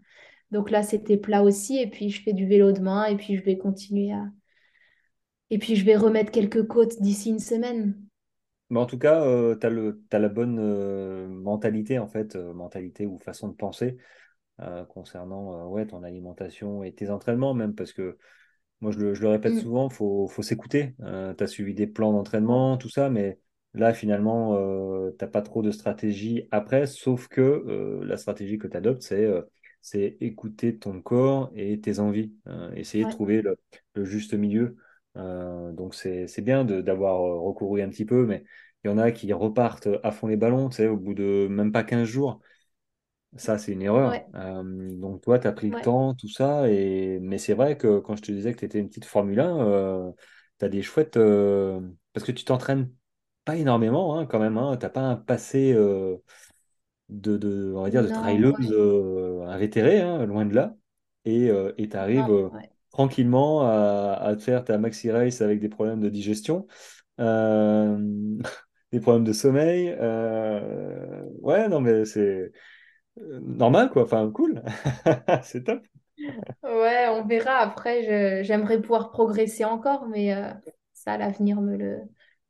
[0.51, 1.77] Donc là, c'était plat aussi.
[1.79, 3.05] Et puis, je fais du vélo demain.
[3.05, 4.25] Et puis, je vais continuer à...
[5.51, 7.93] Et puis, je vais remettre quelques côtes d'ici une semaine.
[8.69, 9.23] Mais en tout cas,
[9.55, 9.71] tu as
[10.09, 10.59] t'as la bonne
[11.27, 13.97] mentalité, en fait, mentalité ou façon de penser
[14.61, 18.17] euh, concernant euh, ouais, ton alimentation et tes entraînements, même parce que
[18.81, 19.59] moi, je le, je le répète Mm.
[19.59, 20.95] souvent, faut, faut s'écouter.
[20.99, 23.39] tu as suivi des plans d'entraînement, tout ça, mais
[23.73, 28.67] là, finalement, euh, t'as pas trop de stratégie après, sauf que euh, la stratégie que
[28.67, 29.41] tu adoptes, c'est euh,
[29.81, 33.57] c'est écouter ton corps et tes envies, euh, essayer de trouver le,
[33.95, 34.75] le juste milieu.
[35.15, 38.43] Euh, donc, c'est, bien d'avoir euh, recouru un petit peu, mais
[38.83, 41.47] il y en a qui repartent à fond les ballons, tu sais, au bout de
[41.49, 42.41] même pas 15 jours.
[43.37, 44.09] Ça, c'est une erreur.
[44.09, 44.63] ouais, Euh,
[44.97, 46.69] donc, toi, tu as pris le temps, tout ça.
[46.69, 47.19] Et...
[47.21, 50.13] Mais c'est vrai que quand je te disais que tu étais une petite Formule 1,
[50.59, 51.17] tu as des chouettes.
[51.17, 51.79] euh,
[52.13, 52.91] Parce que tu t'entraînes
[53.45, 54.57] pas énormément, hein, quand même.
[54.57, 54.77] Hein.
[54.77, 56.17] Tu n'as pas un passé euh,
[57.09, 60.75] de, de, on va dire, de Non, ouais, euh, invétérée, hein, loin de là.
[61.25, 62.51] Et tu arrives
[62.91, 66.67] tranquillement à, à te faire ta maxi race avec des problèmes de digestion.
[67.19, 67.97] euh,
[68.91, 69.89] des problèmes de sommeil.
[69.99, 72.51] euh, Ouais, non, mais c'est euh,
[73.41, 74.03] normal, quoi.
[74.03, 74.63] Enfin, cool.
[75.43, 75.85] C'est top.
[76.63, 77.57] Ouais, on verra.
[77.59, 80.51] Après, j'aimerais pouvoir progresser encore, mais euh,
[80.93, 81.99] ça, l'avenir me le,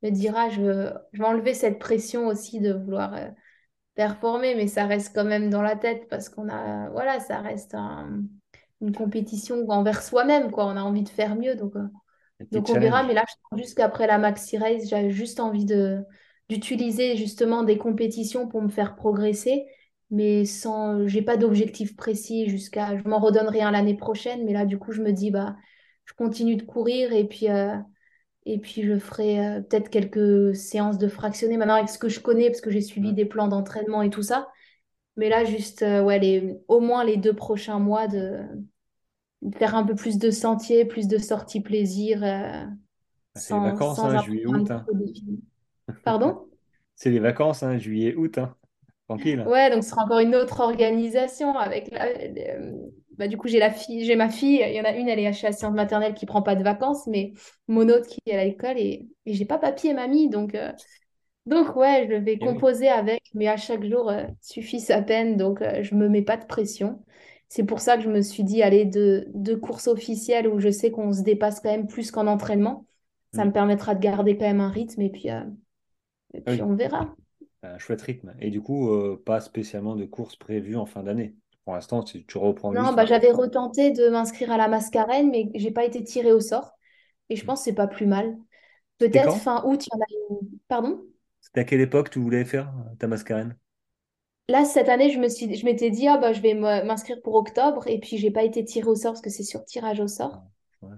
[0.04, 0.50] me dira.
[0.50, 3.30] Je, veux- je vais enlever cette pression aussi de vouloir euh,
[3.96, 7.76] performer, mais ça reste quand même dans la tête parce qu'on a, voilà, ça reste
[7.76, 8.24] un-
[8.82, 10.66] une compétition envers soi-même, quoi.
[10.68, 11.76] On a envie de faire mieux, donc.
[11.76, 11.88] euh,
[12.68, 16.00] on verra, mais là, je sens juste qu'après la Maxi Race, j'avais juste envie de
[16.50, 19.68] d'utiliser justement des compétitions pour me faire progresser,
[20.12, 24.66] mais sans, j'ai pas d'objectif précis jusqu'à, je m'en redonnerai un l'année prochaine, mais là,
[24.66, 25.55] du coup, je me dis, bah,
[26.05, 27.76] je continue de courir et puis, euh,
[28.45, 32.20] et puis je ferai euh, peut-être quelques séances de fractionné maintenant avec ce que je
[32.20, 34.49] connais, parce que j'ai suivi des plans d'entraînement et tout ça.
[35.18, 38.39] Mais là, juste, euh, ouais, les, au moins les deux prochains mois de,
[39.41, 42.24] de faire un peu plus de sentiers, plus de sorties plaisir.
[43.36, 44.66] C'est les vacances, hein, hein.
[44.86, 45.41] trop défini.
[46.03, 46.47] Pardon?
[46.95, 48.38] C'est les vacances, hein, juillet-août.
[48.38, 48.55] hein.
[49.10, 49.45] Tranquille.
[49.45, 52.74] Ouais, donc ce sera encore une autre organisation avec la- euh,
[53.18, 55.20] bah, du coup, j'ai la fille, j'ai ma fille, il y en a une, elle
[55.20, 57.34] est chez assistante maternelle qui prend pas de vacances, mais
[57.68, 60.72] mon autre qui est à l'école et, et j'ai pas papier et mamie, donc, euh,
[61.45, 62.49] donc ouais, je vais oui.
[62.49, 66.38] composer avec, mais à chaque jour euh, suffit sa peine, donc je me mets pas
[66.38, 67.03] de pression.
[67.49, 70.70] C'est pour ça que je me suis dit, aller de, de courses officielles où je
[70.72, 72.86] sais qu'on se dépasse quand même plus qu'en entraînement.
[73.32, 73.45] Ça Mm.
[73.45, 75.30] me permettra de garder quand même un rythme et puis,
[76.34, 77.16] et Ah puis Oui, on verra.
[77.64, 78.34] Un chouette rythme.
[78.39, 81.36] Et du coup, euh, pas spécialement de courses prévues en fin d'année.
[81.66, 85.51] Pour l'instant, tu, tu reprends Non, bah, j'avais retenté de m'inscrire à la Mascarène, mais
[85.55, 86.72] j'ai pas été tirée au sort.
[87.30, 87.45] Et je mm.
[87.45, 88.38] pense que c'est pas plus mal.
[88.97, 90.49] Peut-être fin août, il y en a une.
[90.68, 91.01] Pardon?
[91.41, 93.55] C'était à quelle époque tu voulais faire euh, ta mascarène?
[94.49, 97.36] Là, cette année, je me suis, je m'étais dit, ah, bah, je vais m'inscrire pour
[97.36, 97.88] octobre.
[97.88, 100.41] Et puis, j'ai pas été tirée au sort parce que c'est sur tirage au sort.
[100.82, 100.95] Ouais,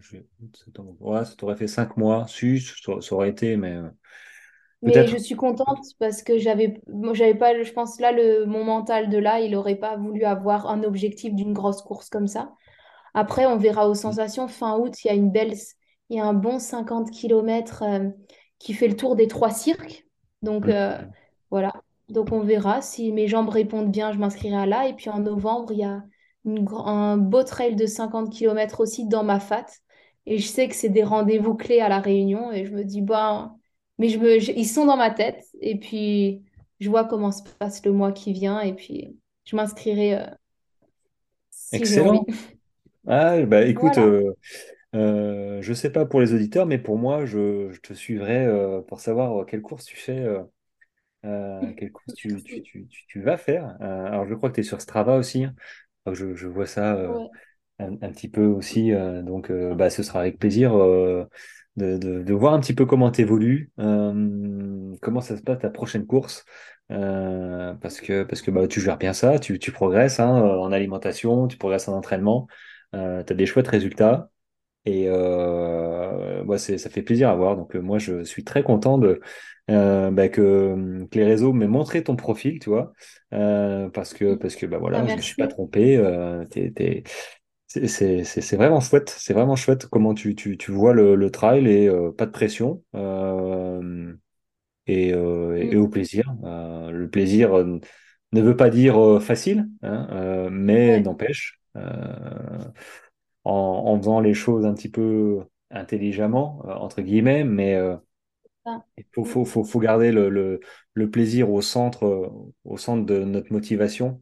[0.54, 0.96] septembre.
[1.00, 2.28] Ouais, ça t'aurait fait cinq mois.
[2.28, 3.90] Si, ça, ça aurait été, mais euh,
[4.82, 6.82] Mais je suis contente parce que j'avais,
[7.14, 10.68] j'avais pas, je pense là, le, mon mental de là, il aurait pas voulu avoir
[10.68, 12.54] un objectif d'une grosse course comme ça.
[13.14, 14.48] Après, on verra aux sensations.
[14.48, 15.54] Fin août, il y a une belle,
[16.10, 17.84] il y a un bon 50 km
[18.60, 20.06] qui fait le tour des trois cirques.
[20.42, 20.70] Donc Mm.
[20.70, 20.98] euh,
[21.50, 21.74] voilà.
[22.10, 22.82] Donc on verra.
[22.82, 24.88] Si mes jambes répondent bien, je m'inscrirai à là.
[24.88, 26.04] Et puis en novembre, il y a
[26.46, 29.66] une un beau trail de 50 km aussi dans ma fat.
[30.26, 32.52] Et je sais que c'est des rendez-vous clés à La Réunion.
[32.52, 33.56] Et je me dis, bah,
[33.98, 35.46] mais je me, je- ils sont dans ma tête.
[35.62, 36.44] Et puis
[36.80, 38.62] je vois comment se passe le mois qui vient.
[38.62, 40.28] Et puis je m'inscrirai euh,
[41.52, 41.86] si.
[41.86, 42.28] Excellent.
[43.08, 44.00] Ah, bah écoute, Voilà.
[44.00, 44.34] euh,
[44.96, 48.82] euh, je sais pas pour les auditeurs, mais pour moi, je, je te suivrai euh,
[48.82, 50.26] pour savoir euh, quelle course tu fais,
[51.78, 53.78] quelle course tu, tu, tu, tu, vas faire.
[53.82, 55.44] Alors, je crois que tu es sur Strava aussi.
[55.46, 55.56] hein.
[56.14, 57.30] Je, je vois ça Ouais.
[57.80, 58.92] un, un petit peu aussi.
[59.24, 60.74] donc, bah, ce sera avec plaisir
[61.78, 63.72] de, de, de voir un petit peu comment tu évolues,
[65.02, 66.46] comment ça se passe ta prochaine course.
[66.92, 70.72] euh, parce que, parce que bah, tu gères bien ça, tu, tu progresses hein, en
[70.72, 72.48] alimentation, tu progresses en entraînement,
[72.94, 74.30] tu as des chouettes résultats.
[74.86, 77.58] Et euh, ouais, c'est, ça fait plaisir à voir.
[77.58, 79.22] Donc, euh, moi, je suis très content de,
[79.72, 82.94] euh, bah, que, que les réseaux m'aient montré ton profil, tu vois.
[83.34, 85.98] Euh, parce que, parce que bah, Bah, voilà, je ne me suis pas trompé.
[85.98, 86.46] euh,
[87.88, 89.14] c'est- vraiment chouette.
[89.18, 92.32] C'est vraiment chouette comment tu, tu, tu vois le, le trail et euh, pas de
[92.32, 92.84] pression.
[92.96, 94.14] euh,
[94.88, 95.78] et, euh, et Mm.
[95.78, 96.34] au plaisir.
[96.44, 97.54] Le plaisir
[98.34, 101.60] ne veut pas dire facile, hein, mais Ouais, n'empêche.
[103.44, 107.78] en, en faisant les choses un petit peu intelligemment, entre guillemets, mais
[108.98, 110.60] il faut, faut, faut, faut garder le, le,
[110.94, 112.04] le plaisir au centre,
[112.66, 114.22] au centre de notre motivation,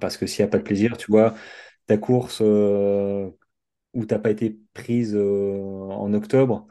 [0.00, 1.34] parce que s'il n'y a pas de plaisir, tu vois,
[1.86, 3.30] ta course euh,
[3.94, 6.66] où tu n'as pas été prise euh, en octobre,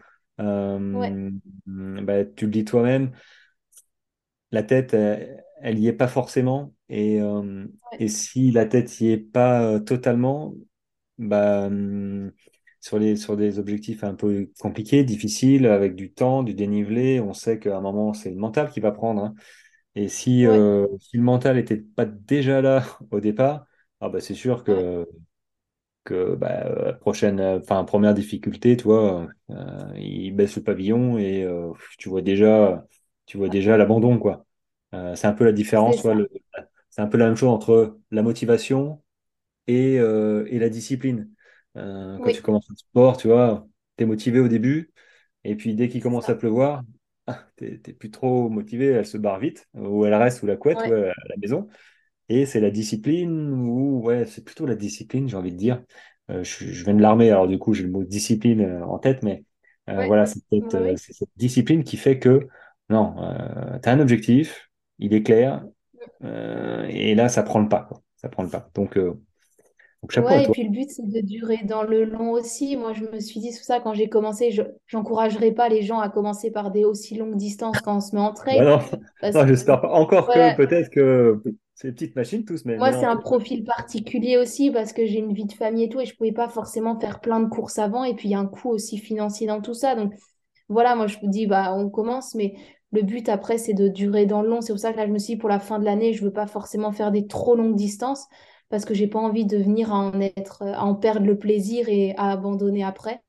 [0.94, 1.32] ouais, euh,
[1.68, 3.12] bah, tu le dis toi-même,
[4.52, 6.74] la tête, euh, elle n'y est pas forcément.
[6.90, 7.20] Et,
[7.92, 10.54] Ouais, et si la tête n'y est pas totalement,
[11.18, 12.32] bah, hum,
[12.82, 17.34] sur les, sur des objectifs un peu compliqués, difficiles, avec du temps, du dénivelé, on
[17.34, 19.24] sait qu'à un moment, c'est le mental qui va prendre.
[19.24, 19.36] hein.
[19.96, 23.68] Et si, ouais, euh, si le mental n'était pas déjà là au départ,
[24.06, 25.08] ah bah, c'est sûr que
[26.04, 31.18] que bah, euh, prochaine, euh, enfin première difficulté, tu vois, euh, il baisse le pavillon
[31.18, 32.86] et euh, tu vois déjà,
[33.26, 34.46] tu vois déjà l'abandon, quoi.
[34.94, 36.30] Euh, c'est un peu la C'est différence, ouais, le-
[36.90, 39.04] c'est un peu la même chose entre la motivation
[39.68, 41.32] et, et la discipline.
[42.22, 43.68] Quand tu commences le sport, tu vois,
[44.06, 44.92] motivé au début
[45.44, 46.84] et puis dès qu'il c'est commence à pleuvoir,
[47.58, 50.86] t'es t'es plus trop motivé, elle se barre vite ou elle reste sous la couette
[50.86, 50.98] ou à
[51.30, 51.68] la maison.
[52.30, 55.84] Et c'est la discipline, ou ouais, c'est plutôt la discipline, j'ai envie de dire.
[56.32, 58.98] Euh, je, je viens de l'armée, alors du coup, j'ai le mot discipline euh, en
[59.00, 59.44] tête, mais
[59.90, 60.96] euh, ouais, voilà, c'est peut-être, ouais, ouais.
[60.98, 62.48] c'est cette discipline qui fait que,
[62.90, 63.16] non,
[63.84, 64.70] tu as un objectif,
[65.00, 65.64] il est clair,
[66.24, 68.02] et là, ça prend le pas, quoi.
[68.18, 68.70] Ça prend le pas.
[68.76, 69.18] Donc, donc
[70.18, 72.78] Ouais, et puis le but, c'est de durer dans le long aussi.
[72.78, 76.00] Moi, je me suis dit, c'est ça, quand j'ai commencé, je j'encouragerais pas les gens
[76.00, 78.64] à commencer par des aussi longues distances quand on se met en Bah trail.
[78.64, 78.80] non,
[79.20, 79.90] Parce non, que, j'espère pas.
[79.92, 81.42] Encore que peut-être que
[81.76, 85.20] c'est des petites machines tous, mais, moi, c'est un profil particulier aussi parce que j'ai
[85.20, 87.78] une vie de famille et tout, et je pouvais pas forcément faire plein de courses
[87.80, 88.06] avant.
[88.06, 89.94] Et puis, il y a un coût aussi financier dans tout ça.
[89.94, 90.14] Donc,
[90.70, 92.56] voilà, moi, je me dis, bah, on commence, mais
[92.94, 94.62] le but après, c'est de durer dans le long.
[94.62, 96.24] C'est pour ça que là, je me suis dit, pour la fin de l'année, je
[96.24, 98.26] veux pas forcément faire des trop longues distances
[98.70, 101.90] parce que j'ai pas envie de venir à en être, à en perdre le plaisir
[101.90, 103.22] et à abandonner après.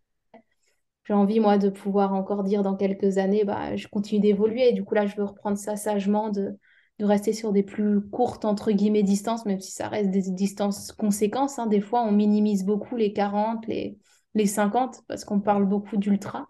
[1.03, 4.69] J'ai envie, moi, de pouvoir encore dire dans quelques années, bah, je continue d'évoluer.
[4.69, 6.57] Et du coup, là, je veux reprendre ça sagement, de,
[6.99, 10.93] de rester sur des plus courtes, entre guillemets, distances, même si ça reste des distances
[10.93, 11.59] conséquences.
[11.59, 11.67] hein.
[11.67, 13.99] Des fois, on minimise beaucoup les 40 les,
[14.35, 16.49] les 50 parce qu'on parle beaucoup d'ultra,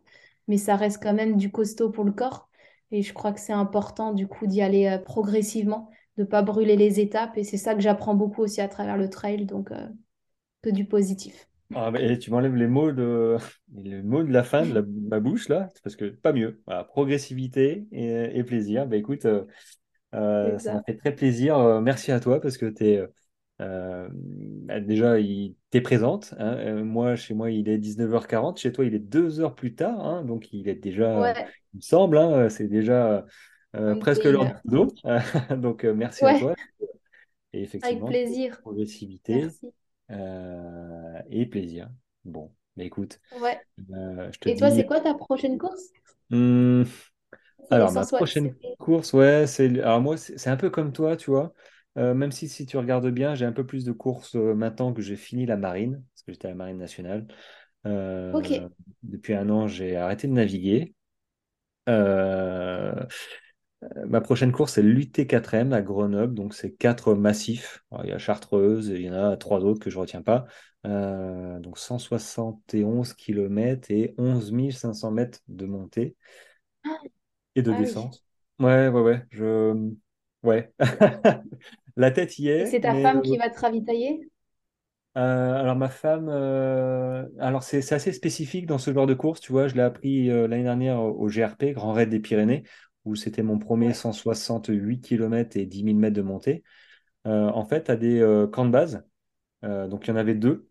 [0.49, 2.49] mais ça reste quand même du costaud pour le corps.
[2.93, 6.43] Et je crois que c'est important, du coup, d'y aller euh, progressivement, de ne pas
[6.43, 7.37] brûler les étapes.
[7.37, 9.89] Et c'est ça que j'apprends beaucoup aussi à travers le trail, donc euh,
[10.63, 11.49] que du positif.
[11.75, 11.91] Ah,
[12.21, 13.37] tu m'enlèves les mots de,
[13.83, 16.63] les mots de la fin de ma bouche, là, parce que pas mieux.
[16.89, 18.87] Progressivité et, plaisir.
[18.87, 19.45] Bah écoute, euh,
[20.17, 21.59] Euh, ça m'a fait très plaisir.
[21.59, 23.03] Euh, merci à toi parce que tu es
[24.81, 26.35] déjà il, t'es présente.
[26.39, 26.57] hein.
[26.59, 28.59] Euh, moi, chez moi, il est 19h40.
[28.59, 30.01] Chez toi, il est 2 heures plus tard.
[30.05, 30.25] hein.
[30.25, 33.27] donc, il est déjà, Ouais, il me semble, hein, c'est déjà
[33.75, 34.99] euh, presque l'heure du dodo.
[35.59, 36.55] donc, euh, merci à toi.
[37.53, 38.63] Et Avec effectivement, plaisir.
[38.63, 39.49] progressivité
[40.11, 41.91] euh, et plaisir.
[42.25, 43.65] Bon, bah, écoute, Ouais.
[43.93, 45.93] euh, je te Et toi, c'est quoi ta prochaine course?
[46.31, 46.85] les
[47.71, 48.19] Alors, ma 160.
[48.19, 49.81] prochaine course, ouais, c'est.
[49.81, 51.53] Alors, moi, c'est un peu comme toi, tu vois.
[51.99, 54.93] Euh, même si, si tu regardes bien, j'ai un peu plus de courses euh, maintenant
[54.93, 57.27] que j'ai fini la marine, parce que j'étais à la marine nationale.
[57.87, 58.33] Euh,
[59.03, 60.95] depuis un an, j'ai arrêté de naviguer.
[61.87, 63.07] Ma
[64.21, 67.85] prochaine course, c'est l'UT4M à Grenoble, donc c'est quatre massifs.
[67.91, 70.01] Alors, il y a Chartreuse, et il y en a trois autres que je ne
[70.01, 70.47] retiens pas.
[70.85, 76.17] Donc 171 km et 11 500 mètres de montée.
[77.57, 77.97] Et de Ah oui.
[77.97, 78.25] descente.
[78.61, 79.27] Ouais, ouais, ouais.
[79.33, 79.91] Je...
[80.45, 80.73] Ouais.
[81.97, 84.29] La tête y est, c'est ta mais femme qui va te ravitailler?
[85.17, 89.51] euh, alors ma femme, euh, alors c'est assez spécifique dans ce genre de course, tu
[89.53, 89.67] vois.
[89.69, 92.65] Je l'ai appris euh, l'année dernière au, au GRP, Grand Raid des Pyrénées,
[93.07, 93.95] où c'était mon premier Ouais.
[93.95, 96.65] 168 km et 10 000 mètres de montée.
[97.27, 99.05] En fait, tu as des camps de base,
[99.63, 100.69] donc il y en avait deux,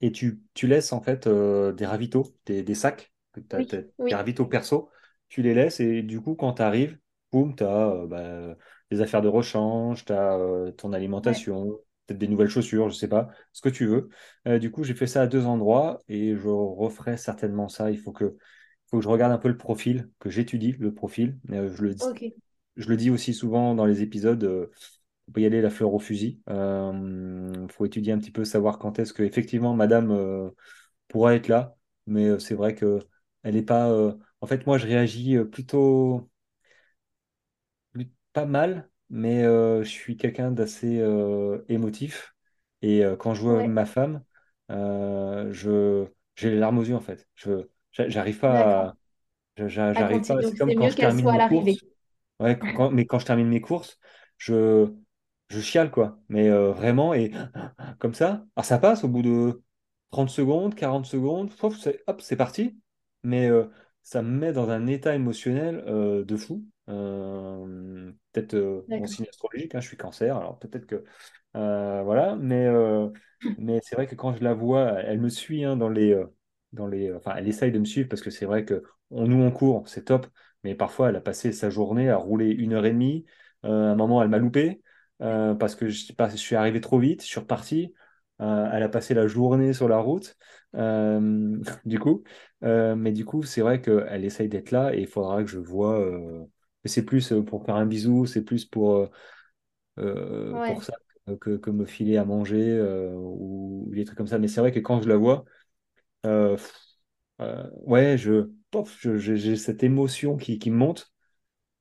[0.00, 3.12] et tu, tu laisses en fait des ravitaux, des, des sacs,
[3.56, 3.74] Oui.
[3.74, 4.14] des Oui.
[4.14, 4.90] ravitaux perso,
[5.34, 6.98] tu les laisses et du coup quand tu arrives,
[7.32, 7.94] boum, tu as
[8.90, 10.38] des affaires de rechange, tu as
[10.76, 10.92] ton
[11.24, 11.44] Ouais.
[11.44, 14.08] alimentation, peut-être des nouvelles chaussures, je sais pas, ce que tu veux.
[14.46, 17.90] Euh, du coup, j'ai fait ça à deux endroits et je referai certainement ça.
[17.90, 18.36] Il faut que,
[18.90, 21.38] faut que je regarde un peu le profil, que j'étudie le profil.
[21.50, 22.10] Euh, je le, dis-
[22.76, 24.44] je le dis aussi souvent dans les épisodes.
[24.44, 24.70] euh,
[25.26, 26.40] faut pas y aller la fleur au fusil.
[26.48, 30.50] Il faut étudier un petit peu, savoir quand est-ce que effectivement Madame euh,
[31.08, 31.76] pourra être là.
[32.06, 33.00] Mais euh, c'est vrai que
[33.42, 33.90] elle est pas.
[34.44, 36.30] En fait, moi, je réagis euh, plutôt
[38.32, 42.34] pas mal, mais euh, je suis quelqu'un d'assez euh, émotif.
[42.82, 43.68] Et euh, quand je vois Ouais.
[43.68, 44.22] ma femme,
[44.70, 46.06] euh, je
[46.36, 47.28] j'ai les larmes aux yeux en fait.
[47.34, 48.94] Je j'a- j'arrive pas D'accord.
[49.58, 50.42] à, j'a- À j'arrive pas.
[50.42, 50.44] continuer.
[50.44, 51.78] C'est Donc, comme c'est quand mieux je qu'elle termine soit à mes l'arrivée.
[51.80, 51.84] courses.
[52.40, 53.98] Ouais, quand- quand- mais quand je termine mes courses,
[54.38, 54.92] je,
[55.48, 56.20] je chiale, quoi.
[56.28, 57.32] Mais euh, vraiment, et
[58.00, 59.62] comme ça, alors ça passe au bout de
[60.10, 62.80] 30 secondes, 40 secondes, pouf, c'est- hop, c'est parti.
[63.24, 63.66] Mais euh,
[64.04, 66.62] ça me met dans un état émotionnel euh, de fou.
[66.90, 71.04] Euh, peut-être euh, mon signe astrologique, hein, je suis cancer, alors peut-être que.
[71.54, 72.68] voilà, mais,
[73.58, 76.14] mais c'est vrai que quand je la vois, elle me suit hein, dans les.
[76.72, 79.42] dans les enfin, elle essaye de me suivre parce que c'est vrai que on, nous,
[79.42, 80.26] on court, c'est top.
[80.64, 83.24] mais parfois elle a passé sa journée à rouler une heure et demie.
[83.62, 84.82] À un moment, elle m'a loupé
[85.18, 87.94] parce que je, je suis arrivé trop vite, je suis reparti.
[88.40, 90.36] Euh, elle a passé la journée sur la route,
[90.74, 92.24] euh, du coup.
[92.64, 95.58] Euh, mais du coup, c'est vrai qu'elle essaye d'être là et il faudra que je
[95.58, 96.04] vois.
[96.84, 99.10] c'est plus pour faire un bisou, c'est plus pour,
[99.96, 100.94] ça
[101.40, 102.80] que, que me filer à manger
[103.14, 104.38] ou, ou des trucs comme ça.
[104.38, 105.44] Mais c'est vrai que quand je la vois,
[107.86, 108.48] ouais, je,
[109.16, 111.12] j'ai cette émotion qui, monte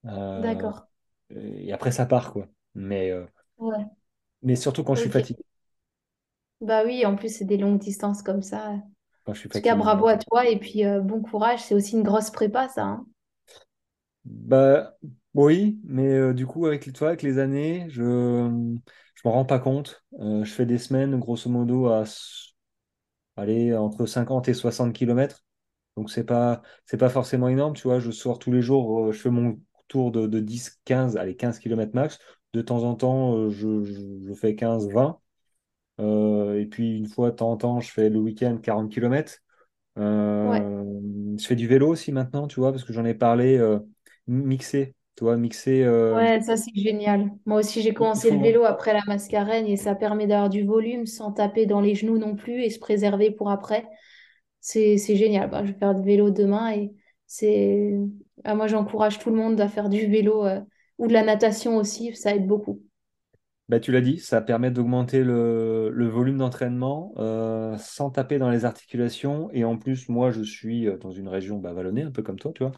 [0.04, 0.88] d'accord.
[1.32, 2.48] et après ça part, quoi.
[2.76, 3.12] Mais,
[3.58, 3.86] Ouais,
[4.44, 5.44] mais surtout quand je suis fatigué.
[6.64, 8.69] Bah oui, en plus, c'est des longues distances comme ça.
[8.72, 8.81] En
[9.26, 11.61] Quand je suis tout cas, bravo à toi et puis euh, bon courage.
[11.64, 12.84] C'est aussi une grosse prépa, ça.
[12.85, 13.06] hein.
[14.26, 14.95] Bah
[15.34, 18.77] oui, mais euh, du coup, avec, vois, avec les années, je ne
[19.26, 20.03] m'en rends pas compte.
[20.19, 22.03] Euh, je fais des semaines, grosso modo, à
[23.35, 25.44] aller entre 50 et 60 kilomètres.
[25.98, 27.99] Donc, c'est pas, c'est pas forcément énorme, tu vois.
[27.99, 31.60] Je sors tous les jours, je fais mon tour de, de 10, 15, allez, 15
[31.60, 32.19] kilomètres max.
[32.53, 33.94] De temps en temps, je, je,
[34.27, 35.19] je fais 15, 20.
[35.99, 39.40] Euh, et puis, une fois de temps en temps, je fais le week-end 40 kilomètres.
[40.44, 41.02] Ouais, Euh,
[41.40, 43.80] je fais du vélo aussi maintenant, tu vois, parce que j'en ai parlé, euh,
[44.28, 45.84] mixé, tu vois, mixé.
[45.84, 47.32] euh, ouais, ça c'est génial.
[47.45, 51.06] Moi aussi, j'ai commencé le vélo après la mascarène et ça permet d'avoir du volume
[51.06, 53.86] sans taper dans les genoux non plus et se préserver pour après.
[54.61, 55.49] C'est, c'est génial.
[55.49, 56.94] Bah, je vais faire du vélo demain et
[57.28, 57.94] c'est.
[58.45, 60.45] Ah, moi, j'encourage tout le monde à faire du vélo
[60.99, 62.82] ou de la natation aussi, ça aide beaucoup.
[63.69, 68.49] Bah, tu l'as dit, ça permet d'augmenter le, le volume d'entraînement euh, sans taper dans
[68.49, 69.49] les articulations.
[69.53, 72.38] Et en plus, moi, je suis euh, dans une région bah, vallonnée, un peu comme
[72.40, 72.73] toi, tu vois.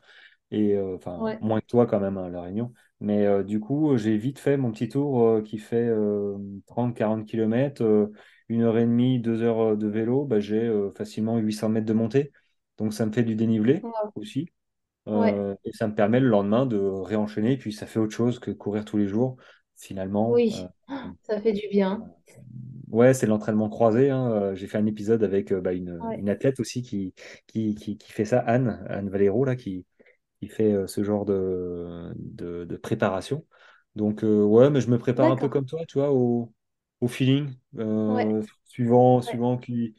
[0.51, 2.73] Et euh, enfin, Ouais, moins que toi quand même, hein, La Réunion.
[2.99, 6.37] Mais euh, du coup, j'ai vite fait mon petit tour qui fait euh,
[6.67, 8.11] 30-40 km,
[8.49, 10.25] une heure et demie, deux heures de vélo.
[10.25, 12.31] Bah, j'ai facilement 800 mètres de montée.
[12.79, 14.49] Donc, ça me fait du dénivelé ouais, aussi.
[15.15, 15.41] ouais.
[15.63, 17.53] Et ça me permet le lendemain de réenchaîner.
[17.53, 19.37] Et puis, ça fait autre chose que courir tous les jours,
[19.77, 20.41] finalement.
[20.53, 20.71] euh, oui,
[21.23, 22.09] ça fait du bien.
[22.89, 24.09] Ouais, c'est l'entraînement croisé.
[24.09, 24.31] hein.
[24.31, 27.13] Euh, J'ai fait un épisode avec euh, bah, une, Ouais, une athlète aussi qui,
[27.47, 29.85] qui, qui, qui fait ça, Anne, Anne Valero, là, qui,
[30.41, 33.45] qui fait euh, ce genre de, de, de préparation.
[33.95, 36.53] Donc, euh, ouais, mais je me prépare un peu comme toi, tu vois, au,
[37.01, 37.53] au feeling,
[38.07, 39.95] Ouais, euh, suivant, ouais, suivant qu'il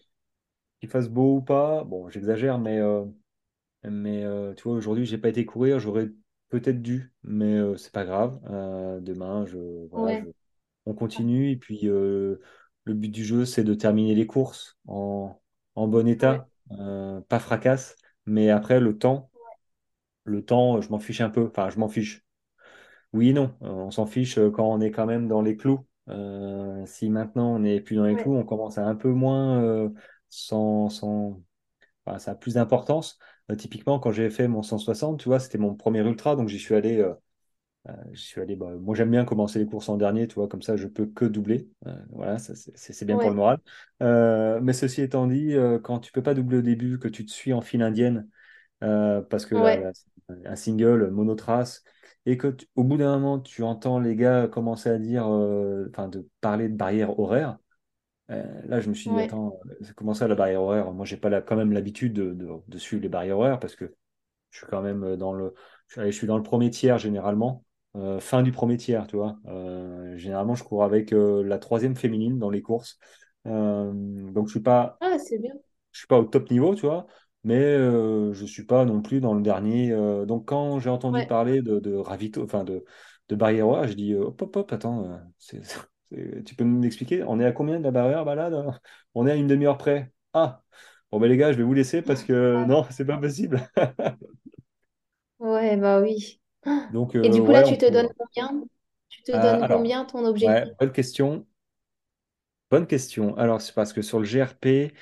[0.81, 1.85] qu'il fasse beau ou pas.
[1.85, 3.05] Bon, j'exagère, mais, euh,
[3.85, 6.11] mais euh, tu vois, aujourd'hui, j'ai pas été courir, j'aurais
[6.48, 8.40] peut-être dû, mais euh, c'est pas grave.
[8.51, 10.32] Euh, demain, je, voilà, je, ouais,
[10.86, 11.51] on continue.
[11.51, 12.40] Et puis, euh,
[12.85, 15.40] le but du jeu, c'est de terminer les courses en,
[15.74, 17.97] en bon ouais, état, euh, pas fracasse.
[18.27, 19.31] Mais après, le temps,
[20.24, 21.47] le temps, je m'en fiche un peu.
[21.47, 22.24] Enfin, je m'en fiche.
[23.12, 23.55] Oui et non.
[23.62, 25.86] Euh, on s'en fiche euh, quand on est quand même dans les clous.
[26.09, 29.10] Euh, si maintenant on n'est plus dans les ouais, clous, on commence à un peu
[29.10, 29.89] moins euh,
[30.28, 31.40] sans, sans...
[32.05, 33.18] enfin, ça a plus d'importance.
[33.51, 36.59] Euh, typiquement, quand j'ai fait mon 160, tu vois, c'était mon premier ultra, donc j'y
[36.59, 36.98] suis allé.
[36.98, 37.14] euh,
[37.89, 40.48] euh, je suis allé, bah, moi j'aime bien commencer les courses en dernier, tu vois,
[40.48, 41.70] comme ça je peux que doubler.
[42.10, 43.60] Voilà, c'est bien pour le moral.
[44.62, 45.55] Mais ceci étant dit,
[45.85, 48.28] quand tu peux pas doubler au début, que tu te suis en file indienne,
[48.81, 49.93] parce que ouais, là,
[50.47, 51.85] un single monotrace,
[52.27, 55.86] et que tu- au bout d'un moment tu entends les gars commencer à dire, euh,
[55.90, 57.59] enfin de parler de barrière horaire.
[58.31, 60.93] Euh, là, je me suis dit, ouais, attends, c'est comment ça la barrière horaire?
[60.93, 63.77] Moi, j'ai pas la- quand même l'habitude de, de, de suivre les barrières horaires parce
[63.77, 63.94] que
[64.51, 65.55] je suis quand même dans le,
[65.89, 67.65] je suis, dans le premier tiers généralement,
[67.97, 69.39] euh, fin du premier tiers, tu vois.
[69.47, 72.98] Euh, généralement, je cours avec euh, la troisième féminine dans les courses.
[73.47, 73.93] Euh,
[74.32, 75.55] donc, je suis pas, Ah, c'est bien.
[75.93, 77.07] je suis pas au top niveau, tu vois,
[77.44, 79.93] mais euh, je suis pas non plus dans le dernier.
[79.93, 81.27] euh, donc, quand j'ai entendu Ouais.
[81.27, 82.85] parler de, de ravito, enfin de,
[83.28, 85.62] de barrière horaire, je dis, euh, hop, hop, hop, attends, euh, c'est-
[86.45, 88.81] tu peux m'expliquer, on est à combien de la barrière, bah là, là
[89.15, 90.12] On est à une demi-heure près.
[90.33, 90.62] Ah,
[91.11, 93.69] bon, ben les gars, je vais vous laisser parce que non, c'est pas possible.
[95.39, 96.41] Ouais, bah oui.
[96.91, 98.65] Donc, Et euh, du coup, là, ouais, tu te donnes combien?
[99.09, 100.74] Tu te Euh, donnes alors, combien ton ouais, objectif?
[100.81, 101.47] bonne question.
[102.70, 103.37] Bonne question.
[103.37, 104.93] Alors, c'est parce que sur le GRP,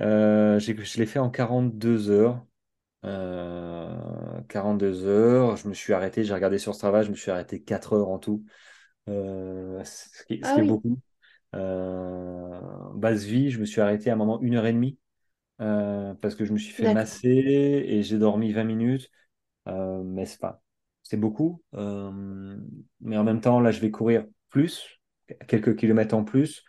[0.00, 2.44] euh, j'ai- je l'ai fait en 42 heures.
[3.04, 5.56] Euh, 42 heures.
[5.56, 8.18] Je me suis arrêté, j'ai regardé sur Strava, je me suis arrêté 4 heures en
[8.20, 8.44] tout,
[9.08, 10.98] euh, ce qui, ce Ah qui est beaucoup.
[11.54, 12.60] Euh,
[12.94, 14.98] base vie, je me suis arrêté à un moment une heure et demie
[15.60, 19.10] euh, parce que je me suis fait masser et j'ai dormi 20 minutes.
[19.66, 20.62] Mais c'est pas,
[21.02, 21.62] c'est beaucoup.
[23.00, 25.00] Mais en même temps, là, je vais courir plus,
[25.48, 26.64] quelques kilomètres en plus.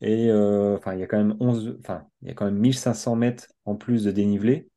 [0.00, 3.16] Et enfin, il y a quand même 11, enfin, il y a quand même 1500
[3.16, 4.68] mètres en plus de dénivelé.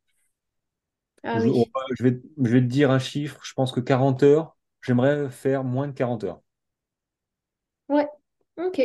[1.23, 1.73] Ah Je, oui.
[1.97, 5.63] je vais, je vais te dire un chiffre, je pense que 40 heures, j'aimerais faire
[5.63, 6.41] moins de 40 heures.
[7.89, 8.07] Ouais,
[8.57, 8.79] ok.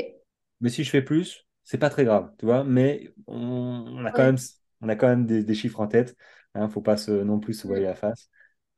[0.60, 2.64] Mais si je fais plus, c'est pas très grave, tu vois.
[2.64, 4.24] Mais on, on a quand Ouais.
[4.24, 4.36] même,
[4.81, 6.16] on a quand même des, des chiffres en tête.
[6.55, 7.85] Hein, faut pas se, non plus se voiler Mm.
[7.85, 8.28] la face.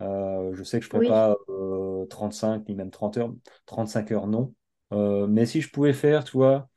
[0.02, 3.32] Euh, je sais que je ne ferai Oui, pas euh, 35 ni même 30 heures.
[3.66, 4.54] 35 heures, non.
[4.92, 6.68] Euh, mais si je pouvais faire, tu vois,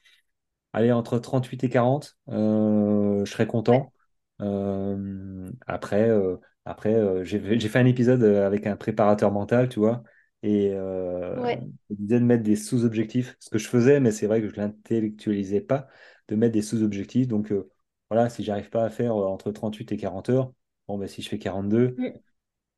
[0.73, 3.93] aller entre 38 et 40, euh, je serais content.
[4.41, 7.39] Euh, après, euh, après euh, j'ai
[7.69, 10.03] fait un épisode euh, avec un préparateur mental, tu vois,
[10.45, 11.59] et euh, ouais.
[11.89, 15.61] disait de mettre des sous-objectifs, ce que je faisais, mais c'est vrai que je l'intellectualisais
[15.61, 15.87] pas,
[16.27, 17.27] de mettre des sous-objectifs.
[17.27, 17.69] Donc euh,
[18.09, 20.53] voilà, si j'arrive pas à faire euh, entre 38 et 40 heures,
[20.87, 22.19] bon, ben, si je fais 42, Mm.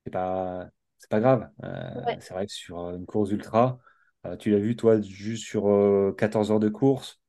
[0.05, 0.69] c'est pas,
[0.99, 1.49] c'est pas grave.
[1.63, 3.79] Euh, Ouais, c'est vrai que sur une course ultra,
[4.39, 7.21] tu l'as vu, toi, juste sur euh, 14 heures de course,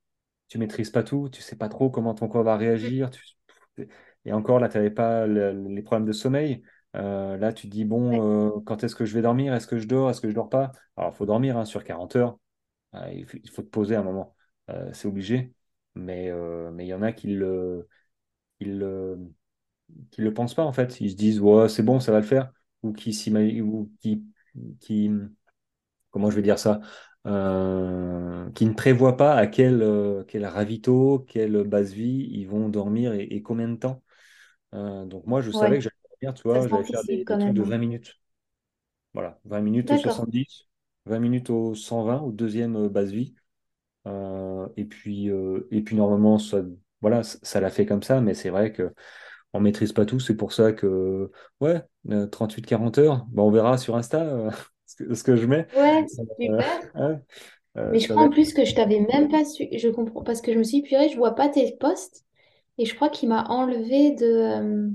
[0.48, 2.58] tu maîtrises pas tout, tu sais pas trop comment ton corps va Mm.
[2.58, 3.10] réagir.
[3.10, 3.22] tu-
[4.24, 6.62] Et encore, là, tu n'avais pas le- les problèmes de sommeil.
[6.98, 9.54] Euh, là, tu te dis, bon, euh, quand est-ce que je vais dormir?
[9.54, 10.10] Est-ce que je dors?
[10.10, 10.72] Est-ce que je dors pas?
[10.96, 12.38] Alors, il faut dormir hein, sur 40 heures.
[12.94, 14.34] Euh, il faut, il faut te poser un moment.
[14.92, 15.52] C'est obligé.
[15.94, 16.30] Mais
[16.72, 17.88] mais il y en a qui le,
[18.58, 19.18] qui le,
[20.10, 21.00] qui le pensent pas, en fait.
[21.00, 22.52] Ils se disent, ouais, c'est bon, ça va le faire.
[22.82, 23.10] Ou qui
[23.62, 24.24] ou qui,
[24.80, 25.10] qui,
[26.10, 26.80] comment je vais dire ça,
[27.26, 32.68] euh, qui ne prévoient pas à quel, euh, quel ravito, quelle base vie ils vont
[32.68, 34.02] dormir et, et combien de temps.
[34.74, 35.84] Euh, donc moi, je savais que
[36.20, 37.54] tu vois, j'allais faire des, trucs même.
[37.54, 37.66] de hein.
[37.66, 38.20] 20 minutes.
[39.14, 40.12] Voilà, 20 minutes au D'accord.
[40.12, 40.68] 70,
[41.06, 43.34] 20 minutes au 120, au deuxième euh, base vie.
[44.06, 46.62] Euh, et puis, euh, et puis normalement, ça,
[47.00, 48.92] voilà, ça, l'a fait comme ça, mais c'est vrai que
[49.52, 50.20] on maîtrise pas tout.
[50.20, 51.30] C'est pour ça que,
[51.60, 54.50] ouais, 38-40 heures, bah, on verra sur Insta euh,
[54.86, 55.66] ce que, ce que je mets.
[55.76, 56.64] Ouais, super.
[57.92, 59.68] Mais je crois en plus que je t'avais même pas su.
[59.72, 62.24] Je comprends parce que je me suis dit, purée, je vois pas tes posts.
[62.76, 64.90] Et je crois qu'il m'a enlevé de.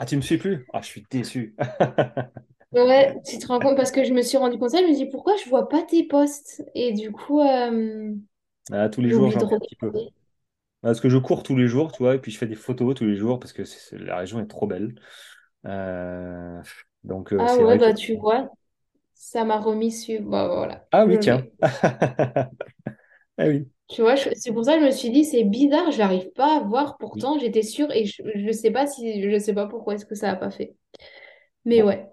[0.00, 0.66] Ah, tu me suis plus?
[0.72, 1.54] Ah, je suis déçu.
[2.72, 4.94] Ouais, tu te rends compte parce que je me suis rendu compte ça, je me
[4.94, 6.62] dis pourquoi je vois pas tes posts?
[6.76, 8.14] Et du coup, euh,
[8.72, 9.96] Ah, tous les jours, j'en un petit peu.
[10.82, 12.94] Parce que je cours tous les jours, tu vois, et puis je fais des photos
[12.94, 13.62] tous les jours parce que
[13.96, 14.94] la région est trop belle.
[15.66, 16.62] Euh,
[17.04, 17.78] donc, euh, Ah ouais, que.
[17.78, 18.48] bah tu vois,
[19.14, 20.22] ça m'a remis sur.
[20.22, 21.46] Bah voilà, Ah je oui, tiens.
[23.40, 23.68] Ah oui.
[23.88, 26.58] Tu vois, je- c'est pour ça que je me suis dit, c'est bizarre, j'arrive pas
[26.58, 26.96] à voir.
[26.98, 30.14] Pourtant, j'étais sûre et je, je sais pas si, je sais pas pourquoi est-ce que
[30.14, 30.76] ça a pas fait.
[31.66, 31.84] Mais Bon.
[31.84, 32.08] ouais,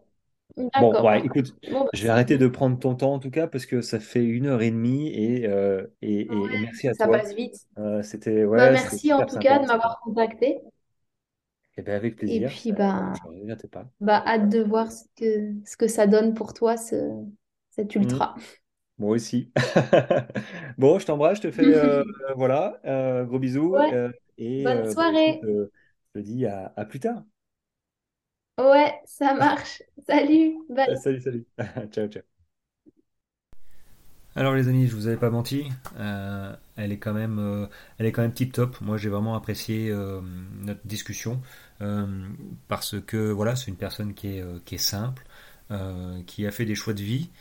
[0.76, 1.26] Bon, ouais, d'accord.
[1.26, 3.82] écoute, Bon, bah, je vais arrêter de prendre ton temps en tout cas parce que
[3.82, 7.08] ça fait une heure et demie et, euh, et, et- et merci à ça toi.
[7.08, 7.56] passe vite.
[7.80, 10.60] Euh, c'était Bah ouais, merci en tout cas de m'avoir contacté.
[11.78, 12.46] Et bien avec Et plaisir.
[12.46, 13.90] puis Euh, bah, je ne pas.
[14.02, 16.96] bah hâte de voir ce que, ce que ça donne pour toi, ce,
[17.72, 18.22] cet Mm.
[18.22, 18.36] ultra.
[18.98, 19.52] Moi aussi.
[20.78, 22.04] Bon, je t'embrasse, je te fais euh,
[22.36, 25.44] voilà, euh, gros bisous Ouais, euh, et bonne euh, bah, écoute, soirée.
[25.44, 25.72] euh,
[26.16, 27.24] je te dis à à plus tard.
[28.60, 29.82] Ouais, ça marche.
[30.08, 30.86] Salut, bye.
[31.04, 31.46] Salut, salut.
[31.92, 32.24] Ciao, ciao.
[34.36, 35.68] Alors les amis, je vous avais pas menti,
[36.00, 37.66] euh, elle est quand même, euh,
[37.98, 38.80] elle est quand même tip top.
[38.82, 40.22] Moi, j'ai vraiment apprécié euh,
[40.62, 41.42] notre discussion
[41.82, 42.06] euh,
[42.68, 45.24] parce que voilà, c'est une personne qui est, euh, qui est simple,
[45.72, 47.32] euh, qui a fait des choix de vie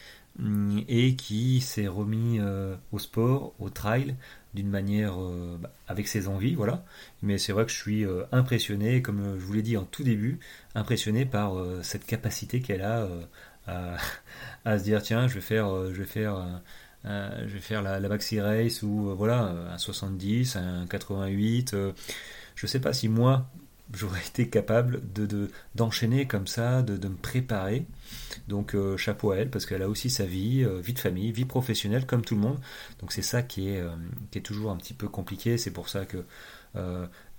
[0.88, 4.16] et qui s'est remis euh, au sport, au trail,
[4.54, 6.84] d'une manière euh, bah, avec ses envies, voilà.
[7.22, 10.02] Mais c'est vrai que je suis euh, impressionné, comme je vous l'ai dit en tout
[10.02, 10.38] début,
[10.74, 13.08] impressionné par euh, cette capacité qu'elle a
[13.68, 13.96] euh,
[14.64, 16.44] à, se dire tiens, je vais faire, euh, je vais faire euh,
[17.06, 20.86] euh, je vais faire la, la maxi race ou euh, voilà euh, un 70, un
[20.86, 21.74] 88.
[21.74, 21.92] euh,
[22.56, 23.48] je sais pas si moi
[23.94, 27.86] j'aurais été capable de, de- d'enchaîner comme ça, de, de me préparer.
[28.48, 31.32] Donc euh, chapeau à elle parce qu'elle a aussi sa vie, euh, vie de famille,
[31.32, 32.58] vie professionnelle comme tout le monde.
[33.00, 33.90] Donc c'est ça qui est, euh,
[34.30, 35.58] qui est toujours un petit peu compliqué.
[35.58, 36.24] C'est pour ça que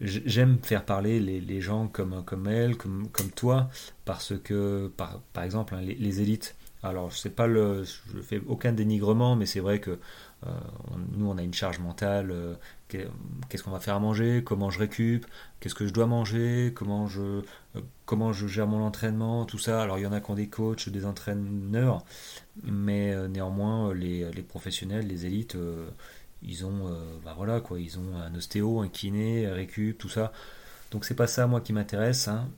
[0.02, 3.69] j'aime faire parler les, les gens comme, comme elle, comme, comme toi,
[4.06, 8.40] parce que par, par exemple hein, les, les élites alors, c'est pas le, je fais
[8.48, 9.98] aucun dénigrement, mais c'est vrai que
[10.46, 10.50] euh,
[11.18, 12.32] nous, on a une charge mentale.
[12.32, 12.54] euh,
[12.88, 13.08] qu'est-
[13.50, 15.26] qu'est-ce qu'on va faire à manger Comment je récup
[15.60, 17.44] Qu'est-ce que je dois manger Comment je, euh,
[18.06, 19.82] comment je gère mon entraînement Tout ça.
[19.82, 22.04] Alors, il y en a qui ont des coachs, des entraîneurs,
[22.64, 25.58] mais néanmoins, les, professionnels, les élites,
[26.44, 26.90] ils ont,
[27.26, 30.32] bah voilà quoi, ils ont un ostéo, un kiné, récup, tout ça.
[30.92, 32.30] Donc c'est pas ça moi qui m'intéresse.
[32.30, 32.50] hein.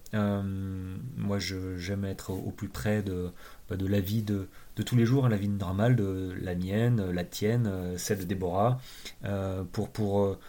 [1.17, 3.31] Moi j'aime être au, au plus près de,
[3.69, 4.47] bah, de la vie de,
[4.79, 8.19] de tous les jours, hein, la vie normale de la mienne, la tienne, euh, celle
[8.19, 8.79] de Déborah,
[9.25, 10.39] euh, pour pour euh,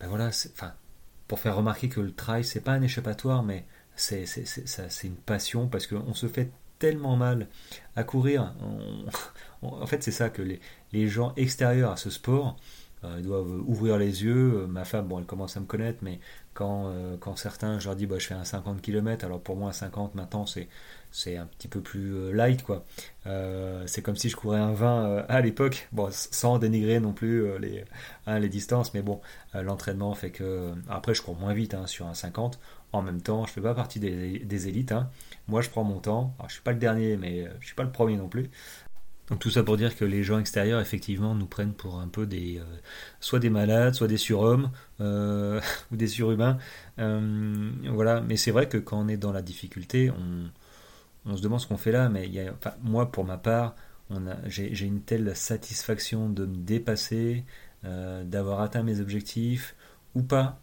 [0.00, 0.72] bah, voilà, enfin
[1.28, 4.24] pour faire remarquer que le trail c'est pas un échappatoire, mais c'est
[5.04, 7.48] une passion parce qu'on se fait tellement mal
[7.96, 8.54] à courir.
[9.62, 10.60] En fait c'est ça que les,
[10.92, 12.56] les gens extérieurs à ce sport
[13.02, 14.66] doivent ouvrir les yeux.
[14.66, 16.20] Ma femme, bon, elle commence à me connaître, mais
[16.54, 19.72] quand, quand certains, je leur dis, bah, je fais un 50 km, alors pour moi,
[19.72, 20.68] 50 maintenant, c'est,
[21.10, 22.84] c'est un petit peu plus euh, light, quoi.
[23.26, 27.12] Euh, c'est comme si je courais un 20 euh, à l'époque, bon, sans dénigrer non
[27.12, 27.84] plus les,
[28.26, 29.20] hein, les distances, mais bon,
[29.54, 30.72] l'entraînement fait que.
[30.88, 32.58] Après, je cours moins vite hein, sur un 50.
[32.92, 34.92] En même temps, je fais pas partie des, élites.
[34.92, 35.10] Hein.
[35.48, 36.34] Moi, je prends mon temps.
[36.38, 38.50] Alors, je suis pas le dernier, mais je suis pas le premier non plus.
[39.28, 42.26] Donc tout ça pour dire que les gens extérieurs, effectivement, nous prennent pour un peu
[42.26, 42.60] des,
[43.20, 44.70] soit des malades, soit des surhommes
[45.00, 46.58] ou des surhumains.
[46.98, 48.20] Voilà.
[48.20, 50.50] Mais c'est vrai que quand on est dans la difficulté, on,
[51.26, 52.08] on se demande ce qu'on fait là.
[52.08, 52.30] Mais
[52.82, 53.74] moi, pour ma part,
[54.46, 57.44] j'ai une telle satisfaction de me dépasser,
[57.82, 59.76] d'avoir atteint mes objectifs
[60.14, 60.60] ou pas.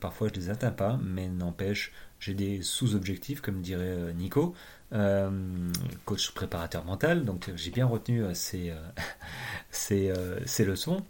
[0.00, 4.54] parfois, je les atteins pas, mais n'empêche, j'ai des sous-objectifs, comme dirait Nico.
[4.92, 5.70] Euh,
[6.04, 8.74] coach préparateur mental, donc euh, j'ai bien retenu euh, ces,
[9.70, 11.04] ces, leçons.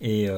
[0.00, 0.28] Et,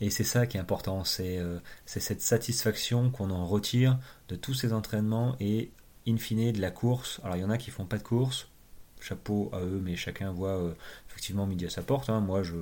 [0.00, 1.38] et c'est ça qui est important, c'est
[1.86, 3.98] cette satisfaction qu'on en retire
[4.28, 5.70] de tous ces entraînements et
[6.06, 7.20] in fine de la course.
[7.24, 8.48] Alors il y en a qui font pas de course,
[9.00, 10.74] chapeau à eux, mais chacun voit
[11.08, 12.10] effectivement midi à sa porte.
[12.10, 12.20] Hein.
[12.20, 12.56] Moi je,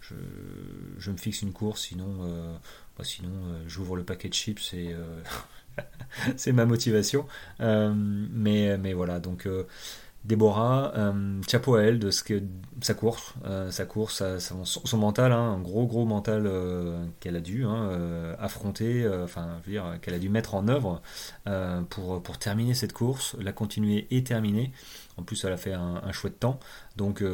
[0.00, 2.58] je, me fixe une course, sinon,
[2.96, 3.30] bah, sinon
[3.66, 4.94] j'ouvre le paquet de chips et
[6.36, 7.26] c'est ma motivation.
[7.60, 9.66] Euh, mais, mais voilà, donc euh,
[10.24, 12.42] Déborah, euh, chapeau à elle de ce que
[12.80, 13.34] sa course,
[13.70, 16.50] sa course, son, mental, hein, un gros gros mental
[17.20, 21.00] qu'elle a dû hein, affronter, enfin, je veux dire, qu'elle a dû mettre en œuvre
[21.88, 24.72] pour, pour terminer cette course, la continuer et terminer.
[25.16, 26.60] En plus, elle a fait un, un chouette temps,
[26.96, 27.24] donc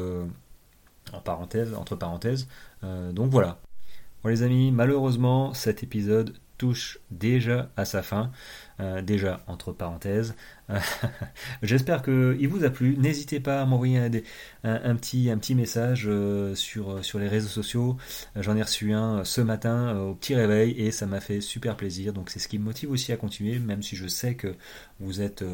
[1.13, 2.49] en parenthèse, entre parenthèses.
[2.83, 3.59] donc voilà.
[4.25, 8.31] Bon les amis, malheureusement cet épisode touche déjà à sa fin.
[8.81, 10.35] Euh, déjà, entre parenthèses.
[11.63, 12.97] J'espère qu'il vous a plu.
[12.97, 13.99] N'hésitez pas à m'envoyer
[14.65, 17.97] un, petit, un petit message euh, sur, sur les réseaux sociaux.
[18.35, 21.77] J'en ai reçu un ce matin euh, au petit réveil et ça m'a fait super
[21.77, 22.13] plaisir.
[22.13, 24.55] Donc c'est ce qui me motive aussi à continuer, même si je sais que
[24.99, 25.45] vous êtes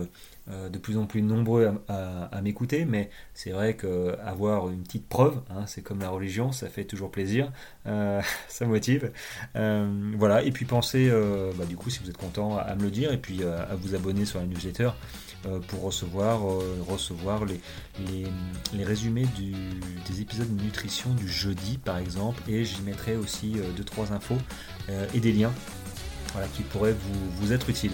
[0.48, 2.84] de plus en plus nombreux à, m'écouter.
[2.84, 7.10] Mais c'est vrai qu'avoir une petite preuve, hein, c'est comme la religion, ça fait toujours
[7.10, 7.52] plaisir.
[8.48, 9.12] ça motive.
[9.54, 10.42] voilà.
[10.42, 11.10] Et puis pensez,
[11.56, 13.74] bah, du coup, si vous êtes content, à me le dire et puis euh, à
[13.74, 14.90] vous abonner sur la newsletter
[15.46, 17.60] euh, pour recevoir, euh, recevoir les,
[18.74, 19.26] les, résumés
[20.08, 24.38] des épisodes de nutrition du jeudi par exemple et j'y mettrai aussi 2-3 infos
[25.14, 25.52] et des liens
[26.32, 27.92] voilà, qui pourraient vous, vous être utiles.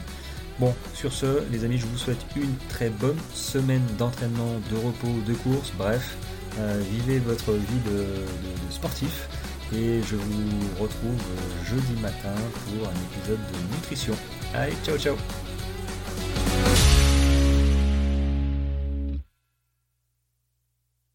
[0.59, 5.21] Bon, sur ce, les amis, je vous souhaite une très bonne semaine d'entraînement, de repos,
[5.27, 6.17] de course, bref,
[6.91, 8.07] vivez votre vie de,
[8.71, 9.29] sportif
[9.75, 11.21] et je vous retrouve
[11.65, 12.35] jeudi matin
[12.65, 14.15] pour un épisode de nutrition.
[14.55, 15.17] Allez, ciao ciao